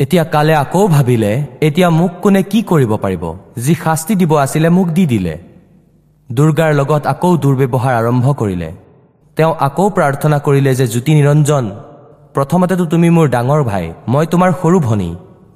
এতিয়া 0.00 0.24
কালে 0.34 0.54
আকৌ 0.64 0.82
ভাবিলে 0.96 1.32
এতিয়া 1.66 1.88
মোক 2.00 2.12
কোনে 2.22 2.42
কি 2.52 2.60
কৰিব 2.70 2.92
পাৰিব? 3.04 3.24
যি 3.64 3.72
শাস্তি 3.84 4.14
দিব 4.20 4.32
আছিলে 4.44 4.68
মোক 4.76 4.88
দি 4.96 5.04
দিলে। 5.12 5.34
দুৰ্গাৰ 6.30 6.72
লগত 6.80 7.02
আকৌ 7.12 7.30
দুৰ্ব্যৱহাৰ 7.44 7.94
আৰম্ভ 8.00 8.26
কৰিলে। 8.40 8.68
তেওঁ 9.36 9.52
আকৌ 9.66 9.86
প্ৰাৰ্থনা 9.96 10.36
কৰিলে 10.46 10.72
যে 10.78 10.86
জ্যোতি 10.92 11.12
নিৰঞ্জন 11.18 11.64
প্ৰথমতেতো 12.34 12.84
তুমি 12.92 13.08
মোৰ 13.16 13.26
ডাঙৰ 13.34 13.60
ভাই 13.70 13.84
মই 14.12 14.24
তোমাৰ 14.32 14.50
সৰু 14.60 14.78
ভনী। 14.88 15.10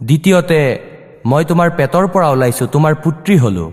দ্বিতীয়তে 0.08 0.60
মই 1.30 1.42
তোমাৰ 1.50 1.68
পেটৰ 1.78 2.04
পৰা 2.14 2.28
ওলাইছো 2.34 2.64
তোমাৰ 2.74 2.92
পুত্ৰী 3.04 3.36
হলো। 3.44 3.64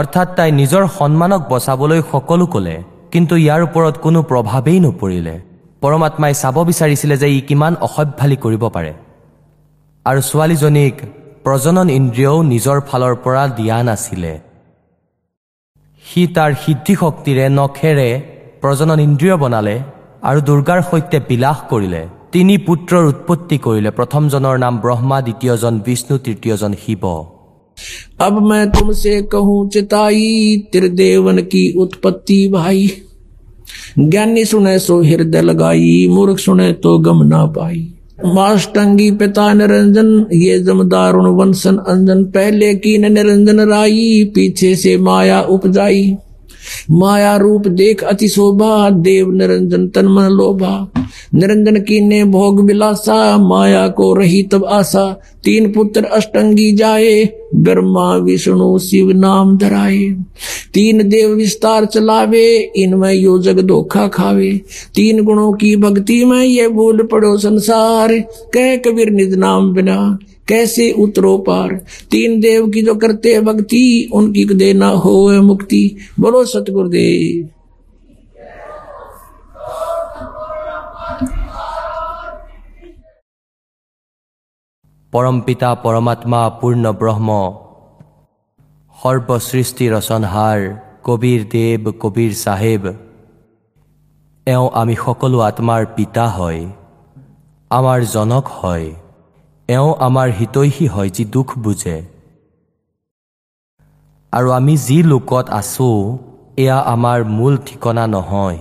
অৰ্থাৎ 0.00 0.28
তাই 0.38 0.50
নিজৰ 0.60 0.82
সন্মানক 0.98 1.42
বচাবলৈ 1.52 2.00
সকলো 2.12 2.44
ক'লে 2.54 2.76
কিন্তু 3.12 3.34
ইয়াৰ 3.44 3.60
ওপৰত 3.68 3.94
কোনো 4.04 4.18
প্ৰভাৱেই 4.30 4.78
নপৰিলে। 4.86 5.34
পৰমাত্মাই 5.82 6.32
চাব 6.42 6.56
বিচাৰিছিলে 6.70 7.16
যে 7.22 7.28
ই 7.36 7.40
কিমান 7.48 7.72
অসভ্যালি 7.86 8.36
কৰিব 8.44 8.62
পাৰে। 8.74 8.92
আৰু 10.06 10.20
ছোৱালীজনীক 10.30 10.94
প্ৰজনন 11.44 11.88
ইন্দ্ৰিয়ও 11.98 12.38
নিজৰ 12.52 12.78
ফালৰ 12.88 13.14
পৰা 13.24 13.42
দিয়া 13.58 13.78
নাছিলে। 13.88 14.32
সি 16.07 16.21
তাৰ 16.35 16.51
সিদ্ধি 16.63 16.93
শক্তিৰে 17.01 17.45
নখেৰে 17.59 18.09
প্ৰজনন 18.61 18.99
ইন্দ্ৰিয় 19.07 19.35
বনালে 19.43 19.75
আৰু 20.29 20.39
দুৰ্গাৰ 20.49 20.79
সৈতে 20.89 21.17
বিলাস 21.29 21.59
কৰিলে 21.69 22.01
তিনি 22.33 22.53
পুত্ৰৰ 22.67 23.03
উৎপত্তি 23.07 23.57
কৰিলে 23.65 23.89
প্ৰথমজনৰ 23.97 24.55
নাম 24.63 24.73
ব্ৰহ্মা 24.83 25.17
দ্বিতীয়জন 25.27 25.73
বিষ্ণু 25.85 26.15
তৃতীয়জন 26.25 26.73
শিৱ 26.83 27.05
अब 28.19 28.33
मैं 28.43 28.65
तुमसे 28.71 29.13
कहूं 29.31 29.57
चिताई 29.69 30.27
त्रिदेवन 30.71 31.37
की 31.45 31.63
उत्पत्ति 31.77 32.39
भाई 32.49 32.81
ज्ञानी 33.99 34.43
सुने 34.45 34.77
सो 34.79 35.01
हृदय 35.03 35.41
लगाई 35.41 36.07
मूर्ख 36.09 36.37
सुने 36.39 36.71
तो 36.83 36.97
गम 36.99 37.23
ना 37.25 37.45
पाई 37.57 37.79
माष्टंगी 38.24 39.10
पिता 39.10 39.52
निरंजन, 39.54 40.26
ये 40.32 40.58
जमदारुण 40.58 41.26
वंशन 41.26 41.76
अंजन, 41.76 42.24
पहले 42.24 42.74
की 42.74 42.98
निरंजन 42.98 43.60
राई, 43.60 44.32
पीछे 44.34 44.76
से 44.76 44.96
माया 44.96 45.40
उपजाई। 45.40 46.16
माया 46.90 47.36
रूप 47.36 47.68
देख 47.68 48.04
अति 48.04 48.28
शोभा, 48.28 48.90
देव 48.90 49.32
निरंजन 49.32 49.88
तन 49.88 50.06
मन 50.06 50.22
लोभा। 50.22 50.90
निरंजन 51.34 51.76
की 51.76 52.00
ने 52.00 52.24
भोग 52.24 52.60
विलासा, 52.60 53.38
माया 53.38 53.88
को 53.88 54.14
रही 54.14 54.42
तब 54.42 54.64
आशा। 54.64 55.20
तीन 55.44 55.72
पुत्र 55.72 56.04
अष्टंगी 56.04 56.72
जाए, 56.72 57.28
ब्रह्मा, 57.54 58.16
विष्णु, 58.16 58.78
शिव 58.78 59.10
नाम 59.10 59.58
धराए। 59.58 60.16
तीन 60.74 61.08
देव 61.08 61.30
विस्तार 61.30 61.84
चलावे, 61.84 62.72
इनमें 62.76 63.14
यो 63.14 63.38
जग 63.38 63.60
धोखा 63.60 64.08
खावे। 64.08 64.60
तीन 64.94 65.24
गुणों 65.24 65.52
की 65.52 65.76
भक्ति 65.76 66.24
में 66.24 66.44
ये 66.44 66.68
भूल 66.68 67.02
पड़ो 67.02 67.38
संसार। 67.38 68.18
कह 68.54 68.76
कबीर 68.76 69.10
निज 69.10 69.34
नाम 69.34 69.74
बिना 69.74 70.18
कैसे 70.47 70.91
उतरो 70.99 71.37
पार 71.47 71.75
तीन 72.11 72.39
देव 72.41 72.69
की 72.71 72.81
जो 72.81 72.95
करते 72.97 73.33
हैं 73.33 73.43
भक्ति 73.45 73.83
उनकी 74.13 74.43
कदे 74.45 74.73
ना 74.75 74.89
हो 75.03 75.17
मुक्ति 75.43 75.83
बोलो 76.19 76.45
सतगुरुदेव 76.47 77.49
পৰম 85.13 85.39
পিতা 85.47 85.69
পৰমাত্মা 85.81 86.37
পূৰ্ণ 86.59 86.91
ব্ৰহ্ম 86.99 87.33
সৰ্বসৃষ্টি 88.95 89.85
ৰচনহাৰ 89.89 90.59
কবিৰ 91.07 91.41
দেৱ 91.51 91.91
কবিৰ 92.03 92.31
চাহেব 92.39 92.87
এওঁ 94.47 94.67
আমি 94.81 94.95
সকলো 95.01 95.37
আত্মাৰ 95.45 95.83
পিতা 95.97 96.25
হয় 96.37 96.61
আমাৰ 97.71 97.99
জনক 98.13 98.45
হয় 98.57 98.87
এওঁ 99.68 99.90
আমাৰ 100.00 100.28
হিতৈষী 100.38 100.86
হয় 100.86 101.10
যি 101.10 101.24
দুখ 101.24 101.48
বুজে। 101.58 101.96
আৰু 104.32 104.48
আমি 104.58 104.74
যি 104.76 104.98
লোকত 105.02 105.46
আছো 105.50 105.88
এয়া 106.56 106.78
আমাৰ 106.94 107.18
মূল 107.36 107.54
ঠিকনা 107.66 108.04
নহয়। 108.06 108.58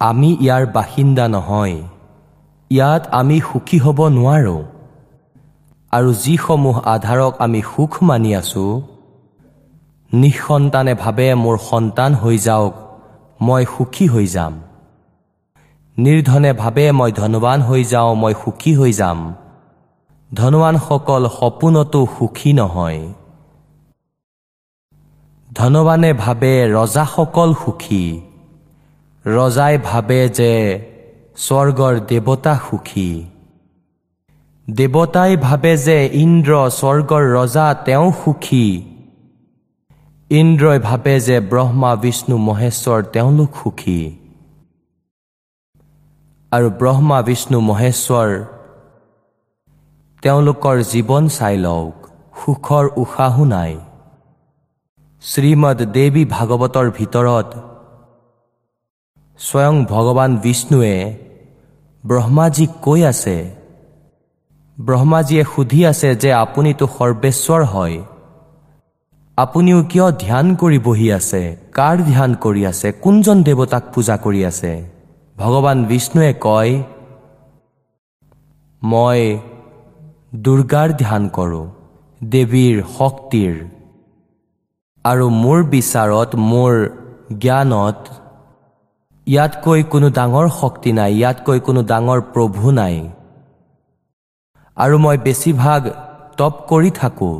আমি 0.00 0.30
ইয়াৰ 0.44 0.64
বাসিন্দা 0.76 1.24
নহয়। 1.28 1.76
ইয়াত 2.70 3.02
আমি 3.20 3.36
সুখী 3.48 3.78
হ'ব 3.84 3.98
নোৱাৰোঁ। 4.16 4.62
আৰু 5.92 6.10
যিসমূহ 6.24 6.76
আধাৰক 6.94 7.32
আমি 7.38 7.60
সুখ 7.72 7.92
মানি 8.02 8.30
আছো 8.34 8.66
নিঃসন্তানে 10.12 10.94
ভাবে 11.02 11.26
মোৰ 11.34 11.56
সন্তান 11.70 12.10
হৈ 12.14 12.36
যাওক 12.38 12.74
মই 13.40 13.62
সুখী 13.74 14.06
হৈ 14.08 14.26
যাম। 14.26 14.54
নিৰ্ধনে 15.98 16.52
ভাবে 16.52 16.92
মই 16.92 17.12
ধনৱান 17.12 17.62
হৈ 17.62 17.84
যাওঁ 17.84 18.14
মই 18.14 18.34
সুখী 18.44 18.74
হৈ 18.74 18.92
যাম। 18.92 19.34
ধনৱানসকল 20.34 21.28
সপোনতো 21.28 22.08
সুখী 22.18 22.52
নহয়। 22.52 23.12
ধনৱানে 25.54 26.12
ভাবে 26.12 26.72
ৰজাসকল 26.72 27.54
সুখী। 27.64 28.20
ৰজাই 29.26 29.78
ভাবে 29.84 30.28
যে 30.28 30.52
স্বৰ্গৰ 31.36 32.00
দেৱতা 32.08 32.60
সুখী। 32.70 33.24
দেৱতাই 34.70 35.36
ভাবে 35.36 35.76
যে 35.76 36.10
ইন্দ্ৰ 36.12 36.70
স্বৰ্গৰ 36.70 37.22
ৰজা 37.22 37.74
তেওঁ 37.74 38.12
সুখী। 38.24 38.82
ইন্দ্ৰই 40.30 40.78
ভাবে 40.78 41.20
যে 41.20 41.40
ব্ৰহ্মা 41.40 41.96
বিষ্ণু 41.96 42.36
মহেশ্বৰ 42.36 43.02
তেওঁলোক 43.02 43.50
সুখী। 43.62 44.25
আৰু 46.52 46.68
ব্ৰহ্মা 46.80 47.18
বিষ্ণু 47.28 47.58
মহেশ্বৰ 47.68 48.28
তেওঁলোকৰ 50.22 50.76
জীৱন 50.92 51.24
চাই 51.36 51.56
লওক 51.64 51.94
সুখৰ 52.40 52.84
উশাহো 53.02 53.44
নাই। 53.54 53.72
শ্ৰীমদ 55.22 55.78
দেৱী 55.96 56.22
ভাগৱতৰ 56.36 56.86
ভিতৰত 56.98 57.48
স্বয়ং 59.40 59.74
ভগৱান 59.92 60.30
বিষ্ণুৱে 60.44 60.96
ব্ৰহ্মাজীক 62.04 62.70
কৈ 62.86 63.00
আছে 63.12 63.36
ব্ৰহ্মাজীয়ে 64.78 65.44
সুধি 65.52 65.80
আছে 65.90 66.08
যে 66.22 66.30
আপুনিতো 66.44 66.84
সৰ্বেশ্বৰ 66.96 67.60
হয় 67.72 67.98
আপুনিও 69.38 69.78
কিয় 69.90 70.06
ধ্যান 70.24 70.46
কৰি 70.60 70.78
বহি 70.88 71.08
আছে 71.18 71.42
কাৰ 71.78 71.96
ধ্যান 72.10 72.30
কৰি 72.44 72.62
আছে 72.70 72.88
কোনজন 73.04 73.36
দেৱতাক 73.46 73.84
পূজা 73.94 74.16
কৰি 74.24 74.42
আছে? 74.50 74.72
ভগৱান 75.36 75.78
বিষ্ণুৱে 75.88 76.30
কয় 76.44 76.72
মই 78.82 79.20
দুৰ্গাৰ 80.44 80.88
ধ্যান 81.02 81.22
কৰোঁ 81.36 81.66
দেৱীৰ 82.20 82.76
শক্তিৰ। 82.98 83.54
আৰু 85.04 85.26
মোৰ 85.42 85.58
বিচাৰত 85.74 86.30
মোৰ 86.50 86.72
জ্ঞানত 87.42 87.98
ইয়াতকৈ 89.26 89.80
কোনো 89.92 90.08
ডাঙৰ 90.18 90.46
শক্তি 90.60 90.90
নাই 90.98 91.10
ইয়াতকৈ 91.20 91.58
কোনো 91.66 91.80
ডাঙৰ 91.90 92.18
প্ৰভু 92.34 92.66
নাই। 92.80 92.96
আৰু 94.76 94.96
মই 95.04 95.16
বেছিভাগ 95.26 95.82
তপ 96.38 96.54
কৰি 96.70 96.90
থাকোঁ। 97.00 97.36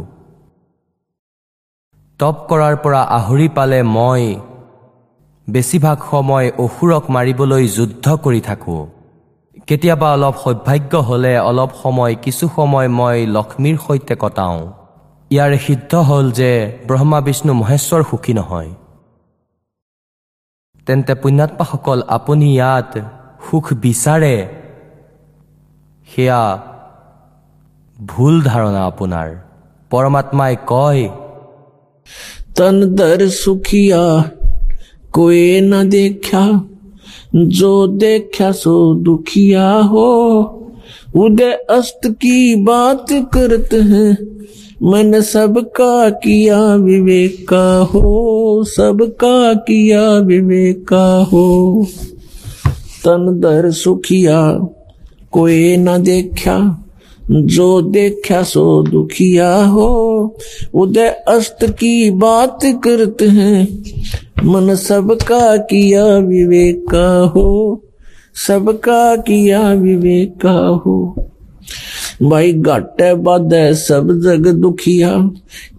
তপ 2.20 2.36
কৰাৰ 2.50 2.74
পৰা 2.84 3.00
আহৰি 3.18 3.48
পালে 3.56 3.80
মই 3.96 4.22
বেছিভাগ 5.48 5.98
সময় 6.10 6.46
অসুৰক 6.64 7.04
মাৰিবলৈ 7.16 7.64
যুদ্ধ 7.76 8.06
কৰি 8.24 8.40
থাকোঁ। 8.40 8.82
কেতিয়াবা 9.68 10.08
অলপ 10.16 10.34
সৌভাগ্য 10.44 10.92
হ'লে 11.08 11.34
অলপ 11.50 11.70
সময় 11.82 12.14
কিছু 12.24 12.44
সময় 12.56 12.88
মই 12.98 13.18
লক্ষ্মীৰ 13.36 13.76
সৈতে 13.86 14.14
কটাওঁ। 14.22 14.60
ইয়াৰ 15.30 15.52
সিদ্ধ 15.66 15.92
হ'ল 16.08 16.26
যে 16.38 16.50
ব্ৰহ্মা 16.88 17.18
বিষ্ণু 17.26 17.52
মহেশ্বৰ 17.60 18.02
সুখী 18.10 18.32
নহয়। 18.38 18.70
তেন্তে 20.86 21.12
পুণ্যাত্মাসকল 21.22 21.98
আপুনি 22.16 22.48
ইয়াত 22.54 22.92
সুখ 23.46 23.66
বিচাৰে? 23.84 24.36
সেয়া 26.08 26.42
ভুল 27.98 28.34
ধাৰণা 28.48 28.82
আপোনাৰ। 28.90 29.28
পৰমাত্মাই 29.90 30.54
কয় 30.72 31.02
সুখীয়া 33.42 34.04
कोई 35.16 35.60
न 35.60 35.88
देखा, 35.88 36.70
जो 37.36 37.86
देखा 37.86 38.52
सो 38.52 38.94
दुखिया 38.94 39.72
हो। 39.72 40.08
उदय 41.16 41.52
अस्त 41.70 42.00
की 42.06 42.54
बात 42.56 43.06
करते 43.12 43.76
हैं, 43.76 44.18
मन 44.82 45.20
सबका 45.20 46.10
किया 46.10 46.74
विवेका 46.74 47.78
हो। 47.78 48.64
सबका 48.64 49.54
किया 49.54 50.12
विवेका 50.12 51.22
हो। 51.32 51.86
तन 53.04 53.40
दर 53.40 53.70
सुखिया, 53.70 54.60
कोई 55.32 55.76
न 55.76 56.02
देखा। 56.02 56.85
जो 57.30 57.82
देखा 57.82 58.42
सो 58.42 58.82
दुखिया 58.82 59.64
हो, 59.64 60.36
उदय 60.74 61.08
अस्त 61.28 61.58
की 61.62 62.10
बात 62.10 62.58
करते 62.64 63.26
हैं। 63.26 63.68
मन 64.44 64.74
सबका 64.74 65.56
किया 65.56 66.04
विवेक 66.04 66.84
का 66.90 67.18
हो, 67.18 67.82
सबका 68.46 69.16
किया 69.16 69.72
विवेक 69.72 70.36
का 70.40 70.82
हो। 70.86 71.28
भाई 72.22 72.52
घट 72.52 73.02
बद 73.02 73.50
सब 73.72 74.20
जग 74.24 74.46
दुखिया, 74.46 75.30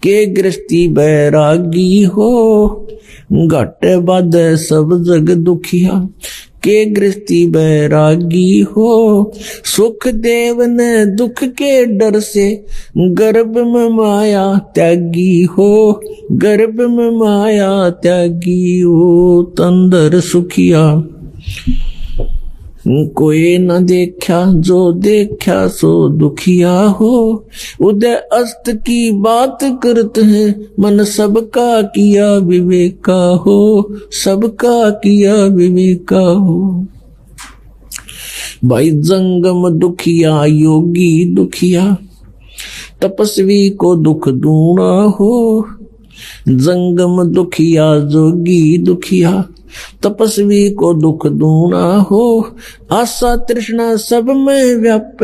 के 0.04 0.26
गृहस्थी 0.26 0.88
बैरागी 0.88 2.04
हो। 2.04 2.88
घट 3.34 3.86
बद 3.86 4.32
सब 4.36 5.04
जग 5.08 5.36
दुखिया 5.36 6.10
के 6.68 6.86
गृहस्थी 6.86 7.48
बैरागी 7.48 8.60
हो। 8.60 9.32
सुख 9.66 10.08
देव 10.08 10.64
ने 10.64 11.06
दुख 11.06 11.44
के 11.44 11.86
डर 11.86 12.20
से 12.20 12.66
गर्भ 12.98 13.58
में 13.58 13.90
माया 13.90 14.58
त्यागी 14.76 15.44
हो। 15.44 16.02
गर्भ 16.32 16.82
में 16.82 17.20
माया 17.20 17.90
त्यागी 17.90 18.80
हो, 18.80 19.44
तंदर 19.44 20.20
सुखिया। 20.20 21.04
कोई 22.90 23.58
न 23.58 23.86
देखा, 23.86 24.54
जो 24.54 24.92
देखा 24.92 25.68
सो 25.68 26.10
दुखिया 26.10 26.82
हो। 26.82 27.46
उदय 27.82 28.14
अस्त 28.14 28.64
की 28.70 29.12
बात 29.12 29.60
करते 29.64 30.22
हैं, 30.22 30.68
मन 30.80 31.04
सबका 31.04 31.82
किया 31.82 32.34
विवेका 32.34 33.28
हो। 33.30 33.88
सबका 34.12 34.90
किया 34.90 35.36
विवेका 35.36 36.20
हो। 36.20 36.86
भाई 38.66 38.92
जंगम 38.92 39.70
दुखिया, 39.70 40.46
योगी 40.46 41.26
दुखिया, 41.26 41.98
तपस्वी 43.02 43.70
को 43.70 43.96
दुख 43.96 44.30
दूना 44.30 45.04
हो। 45.04 45.66
जंगम 46.48 47.24
दुखिया 47.24 48.00
जोगी 48.00 48.78
दुखिया, 48.78 49.46
तपस्वी 50.04 50.70
को 50.70 50.94
दुख 50.94 51.28
दूना 51.28 51.98
हो। 51.98 52.48
आशा 52.92 53.36
तृष्णा 53.36 53.96
सब 53.96 54.30
में 54.30 54.76
व्याप, 54.76 55.18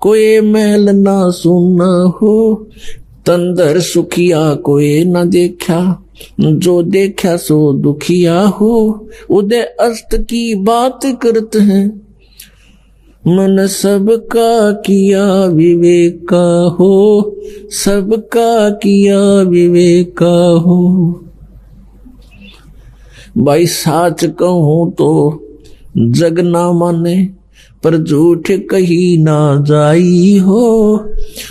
कोई 0.00 0.40
मैल 0.40 0.88
ना 0.88 1.30
सुना 1.30 2.12
हो। 2.22 2.68
तंदर 3.26 3.80
सुखिया 3.80 4.54
कोई 4.54 5.04
न 5.04 5.28
देखा, 5.30 6.04
जो 6.40 6.82
देखा 6.82 7.36
सो 7.36 7.72
दुखिया 7.72 8.40
हो। 8.40 9.08
उदय 9.30 9.62
अस्त 9.80 10.14
की 10.14 10.54
बात 10.54 11.00
करते 11.04 11.58
हैं। 11.58 12.02
मन 13.26 13.66
सबका 13.66 14.72
किया 14.72 15.24
विवेका 15.44 16.46
हो, 16.78 17.22
सबका 17.70 18.70
किया 18.70 19.18
विवेका 19.42 20.34
हो। 20.58 20.78
भाई 23.38 23.66
साच 23.66 24.24
कहूँ 24.24 24.92
तो 24.92 25.10
जग 25.98 26.40
ना 26.40 26.72
माने, 26.72 27.16
पर 27.84 27.96
झूठ 27.96 28.50
कही 28.70 29.16
ना 29.18 29.64
जाई 29.66 30.38
हो। 30.38 31.06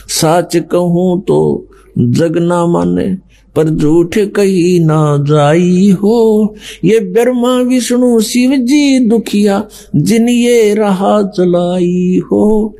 साच 0.09 0.57
कहूँ 0.71 1.21
तो 1.21 1.67
जग 1.97 2.37
ना 2.37 2.65
माने 2.65 3.17
पर 3.55 3.69
झूठ 3.69 4.17
कही 4.17 4.79
ना 4.79 5.17
जाई 5.19 5.91
हो। 5.91 6.55
ये 6.83 6.99
ब्रह्मा, 6.99 7.57
विष्णु, 7.57 8.21
शिव 8.21 8.51
जी 8.51 8.99
दुखिया, 8.99 9.67
जिन 9.95 10.29
ये 10.29 10.73
राह 10.73 11.21
चलाई 11.21 12.21
हो। 12.31 12.75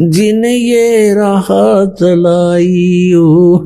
जिन 0.00 0.44
ये 0.44 1.14
राह 1.14 1.46
चलाई 1.86 3.12
हो। 3.14 3.58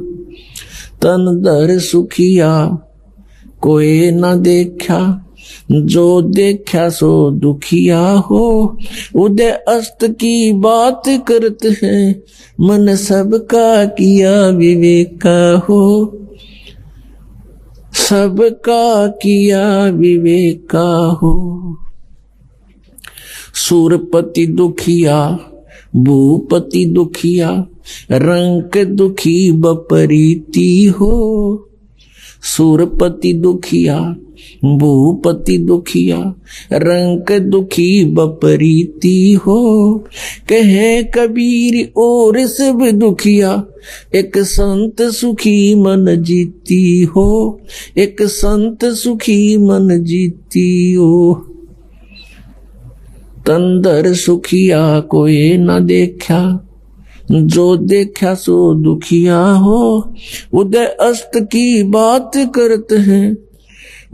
तन 1.02 1.40
दर 1.44 1.78
सुखिया, 1.78 2.78
कोई 3.60 4.10
ना 4.10 4.34
देखा। 4.34 5.29
जो 5.72 6.22
देखा 6.22 6.88
सो 6.88 7.30
दुखिया 7.30 8.10
हो, 8.10 8.76
उदय 9.16 9.50
अस्त 9.50 9.98
की 10.04 10.52
बात 10.52 11.02
करते 11.08 11.86
हैं। 11.86 12.22
मन 12.60 12.94
सबका 12.94 13.84
किया 13.84 14.48
विवेका 14.48 15.58
हो। 15.68 16.16
सबका 17.94 19.08
किया 19.08 19.86
विवेका 19.86 21.18
हो। 21.22 21.60
सूरपति 23.54 24.46
दुखिया, 24.46 25.38
भूपति 25.96 26.84
दुखिया, 26.84 27.66
रंक 28.10 28.78
दुखी 28.78 29.52
बपरीति 29.52 30.86
हो। 30.86 31.69
सूरपति 32.42 33.32
दुखिया, 33.32 34.16
भूपति 34.64 35.58
दुखिया, 35.58 36.34
रंक 36.72 37.32
दुखी 37.32 38.04
बपरीति 38.04 39.32
हो। 39.32 39.98
कहे 40.48 41.02
कबीर 41.02 41.92
और 41.96 42.46
सब 42.46 42.90
दुखिया, 42.94 43.64
एक 44.14 44.38
संत 44.38 45.02
सुखी 45.02 45.74
मन 45.74 46.22
जीती 46.22 47.02
हो। 47.02 47.60
एक 47.98 48.22
संत 48.22 48.84
सुखी 48.84 49.56
मन 49.56 50.04
जीती 50.04 50.92
हो। 50.92 51.46
तंदर 53.38 54.14
सुखिया 54.14 55.00
कोई 55.00 55.56
न 55.56 55.86
देखा 55.86 56.69
जो 57.30 57.76
देखा 57.76 58.34
सो 58.34 58.74
दुखिया 58.74 59.40
हो 59.50 60.12
उदय 60.52 60.86
अस्त 60.86 61.30
की 61.36 61.82
बात 61.82 62.32
करते 62.36 62.96
हैं। 62.96 63.36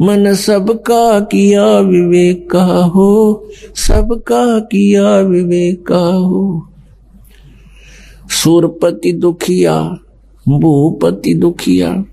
मन 0.01 0.35
सबका 0.35 1.21
किया 1.21 1.79
विवेका 1.79 2.65
हो, 2.85 3.47
सबका 3.77 4.59
किया 4.59 5.21
विवेका 5.21 6.05
हो। 6.15 6.69
सूरपति 8.31 9.13
दुखिया, 9.13 9.99
भूपति 10.49 11.35
दुखिया 11.35 12.05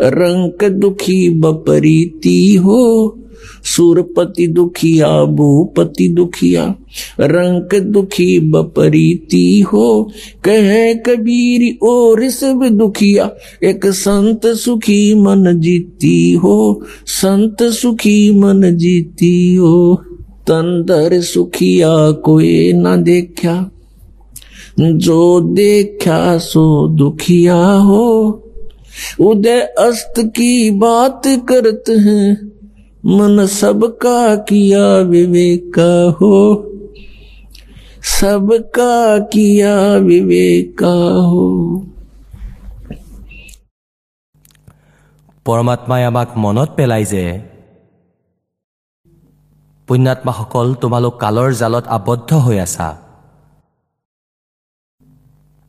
रंक 0.00 0.64
दुखी 0.64 1.30
बपरीती 1.30 2.54
हो, 2.54 3.18
सुरपति 3.64 4.46
दुखिया, 4.46 5.24
भूपति 5.24 6.08
दुखिया। 6.08 6.74
रंक 7.20 7.74
दुखी 7.74 8.40
बपरीती 8.40 9.60
हो, 9.60 10.10
कह 10.44 10.94
कबीर 10.94 11.86
और 11.86 12.28
सब 12.28 12.68
दुखिया। 12.72 13.30
एक 13.64 13.86
संत 13.86 14.46
सुखी 14.46 15.14
मन 15.14 15.60
जीती 15.60 16.32
हो, 16.32 16.82
संत 17.06 17.62
सुखी 17.62 18.30
मन 18.30 18.76
जीती 18.76 19.54
हो। 19.54 20.02
तंदर 20.50 21.20
सुखिया 21.20 22.10
कोई 22.10 22.72
न 22.72 23.02
देखा 23.02 23.70
जो 24.80 25.40
देखा 25.40 26.38
सो 26.38 26.88
दुखिया 26.88 27.64
हो। 27.64 28.42
उदय 29.21 29.59
अस्त 29.79 30.19
की 30.35 30.51
बात 30.79 31.21
करते 31.49 31.93
हैं 32.05 32.25
मन 33.03 33.45
सबका 33.51 34.19
किया 34.49 34.85
विवेका 35.05 35.93
हो 36.19 36.35
सबका 38.11 38.93
किया 39.33 39.75
विवेका 40.01 40.97
हो 41.29 41.47
পৰমাত্মাই 45.45 46.03
আমাক 46.03 46.29
মনত 46.37 46.69
পেলাই 46.77 47.03
যে 47.11 47.23
পুণ্যাত্মাসকল 49.87 50.67
তোমালোক 50.81 51.13
কালৰ 51.23 51.49
জালত 51.61 51.85
আবদ্ধ 51.97 52.29
হৈ 52.45 52.57
আছা 52.65 52.89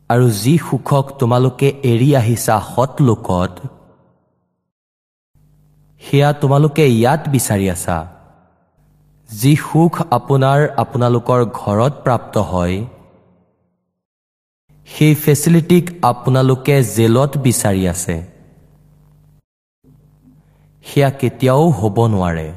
আৰু 0.10 0.28
যি 0.41 0.53
সুখক 0.58 1.05
তোমালোকে 1.20 1.68
এৰি 1.91 2.10
আহিছা 2.16 2.55
সৎ 2.74 2.93
লোকত 3.01 3.53
সেয়া 6.01 6.30
তোমালোকে 6.41 6.84
ইয়াত 6.88 7.22
বিচাৰি 7.34 7.68
আছা। 7.76 7.97
যি 9.30 9.53
সুখ 9.55 9.93
আপোনাৰ 10.18 10.60
আপোনালোকৰ 10.84 11.39
ঘৰত 11.60 11.93
প্ৰাপ্ত 12.03 12.36
হয় 12.51 12.76
সেই 14.88 15.14
ফেচিলিটিক 15.24 15.86
আপোনালোকে 16.12 16.76
জেলত 16.95 17.32
বিচাৰি 17.45 17.84
আছে। 17.93 18.16
সেয়া 20.86 21.10
কেতিয়াও 21.20 21.64
হ'ব 21.70 21.97
নোৱাৰে। 22.14 22.49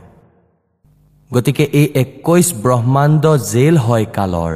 গতিকে 1.31 1.65
এই 1.81 1.87
একৈশ 2.03 2.47
ব্ৰহ্মাণ্ড 2.63 3.25
জেল 3.53 3.77
হয় 3.79 4.07
কালৰ। 4.17 4.55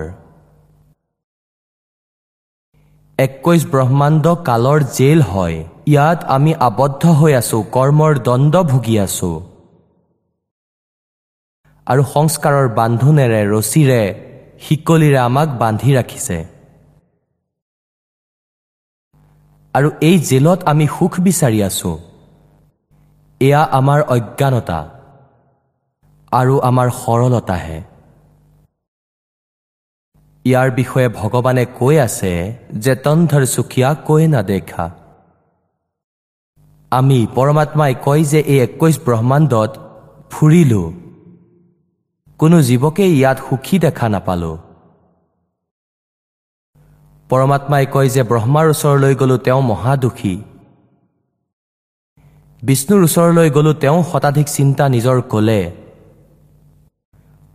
একৈশ 3.19 3.63
ব্ৰহ্মাণ্ড 3.73 4.25
কালৰ 4.49 4.81
জেল 4.97 5.21
হয়। 5.33 5.57
ইয়াত 5.93 6.19
আমি 6.37 6.53
আবদ্ধ 6.69 7.03
হৈ 7.19 7.33
আছো 7.41 7.59
কৰ্মৰ 7.77 8.13
দণ্ড 8.29 8.55
ভুগি 8.71 8.97
আছো। 9.07 9.31
আৰু 11.87 12.03
সংস্কাৰৰ 12.15 12.67
বান্ধোনেৰে 12.79 13.41
ৰছীৰে 13.55 14.03
শিকলিৰে 14.65 15.19
আমাক 15.29 15.49
বান্ধি 15.63 15.91
ৰাখিছে। 15.99 16.39
আৰু 19.75 19.89
এই 20.09 20.17
জেলত 20.31 20.61
আমি 20.73 20.87
সুখ 20.97 21.13
বিচাৰি 21.27 21.59
আছো। 21.69 21.91
এয়া 23.41 23.63
আমাৰ 23.79 24.01
অজ্ঞানতা 24.15 24.81
আৰু 26.33 26.55
আমাৰ 26.69 26.89
সৰলতাহে। 27.03 27.79
ইয়াৰ 30.45 30.71
বিষয়ে 30.71 31.09
ভগৱানে 31.09 31.65
কৈ 31.79 31.95
আছে 31.99 32.33
যে 32.85 32.95
তন্ধৰ 32.95 33.45
চুকীয়া 33.47 33.91
কৈ 33.95 34.27
নাদেখা। 34.27 34.91
আমি 36.93 37.27
পৰমাত্মাই 37.35 37.95
কয় 38.05 38.23
যে 38.25 38.41
এই 38.53 38.59
একৈশ 38.67 38.97
ব্ৰহ্মাণ্ডত 39.07 39.71
ফুৰিলো। 40.31 40.83
কোনো 42.39 42.57
জীৱকে 42.61 43.05
ইয়াত 43.07 43.39
সুখী 43.49 43.77
দেখা 43.79 44.07
নাপালো। 44.09 44.53
পৰমাত্মাই 47.31 47.85
কয় 47.95 48.09
যে 48.09 48.23
ব্ৰহ্মাৰ 48.23 48.67
ওচৰলৈ 48.69 49.15
গ'লো 49.15 49.37
তেওঁ 49.37 49.61
মহাদুখী। 49.63 50.35
বিষ্ণুৰ 52.63 53.03
ওচৰলৈ 53.09 53.49
গ'লো 53.51 53.73
তেওঁ 53.83 53.99
শতাধিক 54.13 54.47
চিন্তা 54.57 54.85
নিজৰ 54.89 55.19
কলে। 55.33 55.61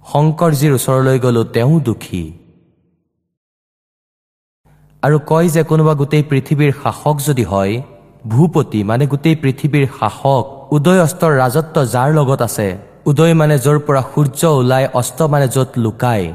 শংকৰজীৰ 0.06 0.72
ওচৰলৈ 0.74 1.18
গ'লো 1.20 1.44
তেওঁ 1.56 1.80
দুখী। 1.80 2.24
আৰু 5.04 5.18
কয় 5.32 5.47
যে 5.56 5.62
কোনোবা 5.70 5.93
গোটেই 6.02 6.24
পৃথিৱীৰ 6.30 6.72
শাসক 6.84 7.16
যদি 7.28 7.43
হয় 7.52 7.74
ভূপতি 8.32 8.80
মানে 8.89 9.06
গোটেই 9.12 9.36
পৃথিৱীৰ 9.43 9.86
শাসক 10.00 10.43
উদয় 10.76 11.02
অস্তৰ 11.08 11.32
ৰাজত্ব 11.41 11.76
যাৰ 11.93 12.10
লগত 12.18 12.41
আছে 12.47 12.68
উদয় 13.10 13.34
মানে 13.41 13.56
য'ৰ 13.66 13.78
পৰা 13.88 14.02
সূৰ্য 14.12 14.41
ওলাই 14.60 14.84
অস্ত 15.02 15.20
মানে 15.34 15.47
য'ত 15.56 15.72
লুকায় 15.84 16.28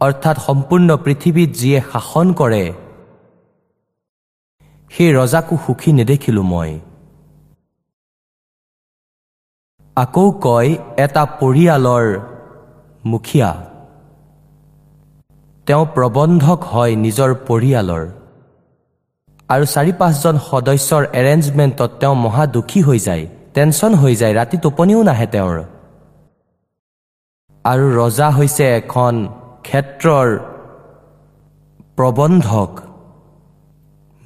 অৰ্থাৎ 0.00 0.36
সম্পূৰ্ণ 0.46 0.88
পৃথিৱীত 1.04 1.50
যিয়ে 1.60 1.78
শাসন 1.92 2.26
কৰে 2.40 2.64
সেই 4.90 5.10
ৰজাকো 5.18 5.54
সুখী 5.64 5.90
নেদেখিলো 5.98 6.42
মই। 6.52 6.72
আকৌ 9.96 10.26
কয় 10.46 10.70
এটা 11.04 11.22
পৰিয়ালৰ 11.40 12.06
মুখীয়া। 13.04 13.50
তেওঁ 15.66 15.84
প্ৰবন্ধক 15.96 16.60
হয় 16.72 16.92
নিজৰ 17.04 17.30
পৰিয়ালৰ। 17.48 18.04
আৰু 19.48 19.64
চাৰি 19.74 19.92
পাঁচজন 20.00 20.36
সদস্যৰ 20.50 21.02
এৰেঞ্জমেণ্টত 21.20 21.90
তেওঁ 22.00 22.14
মহা 22.24 22.44
দুখী 22.46 22.80
হৈ 22.82 22.98
যায় 22.98 23.24
টেনশ্যন 23.54 23.92
হৈ 23.94 24.14
যায় 24.20 24.34
ৰাতি 24.38 24.56
টোপনিও 24.64 25.00
নাহে 25.02 25.26
তেওঁৰ। 25.26 25.58
আৰু 27.64 27.84
ৰজা 28.00 28.28
হৈছে 28.30 28.64
এখন 28.80 29.14
ক্ষেত্ৰৰ 29.66 30.28
প্ৰবন্ধক 31.96 32.70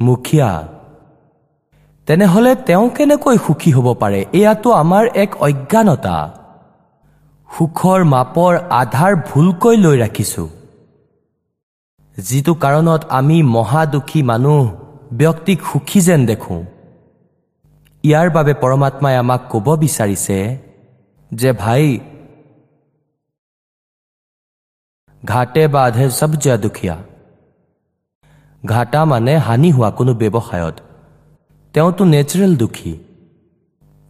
মুখীয়া। 0.01 0.53
তেনেহ'লে 2.07 2.53
তেওঁ 2.69 2.87
কেনেকৈ 2.97 3.37
সুখী 3.47 3.71
হ'ব 3.77 3.89
পাৰে? 4.03 4.21
এয়াতো 4.33 4.69
আমাৰ 4.83 5.05
এক 5.25 5.31
অজ্ঞানতা। 5.47 6.17
সুখৰ 7.51 8.01
মাপৰ 8.05 8.53
আধাৰ 8.83 9.13
ভুলকৈ 9.29 9.77
লৈ 9.85 9.97
ৰাখিছোঁ। 10.05 10.49
যিটো 12.21 12.55
কাৰণত 12.55 13.05
আমি 13.09 13.43
মহাদুখী 13.43 14.23
মানুহ 14.23 14.77
ব্যক্তিক 15.13 15.63
সুখী 15.73 16.01
যেন 16.01 16.27
দেখোঁ। 16.27 16.65
ইয়াৰ 18.03 18.31
বাবে 18.31 18.55
পৰমাত্মাই 18.55 19.17
আমাক 19.17 19.41
ক'ব 19.51 19.77
বিচাৰিছে 19.77 20.59
যে 21.35 21.53
ভাই 21.53 22.01
ঘাটে 25.25 25.69
বাধে 25.69 26.11
চব 26.11 26.33
যা 26.35 26.57
দুখীয়া। 26.57 26.97
ঘাটা 28.67 29.05
মানে 29.05 29.39
হানি 29.39 29.71
হোৱা 29.71 29.91
কোনো 29.91 30.15
ব্যৱসায়ত। 30.15 30.75
তেওঁতো 31.73 32.05
নেচাৰেল 32.05 32.57
দুখী। 32.57 32.99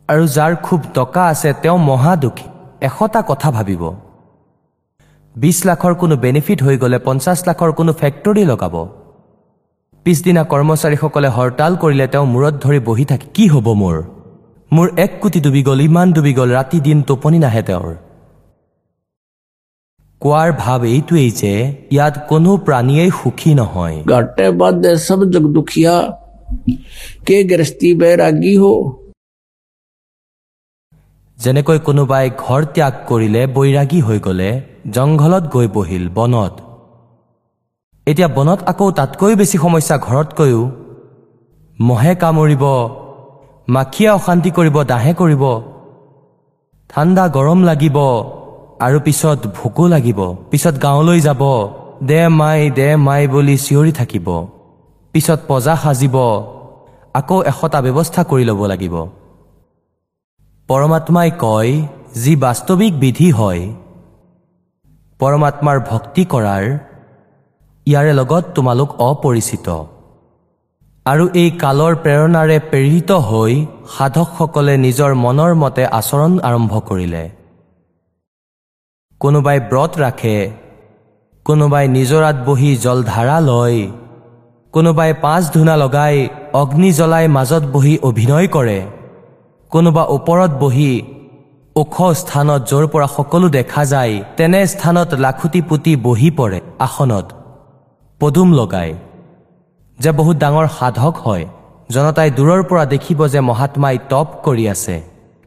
আৰু 0.09 0.27
যাৰ 0.27 0.57
খুব 0.57 0.81
টকা 0.95 1.27
আছে 1.27 1.53
তেওঁ 1.53 1.79
মহাদুখী। 1.79 2.49
এশটা 2.81 3.23
কথা 3.29 3.51
ভাবিব। 3.51 3.95
বিছ 5.41 5.59
লাখৰ 5.66 5.93
কোনো 5.95 6.14
বেনিফিট 6.16 6.59
হৈ 6.62 6.76
গ'লে 6.78 6.99
পঞ্চাছ 6.99 7.38
লাখৰ 7.49 7.70
কোনো 7.72 7.93
ফেক্টৰী 7.93 8.45
লগাব। 8.45 8.74
পিছদিনা 10.07 10.43
কৰ্মচাৰীসকলে 10.45 11.28
হৰতাল 11.28 11.72
কৰিলে 11.76 12.07
তেওঁ 12.07 12.26
মূৰত 12.26 12.55
ধৰি 12.64 12.80
বহি 12.88 13.05
থাকি 13.05 13.26
কি 13.34 13.45
হ'ব 13.49 13.66
মোৰ? 13.72 13.97
মোৰ 14.72 14.86
এক 14.97 15.12
কোটি 15.20 15.41
ডুবি 15.41 15.62
গ'ল 15.62 15.80
ইমান 15.80 16.09
ডুবি 16.12 16.32
গ'ল 16.34 16.51
ৰাতি 16.53 16.78
দিন 16.80 16.99
টোপনি 17.03 17.38
নাহে 17.38 17.62
তেওঁৰ। 17.62 17.95
কোৱাৰ 20.22 20.51
ভাৱ 20.59 20.80
এইটোৱেই 20.84 21.30
যে 21.30 21.55
ইয়াত 21.91 22.14
কোনো 22.28 22.51
প্ৰাণীয়েই 22.66 23.11
সুখী 23.11 23.53
নহয়। 23.55 23.97
সব 25.07 25.20
দুখীয়া 25.57 25.95
কে 27.26 27.36
গৃহস্থী 27.45 27.88
হ' 28.57 29.00
যেনেকৈ 31.43 31.78
কোনোবাই 31.86 32.26
ঘৰ 32.45 32.62
ত্যাগ 32.74 32.95
কৰিলে 33.09 33.43
বৈৰাগী 33.57 34.01
হৈ 34.07 34.18
গ'লে 34.26 34.51
জংঘলত 34.95 35.45
গৈ 35.55 35.66
বহিল 35.76 36.05
বনত। 36.16 36.55
এতিয়া 38.07 38.28
বনত 38.36 38.61
আকৌ 38.70 38.86
তাতকৈ 38.99 39.32
বেছি 39.41 39.57
সমস্যা 39.64 39.97
ঘৰতকৈও। 40.07 40.62
মহে 41.78 42.12
কামুৰিব 42.22 42.64
মাখিয়ে 43.68 44.11
অশান্তি 44.18 44.51
কৰিব 44.57 44.76
দাহে 44.93 45.12
কৰিব। 45.20 45.45
ঠাণ্ডা 46.91 47.24
গৰম 47.36 47.61
লাগিব 47.68 47.97
আৰু 48.86 48.99
পিছত 49.07 49.41
ভোকো 49.57 49.84
লাগিব। 49.95 50.20
পিছত 50.51 50.74
গাঁৱলৈ 50.84 51.18
যাব 51.28 51.43
দে 52.09 52.20
মাই 52.41 52.61
দে 52.78 52.88
মাই 53.07 53.22
বুলি 53.32 53.57
চিঞৰি 53.64 53.93
থাকিব। 54.01 54.28
পিছত 55.14 55.41
পজা 55.49 55.74
সাজিব 55.82 56.16
আকৌ 57.18 57.36
এশটা 57.51 57.78
ব্যৱস্থা 57.86 58.20
কৰি 58.30 58.45
ল'ব 58.51 58.62
লাগিব। 58.72 58.97
পৰমাত্মাই 60.71 61.31
কয় 61.45 61.71
যি 62.23 62.33
বাস্তৱিক 62.45 62.93
বিধি 63.03 63.29
হয় 63.39 63.62
পৰমাত্মাৰ 65.21 65.79
ভক্তি 65.91 66.23
কৰাৰ 66.33 66.64
ইয়াৰে 67.87 68.12
লগত 68.21 68.45
তোমালোক 68.57 68.89
অপৰিচিত। 69.11 69.66
আৰু 71.07 71.25
এই 71.43 71.49
কালৰ 71.62 71.93
প্ৰেৰণাৰে 72.05 72.59
প্ৰেৰিত 72.71 73.11
হৈ 73.29 73.53
সাধকসকলে 73.95 74.75
নিজৰ 74.85 75.11
মনৰ 75.25 75.53
মতে 75.62 75.85
আচৰণ 75.99 76.33
আৰম্ভ 76.49 76.73
কৰিলে। 76.89 77.25
কোনোবাই 79.21 79.59
ব্ৰত 79.71 79.93
ৰাখে 80.05 80.37
কোনোবাই 81.47 81.85
নিজৰাত 81.99 82.37
বহি 82.49 82.71
জলধাৰা 82.87 83.37
লয় 83.51 83.81
কোনোবাই 84.75 85.11
পাঁচ 85.25 85.43
ধূনা 85.55 85.75
লগাই 85.83 86.16
অগ্নি 86.62 86.91
জ্বলাই 86.99 87.27
মাজত 87.37 87.62
বহি 87.75 87.95
অভিনয় 88.09 88.49
কৰে। 88.57 88.81
কোনোবা 89.73 90.03
ওপৰত 90.16 90.53
বহি 90.62 90.93
ওখ 91.77 91.97
স্থানত 92.23 92.61
য'ৰ 92.71 92.85
পৰা 92.93 93.07
সকলো 93.16 93.47
দেখা 93.59 93.83
যায় 93.93 94.14
তেনে 94.39 94.61
স্থানত 94.73 95.11
লাখুটি 95.25 95.61
পুতি 95.68 95.93
বহি 96.07 96.31
পৰে 96.39 96.59
আসনত 96.87 97.27
পদুম 98.21 98.49
লগাই। 98.61 98.91
যে 99.99 100.11
বহুত 100.18 100.37
ডাঙৰ 100.43 100.66
সাধক 100.79 101.14
হয় 101.25 101.45
জনতাই 101.95 102.29
দূৰৰ 102.39 102.61
পৰা 102.68 102.85
দেখিব 102.95 103.21
যে 103.35 103.41
মহাত্মাই 103.51 103.97
তপ 104.11 104.29
কৰি 104.47 104.64
আছে। 104.75 104.97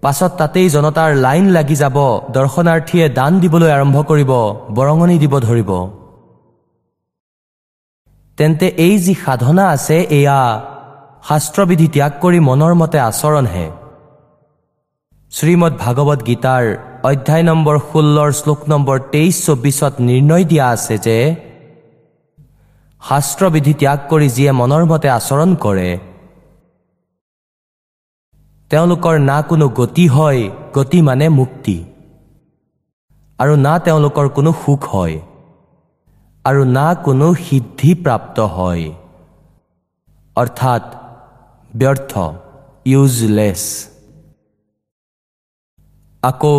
পাছত 0.04 0.32
তাতেই 0.40 0.68
জনতাৰ 0.76 1.10
লাইন 1.26 1.46
লাগি 1.58 1.76
যাব 1.84 1.98
দৰ্শনাৰ্থীয়ে 2.36 3.06
দান 3.20 3.32
দিবলৈ 3.44 3.70
আৰম্ভ 3.78 3.98
কৰিব 4.10 4.32
বৰঙণি 4.78 5.18
দিব 5.24 5.34
ধৰিব। 5.48 5.72
তেন্তে 8.38 8.68
এই 8.86 8.96
যি 9.06 9.14
সাধনা 9.24 9.64
আছে 9.76 9.98
এয়া 10.18 10.40
শাস্ত্ৰবিধি 11.28 11.88
ত্যাগ 11.96 12.14
কৰি 12.24 12.40
মনৰ 12.50 12.74
মতে 12.82 12.98
আচৰণহে। 13.10 13.68
শ্ৰীমদ 15.38 15.74
ভাগৱত 15.84 16.20
গীতাৰ 16.30 16.66
অধ্যায় 17.10 17.44
নম্বৰ 17.50 17.76
ষোল্লৰ 17.90 18.30
শ্লোক 18.40 18.62
নম্বৰ 18.72 18.98
তেইছ 19.14 19.36
চৌবিছত 19.46 19.94
নিৰ্ণয় 20.10 20.46
দিয়া 20.52 20.66
আছে 20.76 20.96
যে 21.06 21.18
শাস্ত্ৰবিধি 23.02 23.74
ত্যাগ 23.82 24.00
কৰি 24.12 24.28
যিয়ে 24.36 24.52
মনৰ 24.60 24.84
মতে 24.92 25.08
আচৰণ 25.20 25.52
কৰে 25.64 25.90
তেওঁলোকৰ 28.72 29.16
না 29.30 29.38
কোনো 29.50 29.66
গতি 29.80 30.06
হয় 30.16 30.42
গতি 30.76 31.00
মানে 31.08 31.28
মুক্তি। 31.40 31.78
আৰু 33.40 33.54
না 33.68 33.74
তেওঁলোকৰ 33.86 34.26
কোনো 34.38 34.52
সুখ 34.62 34.82
হয় 34.94 35.16
আৰু 36.46 36.62
না 36.78 36.88
কোনো 37.06 37.28
সিদ্ধি 37.46 37.92
প্ৰাপ্ত 38.04 38.38
হয়। 38.58 38.86
অৰ্থাৎ 40.36 40.84
ব্যৰ্থ 41.80 42.12
ইউজলেছ 42.92 43.64
আকৌ 46.30 46.58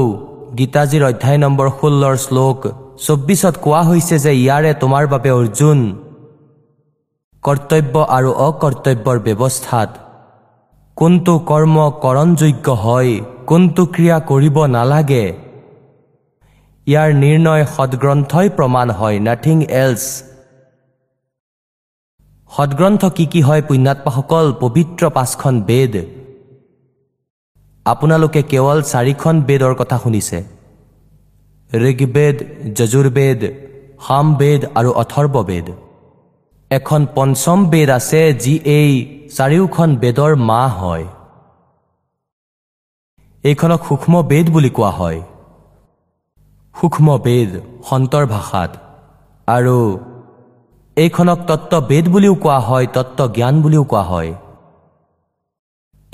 গীতাজীৰ 0.58 1.02
অধ্যায় 1.10 1.38
নম্বৰ 1.44 1.68
ষোল্লৰ 1.78 2.16
শ্লোক 2.24 2.58
চৌব্বিছত 3.04 3.54
কোৱা 3.64 3.82
হৈছে 3.88 4.16
যে 4.24 4.32
ইয়াৰে 4.44 4.72
তোমাৰ 4.82 5.04
বাবে 5.12 5.30
অৰ্জুন 5.38 5.78
কৰ্তব্য 7.44 7.94
আৰু 8.16 8.30
অকৰ্তব্যৰ 8.48 9.18
ব্যৱস্থাত। 9.26 9.90
কোনটো 10.96 11.32
কৰ্ম 11.50 11.76
কৰণযোগ্য 12.04 12.66
হয় 12.84 13.12
কোনটো 13.50 13.82
ক্ৰিয়া 13.94 14.16
কৰিব 14.30 14.56
নালাগে 14.76 15.24
ইয়াৰ 16.86 17.10
নিৰ্ণয় 17.22 17.64
সদগ্ৰন্থই 17.74 18.48
প্ৰমাণ 18.56 18.88
হয় 18.98 19.16
নাথিং 19.28 19.56
এলছ। 19.82 20.04
সদগ্ৰন্থ 22.50 23.02
কি 23.16 23.24
কি 23.32 23.40
হয় 23.46 23.62
পুণ্যাত্মাসকল 23.68 24.46
পবিত্ৰ 24.62 25.02
পাঁচখন 25.16 25.54
বেদ। 25.70 25.94
আপোনালোকে 27.86 28.40
কেৱল 28.42 28.78
চাৰিখন 28.82 29.34
বেদৰ 29.42 29.74
কথা 29.74 29.96
শুনিছে। 29.98 30.38
ঋগবেদ 31.72 32.36
যজুৰ্বেদ 32.78 33.40
সামবেদ 34.06 34.60
আৰু 34.74 34.90
অথৰ্ববেদ। 34.92 35.66
এখন 36.70 37.06
পঞ্চম 37.14 37.58
বেদ 37.66 37.90
আছে 37.90 38.20
যি 38.34 38.54
এই 38.78 38.90
চাৰিওখন 39.36 39.88
বেদৰ 39.96 40.32
মা 40.48 40.62
হয়। 40.68 41.04
এইখনক 43.44 43.80
সূক্ষ্ম 43.88 44.22
বেদ 44.22 44.46
বুলি 44.50 44.70
কোৱা 44.70 44.90
হয়। 44.90 45.20
সূক্ষ্ম 46.74 47.18
বেদ 47.18 47.50
সন্তৰ 47.88 48.24
ভাষাত। 48.26 48.70
আৰু 49.48 49.76
এইখনক 50.96 51.38
তত্ত্ব 51.46 51.80
বেদ 51.80 52.08
বুলিও 52.08 52.34
কোৱা 52.34 52.58
হয় 52.58 52.86
তত্ত্ব 52.86 53.20
জ্ঞান 53.32 53.62
বুলিও 53.62 53.84
কোৱা 53.84 54.02
হয়। 54.02 54.30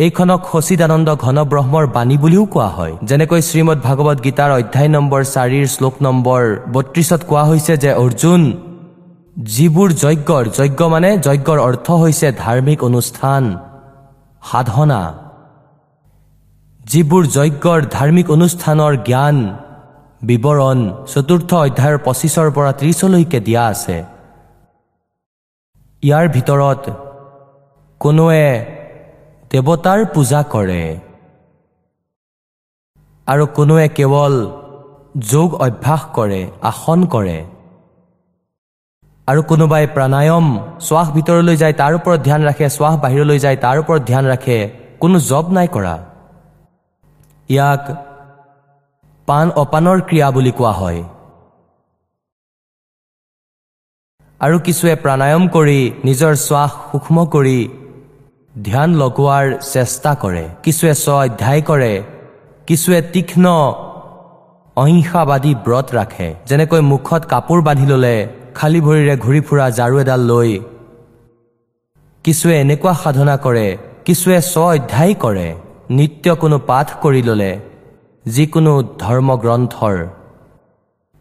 এইখনক 0.04 0.40
সচিদানন্দ 0.52 1.08
ঘন 1.24 1.38
ব্ৰহ্মৰ 1.52 1.84
বাণী 1.96 2.16
বুলিও 2.22 2.44
কোৱা 2.54 2.68
হয়। 2.76 2.94
যেনেকৈ 3.08 3.40
শ্ৰীমদ 3.48 3.78
ভাগৱত 3.86 4.18
গীতাৰ 4.26 4.50
অধ্যায় 4.58 4.90
নম্বৰ 4.96 5.22
চাৰিৰ 5.34 5.66
শ্লোক 5.74 5.94
নম্বৰ 6.06 6.42
বত্ৰিশত 6.74 7.20
কোৱা 7.30 7.42
হৈছে 7.50 7.72
যে 7.84 7.90
অৰ্জুন 8.04 8.42
যিবোৰ 9.54 9.88
যজ্ঞৰ 10.04 10.44
যজ্ঞ 10.58 10.80
মানে 10.94 11.10
যজ্ঞৰ 11.26 11.58
অৰ্থ 11.68 11.86
হৈছে 12.02 12.26
ধাৰ্মিক 12.42 12.78
অনুষ্ঠান 12.88 13.42
সাধনা। 14.42 15.02
যিবোৰ 16.90 17.22
যজ্ঞৰ 17.36 17.80
ধাৰ্মিক 17.96 18.26
অনুষ্ঠানৰ 18.36 18.92
জ্ঞান 19.08 19.36
বিৱৰণ 20.28 20.78
চতুৰ্থ 21.12 21.50
অধ্যায়ৰ 21.66 21.98
পঁচিছৰ 22.06 22.48
পৰা 22.56 22.72
ত্ৰিছলৈকে 22.80 23.38
দিয়া 23.46 23.62
আছে। 23.72 23.96
ইয়াৰ 26.02 26.26
ভিতৰত 26.36 26.82
কোনোৱে 28.00 28.46
দেৱতাৰ 29.50 30.00
পূজা 30.14 30.40
কৰে। 30.54 30.82
আৰু 33.26 33.44
কোনোৱে 33.56 33.86
কেৱল 33.98 34.34
যোগ 35.32 35.48
অভ্যাস 35.66 36.02
কৰে 36.16 36.40
আসন 36.70 37.00
কৰে। 37.14 37.38
আৰু 39.28 39.40
কোনোবাই 39.50 39.84
প্ৰাণায়াম 39.94 40.46
শ্বাস 40.86 41.06
ভিতৰলৈ 41.16 41.56
যায় 41.62 41.74
তাৰ 41.80 41.92
ওপৰত 41.98 42.20
ধ্যান 42.28 42.40
ৰাখে 42.48 42.66
শ্বাস 42.76 42.94
বাহিৰলৈ 43.04 43.38
যায় 43.44 43.58
তাৰ 43.64 43.76
ওপৰত 43.82 44.02
ধ্যান 44.10 44.24
ৰাখে 44.32 44.58
কোনো 45.02 45.16
জব 45.30 45.44
নাই 45.56 45.68
কৰা। 45.74 45.94
ইয়াক 47.48 47.82
পাণ 49.28 49.46
অপানৰ 49.62 49.98
ক্ৰিয়া 50.08 50.28
বুলি 50.36 50.52
কোৱা 50.58 50.72
হয়। 50.80 51.00
আৰু 54.40 54.56
কিছুৱে 54.66 54.94
প্ৰাণায়াম 55.02 55.44
কৰি 55.56 55.80
নিজৰ 56.06 56.32
শ্বাস 56.46 56.70
সূক্ষ্ম 56.90 57.16
কৰি 57.34 57.58
ধ্যান 58.54 58.90
লগোৱাৰ 59.00 59.46
চেষ্টা 59.72 60.12
কৰে 60.22 60.44
কিছুৱে 60.64 60.94
স্ব 61.02 61.10
অধ্যায় 61.24 61.62
কৰে 61.68 61.92
কিছুৱে 62.68 62.98
তীক্ষ্ণ 63.12 63.44
অহিংসাবাদী 64.76 65.52
ব্ৰত 65.66 65.86
ৰাখে 65.98 66.28
যেনেকৈ 66.48 66.80
মুখত 66.92 67.22
কাপোৰ 67.32 67.58
বান্ধি 67.66 67.86
ল'লে 67.92 68.16
খালী 68.58 68.80
ভৰিৰে 68.86 69.14
ঘূৰি 69.24 69.40
ফুৰা 69.46 69.66
ঝাৰু 69.78 69.94
এডাল 70.04 70.22
লৈ। 70.30 70.50
কিছুৱে 72.24 72.54
এনেকুৱা 72.64 72.92
সাধনা 73.02 73.34
কৰে 73.44 73.66
কিছুৱে 74.06 74.38
স্ব 74.52 74.64
অধ্যায় 74.76 75.14
কৰে 75.24 75.48
নিত্য 75.96 76.26
কোনো 76.42 76.56
পাঠ 76.70 76.88
কৰি 77.02 77.22
ল'লে 77.28 77.52
যিকোনো 78.34 78.72
ধৰ্মগ্ৰন্থৰ। 79.02 79.96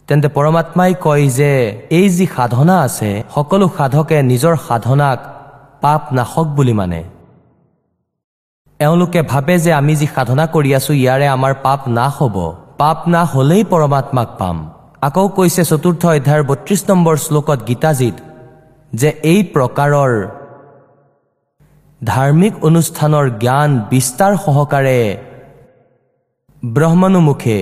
তেন্তে 0.08 0.28
পৰমাত্মাই 0.38 0.92
কয় 1.06 1.26
যে 1.40 1.52
এই 1.98 2.08
যি 2.16 2.26
সাধনা 2.36 2.76
আছে 2.88 3.10
সকলো 3.36 3.66
সাধকে 3.78 4.18
নিজৰ 4.32 4.54
সাধনাক 4.68 5.20
পাপ 5.84 6.02
নাশক 6.18 6.48
বুলি 6.58 6.74
মানে। 6.82 7.02
এওঁলোকে 8.80 9.22
ভাবে 9.32 9.56
যে 9.66 9.72
আমি 9.82 9.94
যি 10.00 10.08
সাধনা 10.16 10.46
কৰি 10.56 10.70
আছো 10.78 10.92
ইয়াৰে 11.04 11.28
আমাৰ 11.36 11.54
পাপ 11.66 11.82
নাশ 11.98 12.14
হ'ব। 12.20 12.36
পাপ 12.82 13.00
নাশ 13.14 13.28
হলেই 13.36 13.64
পৰমাত্মাক 13.72 14.30
পাম। 14.40 14.58
আকৌ 15.08 15.26
কৈছে 15.38 15.64
চতুৰ্থ 15.72 16.04
অধ্যায়ৰ 16.18 16.44
বত্ৰিশ 16.50 16.82
নম্বৰ 16.90 17.16
শ্লোকত 17.26 17.60
গীতাজীত 17.70 18.16
যে 18.92 19.10
এই 19.32 19.40
প্ৰকাৰৰ 19.54 20.12
ধাৰ্মিক 22.02 22.54
অনুষ্ঠানৰ 22.68 23.26
জ্ঞান 23.42 23.72
বিস্তাৰ 23.92 24.34
সহকাৰে 24.46 25.00
ব্ৰহ্মানুমুখে 26.64 27.58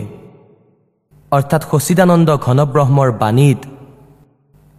অৰ্থাৎ 1.32 1.64
সচিদানন্দ 1.72 2.30
ঘনব্ৰহ্মৰ 2.46 3.10
বাণীত 3.22 3.60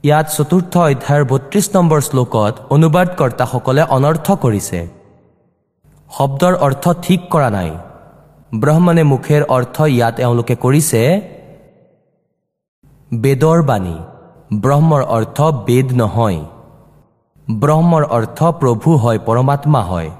ইয়াত 0.04 0.26
চতুৰ্থ 0.36 0.72
অধ্যায়ৰ 0.90 1.24
বত্ৰিশ 1.32 1.66
নম্বৰ 1.76 2.00
শ্লোকত 2.08 2.54
অনুবাদকৰ্তাসকলে 2.74 3.82
অনৰ্থ 3.96 4.26
কৰিছে। 4.44 4.80
শব্দৰ 6.10 6.54
অৰ্থ 6.66 6.84
ঠিক 7.04 7.20
কৰা 7.32 7.48
নাই। 7.56 7.70
ব্ৰহ্মণে 8.62 9.02
মুখেৰ 9.12 9.42
অৰ্থ 9.56 9.76
ইয়াত 9.94 10.14
এওঁলোকে 10.24 10.54
কৰিছে 10.64 11.02
বেদৰ 13.10 13.58
বাণী। 13.70 13.96
ব্ৰহ্মৰ 14.64 15.02
অৰ্থ 15.16 15.38
বেদ 15.66 15.88
নহয়। 16.00 16.40
ব্ৰহ্মৰ 17.46 18.02
অৰ্থ 18.16 18.38
প্ৰভু 18.60 18.90
হয় 19.02 19.18
পৰমাত্মা 19.26 19.80
হয়। 19.90 20.10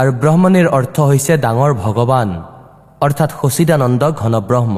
আৰু 0.00 0.10
ব্ৰহ্মণীৰ 0.22 0.66
অৰ্থ 0.78 0.96
হৈছে 1.10 1.32
ডাঙৰ 1.44 1.72
ভগৱান 1.84 2.28
অৰ্থাৎ 3.04 3.30
সচিদানন্দ 3.40 4.02
ঘনব্ৰহ্ম 4.20 4.76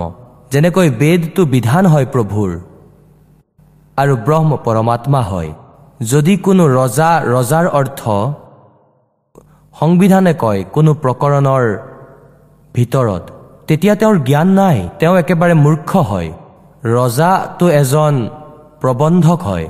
যেনেকৈ 0.53 0.89
বেদটো 1.01 1.43
বিধান 1.55 1.85
হয় 1.93 2.07
প্ৰভুৰ 2.15 2.51
আৰু 3.99 4.15
ব্ৰহ্ম 4.27 4.51
পৰমাত্মা 4.67 5.21
হয়। 5.31 5.51
যদি 6.01 6.35
কোনো 6.47 6.65
ৰজা 6.79 7.11
ৰজাৰ 7.35 7.67
অৰ্থ 7.79 8.01
সংবিধানে 9.75 10.33
কয় 10.43 10.61
কোনো 10.75 10.91
প্ৰকৰণৰ 11.03 11.65
ভিতৰত 12.75 13.25
তেতিয়া 13.69 13.95
তেওঁৰ 14.01 14.17
জ্ঞান 14.29 14.49
নাই 14.61 14.77
তেওঁ 15.01 15.15
একেবাৰে 15.23 15.55
মূৰ্খ 15.65 15.91
হয়। 16.11 16.29
ৰজাটো 16.97 17.67
এজন 17.81 18.15
প্ৰবন্ধক 18.83 19.39
হয় 19.49 19.67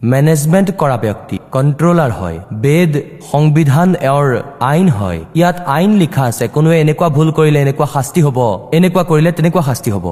মেনেজমেণ্ট 0.00 0.68
কৰা 0.80 0.96
ব্যক্তি 1.04 1.36
কণ্ট্ৰলাৰ 1.54 2.10
হয় 2.20 2.38
বেদ 2.64 2.92
সংবিধান 3.32 3.88
এওঁৰ 4.10 4.28
আইন 4.72 4.88
হয়। 4.98 5.20
ইয়াত 5.38 5.56
আইন 5.76 5.90
লিখা 6.02 6.22
আছে 6.30 6.44
কোনোৱে 6.54 6.76
এনেকুৱা 6.84 7.08
ভুল 7.16 7.28
কৰিলে 7.38 7.58
এনেকুৱা 7.64 7.86
শাস্তি 7.94 8.20
হ'ব 8.26 8.38
এনেকুৱা 8.78 9.02
কৰিলে 9.10 9.30
তেনেকুৱা 9.36 9.62
শাস্তি 9.68 9.90
হ'ব। 9.94 10.06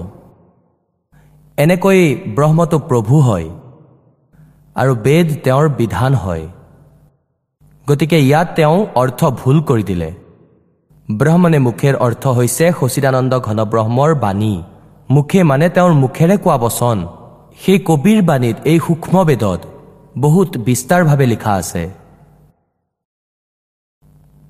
এনেকৈ 1.58 2.00
ব্ৰহ্মটো 2.36 2.76
প্ৰভু 2.88 3.14
হয়। 3.28 3.46
আৰু 4.76 4.94
বেদ 4.94 5.28
তেওঁৰ 5.44 5.66
বিধান 5.68 6.14
হয়। 6.14 6.44
গতিকে 7.86 8.18
ইয়াত 8.20 8.48
তেওঁ 8.56 8.78
অৰ্থ 9.02 9.20
ভুল 9.40 9.56
কৰি 9.68 9.82
দিলে। 9.82 10.10
ব্ৰহ্মণে 11.08 11.58
মুখেৰ 11.58 11.94
অৰ্থ 11.96 12.24
হৈছে 12.38 12.64
সচিদানন্দ 12.78 13.32
ঘন 13.46 13.58
ব্ৰহ্মৰ 13.72 14.10
বাণী। 14.14 14.54
মুখে 15.10 15.40
মানে 15.50 15.66
তেওঁৰ 15.68 15.92
মুখেৰে 16.02 16.36
কোৱা 16.44 16.56
বচন। 16.64 16.98
সেই 17.62 17.78
কবিৰ 17.88 18.20
বাণীত 18.22 18.56
এই 18.70 18.78
সূক্ষ্ম 18.86 19.16
বেদত 19.24 19.60
বহুত 20.18 20.50
বিস্তাৰভাৱে 20.66 21.26
লিখা 21.26 21.52
আছে। 21.52 21.82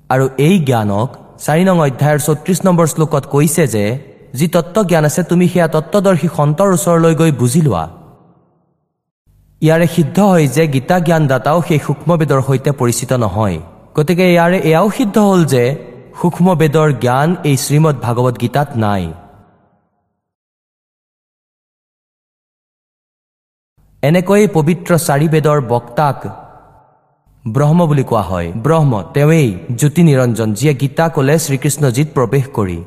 আৰু 0.09 0.25
এই 0.37 0.55
জ্ঞানক 0.59 1.09
চাৰি 1.45 1.63
নং 1.67 1.77
অধ্যায়ৰ 1.87 2.19
চৌত্ৰিশ 2.27 2.59
নম্বৰ 2.65 2.87
শ্লোকত 2.87 3.23
কৈছে 3.33 3.63
যে 3.67 3.85
যি 4.37 4.45
তত্বজ্ঞান 4.47 5.05
আছে 5.09 5.21
তুমি 5.23 5.45
সেয়া 5.47 5.67
তত্বদৰ্শী 5.75 6.27
সন্তৰ 6.37 6.69
ওচৰলৈ 6.75 7.13
গৈ 7.21 7.31
বুজি 7.41 7.61
লোৱা। 7.61 7.85
ইয়াৰে 9.65 9.87
সিদ্ধ 9.95 10.17
হয় 10.31 10.47
যে 10.55 10.63
গীতা 10.75 10.95
জ্ঞানদাতাও 11.07 11.59
সেই 11.67 11.79
সূক্ষ্মবেদৰ 11.85 12.39
সৈতে 12.47 12.71
পৰিচিত 12.79 13.11
নহয়। 13.23 13.57
গতিকে 13.97 14.25
ইয়াৰে 14.35 14.57
এয়াও 14.69 14.87
সিদ্ধ 14.97 15.15
হ'ল 15.29 15.41
যে 15.53 15.63
সূক্ষ্মবেদৰ 16.19 16.89
জ্ঞান 17.03 17.29
এই 17.49 17.55
শ্ৰীমদ 17.65 17.95
ভাগৱত 18.05 18.35
গীতাত 18.43 18.69
নাই। 18.83 19.03
এনেকৈয়ে 24.03 24.47
পবিত্ৰ 24.57 24.91
চাৰি 25.07 25.27
বেদৰ 25.33 25.59
বক্তাক 25.71 26.17
ব্ৰহ্ম 27.45 27.79
বুলি 27.89 28.03
কোৱা 28.09 28.23
হয়। 28.31 28.49
ব্ৰহ্ম 28.65 28.91
তেওঁৱেই 29.15 29.47
জ্যোতি 29.79 30.01
নিৰঞ্জন 30.09 30.49
যিয়ে 30.57 30.73
গীতা 30.81 31.05
ক'লে 31.15 31.35
শ্ৰীকৃষ্ণজীত 31.45 32.07
প্ৰৱেশ 32.15 32.45
কৰি। 32.57 32.79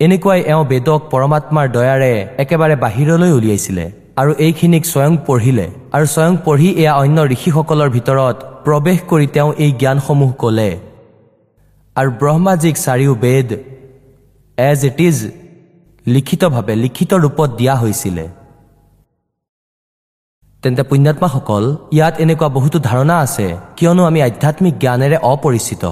এনেকুৱাই 0.00 0.40
এওঁ 0.52 0.64
বেদক 0.72 1.00
পৰমাত্মাৰ 1.12 1.66
দয়াৰে 1.76 2.12
একেবাৰে 2.42 2.74
বাহিৰলৈ 2.84 3.30
উলিয়াইছিলে। 3.38 3.86
আৰু 4.20 4.32
এইখিনিক 4.46 4.84
স্বয়ং 4.92 5.14
পঢ়িলে। 5.26 5.66
আৰু 5.96 6.06
স্বয়ং 6.14 6.34
পঢ়ি 6.46 6.68
এয়া 6.82 6.92
অন্য 7.02 7.18
ঋষিসকলৰ 7.34 7.88
ভিতৰত 7.96 8.36
প্ৰৱেশ 8.64 8.98
কৰি 9.10 9.26
তেওঁ 9.34 9.50
এই 9.64 9.70
জ্ঞানসমূহ 9.80 10.30
ক'লে। 10.42 10.70
আৰু 11.96 12.10
ব্ৰহ্মাজীক 12.20 12.74
চাৰিও 12.86 13.12
বেদ 13.24 13.48
এজ 14.58 14.80
ইট 14.90 14.98
ইজ 15.08 15.18
লিখিতভাৱে 16.06 16.74
লিখিত 16.84 17.10
ৰূপত 17.24 17.48
দিয়া 17.58 17.74
হৈছিলে। 17.82 18.24
তেন্তে 20.62 20.82
পুণ্যাত্মাসকল 20.90 21.64
ইয়াত 21.96 22.14
এনেকুৱা 22.24 22.48
বহুতো 22.56 22.78
ধাৰণা 22.88 23.16
আছে 23.24 23.46
কিয়নো 23.76 24.02
আমি 24.10 24.20
আধ্যাত্মিক 24.28 24.74
জ্ঞানেৰে 24.82 25.18
অপৰিচিত। 25.32 25.84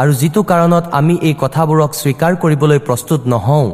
আৰু 0.00 0.12
যিটো 0.20 0.40
কাৰণত 0.50 0.84
আমি 0.98 1.14
এই 1.28 1.34
কথাবোৰক 1.42 1.90
স্বীকাৰ 2.00 2.32
কৰিবলৈ 2.42 2.78
প্ৰস্তুত 2.86 3.20
নহওঁ। 3.32 3.68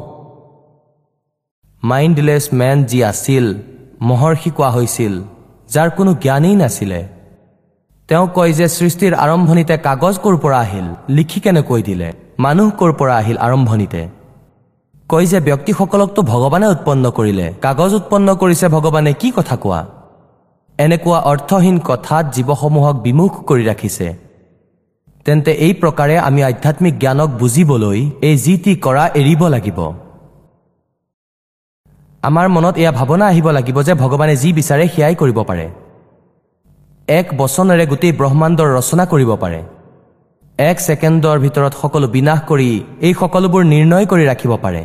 মাইণ্ডলেছ 1.83 2.45
মেন 2.59 2.79
যি 2.91 2.99
আছিল 3.13 3.47
মহৰ্ষি 4.09 4.51
কোৱা 4.57 4.71
হৈছিল 4.77 5.15
যাৰ 5.75 5.89
কোনো 5.97 6.11
জ্ঞানেই 6.25 6.57
নাছিলে। 6.63 7.01
তেওঁ 8.09 8.27
কয় 8.37 8.53
যে 8.59 8.67
সৃষ্টিৰ 8.69 9.13
আৰম্ভণিতে 9.25 9.75
কাগজ 9.87 10.15
ক'ৰ 10.25 10.35
পৰা 10.43 10.59
আহিল 10.67 10.87
লিখি 11.17 11.39
কেনে 11.45 11.63
কৈ 11.63 11.83
দিলে 11.83 12.09
মানুহ 12.45 12.69
ক'ৰ 12.79 12.93
পৰা 12.99 13.15
আহিল 13.17 13.39
আৰম্ভণিতে। 13.47 14.03
কয় 15.11 15.27
যে 15.27 15.39
ব্যক্তিসকলকতো 15.41 16.21
ভগৱানে 16.33 16.67
উৎপন্ন 16.75 17.05
কৰিলে 17.19 17.47
কাগজ 17.65 17.91
উৎপন্ন 17.95 18.29
কৰিছে 18.43 18.67
ভগৱানে 18.69 19.13
কি 19.21 19.29
কথা 19.37 19.57
কোৱা? 19.57 19.81
এনেকুৱা 20.79 21.19
অৰ্থহীন 21.33 21.77
কথাত 21.89 22.25
জীৱসমূহক 22.37 22.95
বিমুখ 23.05 23.33
কৰি 23.49 23.65
ৰাখিছে। 23.71 24.07
তেন্তে 25.27 25.53
এই 25.67 25.73
প্ৰকাৰে 25.83 26.17
আমি 26.29 26.41
আধ্যাত্মিক 26.43 26.95
জ্ঞানক 26.99 27.29
বুজিবলৈ 27.41 27.99
এই 28.29 28.37
যি 28.45 28.55
টি 28.65 28.73
কৰা 28.77 29.05
এৰিব 29.21 29.43
লাগিব। 29.55 29.79
আমাৰ 32.24 32.46
মনত 32.56 32.76
এয়া 32.82 32.92
ভাৱনা 33.00 33.26
আহিব 33.32 33.48
লাগিব 33.58 33.78
যে 33.88 33.94
ভগৱানে 34.04 34.36
যি 34.42 34.50
বিচাৰে 34.60 34.86
সেয়াই 34.94 35.16
কৰিব 35.22 35.40
পাৰে 35.50 35.66
এক 37.08 37.28
বচনেৰে 37.40 37.86
গোটেই 37.92 38.14
ব্ৰহ্মাণ্ডৰ 38.20 38.70
ৰচনা 38.78 39.04
কৰিব 39.14 39.32
পাৰে 39.44 39.60
এক 40.60 40.78
ছেকেণ্ডৰ 40.86 41.38
ভিতৰত 41.46 41.74
সকলো 41.82 42.08
বিনাশ 42.16 42.40
কৰি 42.50 42.70
এই 43.08 43.14
সকলোবোৰ 43.22 43.62
নিৰ্ণয় 43.74 44.06
কৰি 44.12 44.24
ৰাখিব 44.32 44.54
পাৰে 44.64 44.82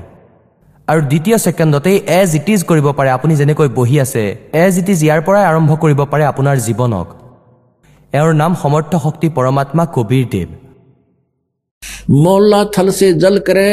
আৰু 0.88 1.00
দ্বিতীয় 1.10 1.36
ছেকেণ্ডতেই 1.44 1.96
এজ 2.20 2.30
ইট 2.38 2.48
ইজ 2.54 2.60
কৰিব 2.70 2.86
পাৰে 2.98 3.10
আপুনি 3.16 3.34
যেনেকৈ 3.40 3.68
বহি 3.78 3.96
আছে 4.04 4.22
এজ 4.64 4.72
ইট 4.80 4.88
ইজ 4.92 5.00
ইয়াৰ 5.06 5.20
পৰাই 5.26 5.44
আৰম্ভ 5.50 5.70
কৰিব 5.82 6.00
পাৰে 6.12 6.24
আপোনাৰ 6.32 6.56
জীৱনক 6.66 7.06
এওঁৰ 8.12 8.32
নাম 8.42 8.52
সমৰ্থ 8.62 8.92
শক্তি 9.04 9.28
পৰমাত্মা 9.36 9.84
কবীৰ 9.96 10.26
দেৱ 10.34 10.50
मोहल्ला 12.16 12.60
थल 12.74 12.90
से 12.92 13.12
जल 13.16 13.38
करे 13.46 13.68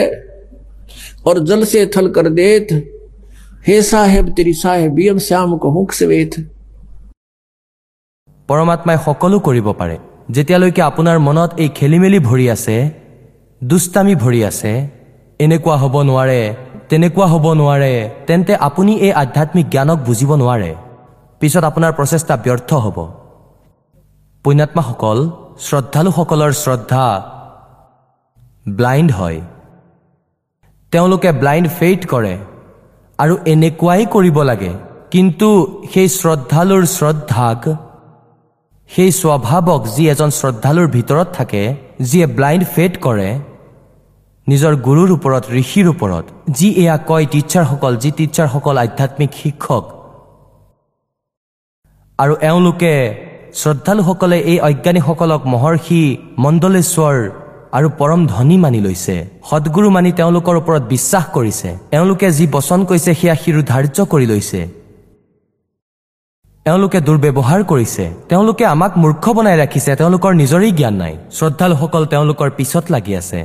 और 1.25 1.39
जल 1.45 1.63
से 1.65 1.85
थल 1.95 2.07
कर 2.11 2.29
देत 2.33 2.67
চাহেব 3.90 4.24
তেৰি 4.36 4.54
চাহেব 4.62 4.96
পৰমাত্মাই 8.48 8.96
সকলো 9.06 9.36
কৰিব 9.46 9.68
পাৰে। 9.80 9.96
যেতিয়ালৈকে 10.34 10.82
আপোনাৰ 10.90 11.16
মনত 11.28 11.50
এই 11.62 11.68
খেলিমেলি 11.78 12.18
ভৰি 12.28 12.46
আছে 12.54 12.76
দুষ্টামী 13.62 14.14
ভৰি 14.22 14.40
আছে 14.50 14.72
এনেকুৱা 15.40 15.76
হ'ব 15.82 15.94
নোৱাৰে 16.08 16.40
তেনেকুৱা 16.90 17.26
হ'ব 17.32 17.46
নোৱাৰে 17.60 17.92
তেন্তে 18.26 18.52
আপুনি 18.68 18.92
এই 19.06 19.12
আধ্যাত্মিক 19.22 19.66
জ্ঞানক 19.74 19.98
বুজিব 20.06 20.30
নোৱাৰে। 20.42 20.72
পিছত 21.40 21.64
আপোনাৰ 21.70 21.92
প্ৰচেষ্টা 21.98 22.34
ব্যৰ্থ 22.44 22.70
হ'ব। 22.84 22.98
পুণ্যাত্মাসকল 24.44 25.18
শ্ৰদ্ধালুসকলৰ 25.66 26.52
শ্ৰদ্ধা 26.62 27.06
ব্লাইণ্ড 28.78 29.10
হয়। 29.18 29.38
তেওঁলোকে 30.92 31.30
ব্লাইণ্ড 31.40 31.66
ফেইট 31.78 32.02
কৰে। 32.12 32.34
আৰু 33.18 33.34
এনেকুৱাই 33.52 34.02
কৰিব 34.14 34.38
লাগে। 34.50 34.72
কিন্তু 35.14 35.48
সেই 35.92 36.08
শ্ৰদ্ধালুৰ 36.20 36.84
শ্ৰদ্ধাক 36.96 37.60
সেই 38.90 39.10
স্বভাৱক 39.20 39.80
যি 39.94 40.02
এজন 40.12 40.30
শ্ৰদ্ধালুৰ 40.40 40.88
ভিতৰত 40.96 41.28
থাকে 41.38 41.62
যিয়ে 42.08 42.26
ব্লাইণ্ড 42.36 42.64
ফেট 42.74 42.92
কৰে 43.06 43.30
নিজৰ 44.46 44.72
গুৰুৰ 44.86 45.10
ওপৰত 45.16 45.44
ঋষিৰ 45.62 45.86
ওপৰত 45.94 46.24
যি 46.56 46.68
এয়া 46.82 46.96
কয় 47.08 47.26
টিচাৰসকল 47.32 47.92
যি 48.02 48.10
টিচাৰসকল 48.18 48.74
আধ্যাত্মিক 48.84 49.30
শিক্ষক 49.42 49.84
আৰু 52.18 52.34
এওঁলোকে 52.50 52.94
শ্ৰদ্ধালুসকলে 53.60 54.38
এই 54.52 54.58
অজ্ঞানীসকলক 54.68 55.42
মহৰ্ষি 55.54 56.02
মণ্ডলেশ্বৰ 56.44 57.16
আৰু 57.76 57.88
পৰম 57.98 58.20
ধনী 58.26 58.56
মানি 58.64 58.80
লৈছে। 58.80 59.14
সদগুৰু 59.50 59.88
মানি 59.96 60.10
তেওঁলোকৰ 60.18 60.54
ওপৰত 60.60 60.82
বিশ্বাস 60.94 61.24
কৰিছে। 61.36 61.68
এওঁলোকে 61.96 62.28
যি 62.38 62.44
বচন 62.46 62.80
কৈছে 62.88 63.10
সেয়া 63.20 63.34
শিৰোধাৰ্য 63.42 63.98
কৰি 64.12 64.26
লৈছে। 64.32 64.60
এওঁলোকে 66.66 66.98
দুৰ্ব্যৱহাৰ 67.06 67.60
কৰিছে। 67.70 68.04
তেওঁলোকে 68.28 68.64
আমাক 68.74 68.92
মূৰ্খ 69.02 69.24
বনাই 69.36 69.56
ৰাখিছে। 69.62 69.90
তেওঁলোকৰ 70.00 70.32
নিজৰেই 70.42 70.72
জ্ঞান 70.78 70.94
নাই। 71.02 71.14
শ্ৰদ্ধালুসকল 71.36 72.02
তেওঁলোকৰ 72.12 72.48
পিছত 72.58 72.84
লাগি 72.94 73.12
আছে। 73.20 73.40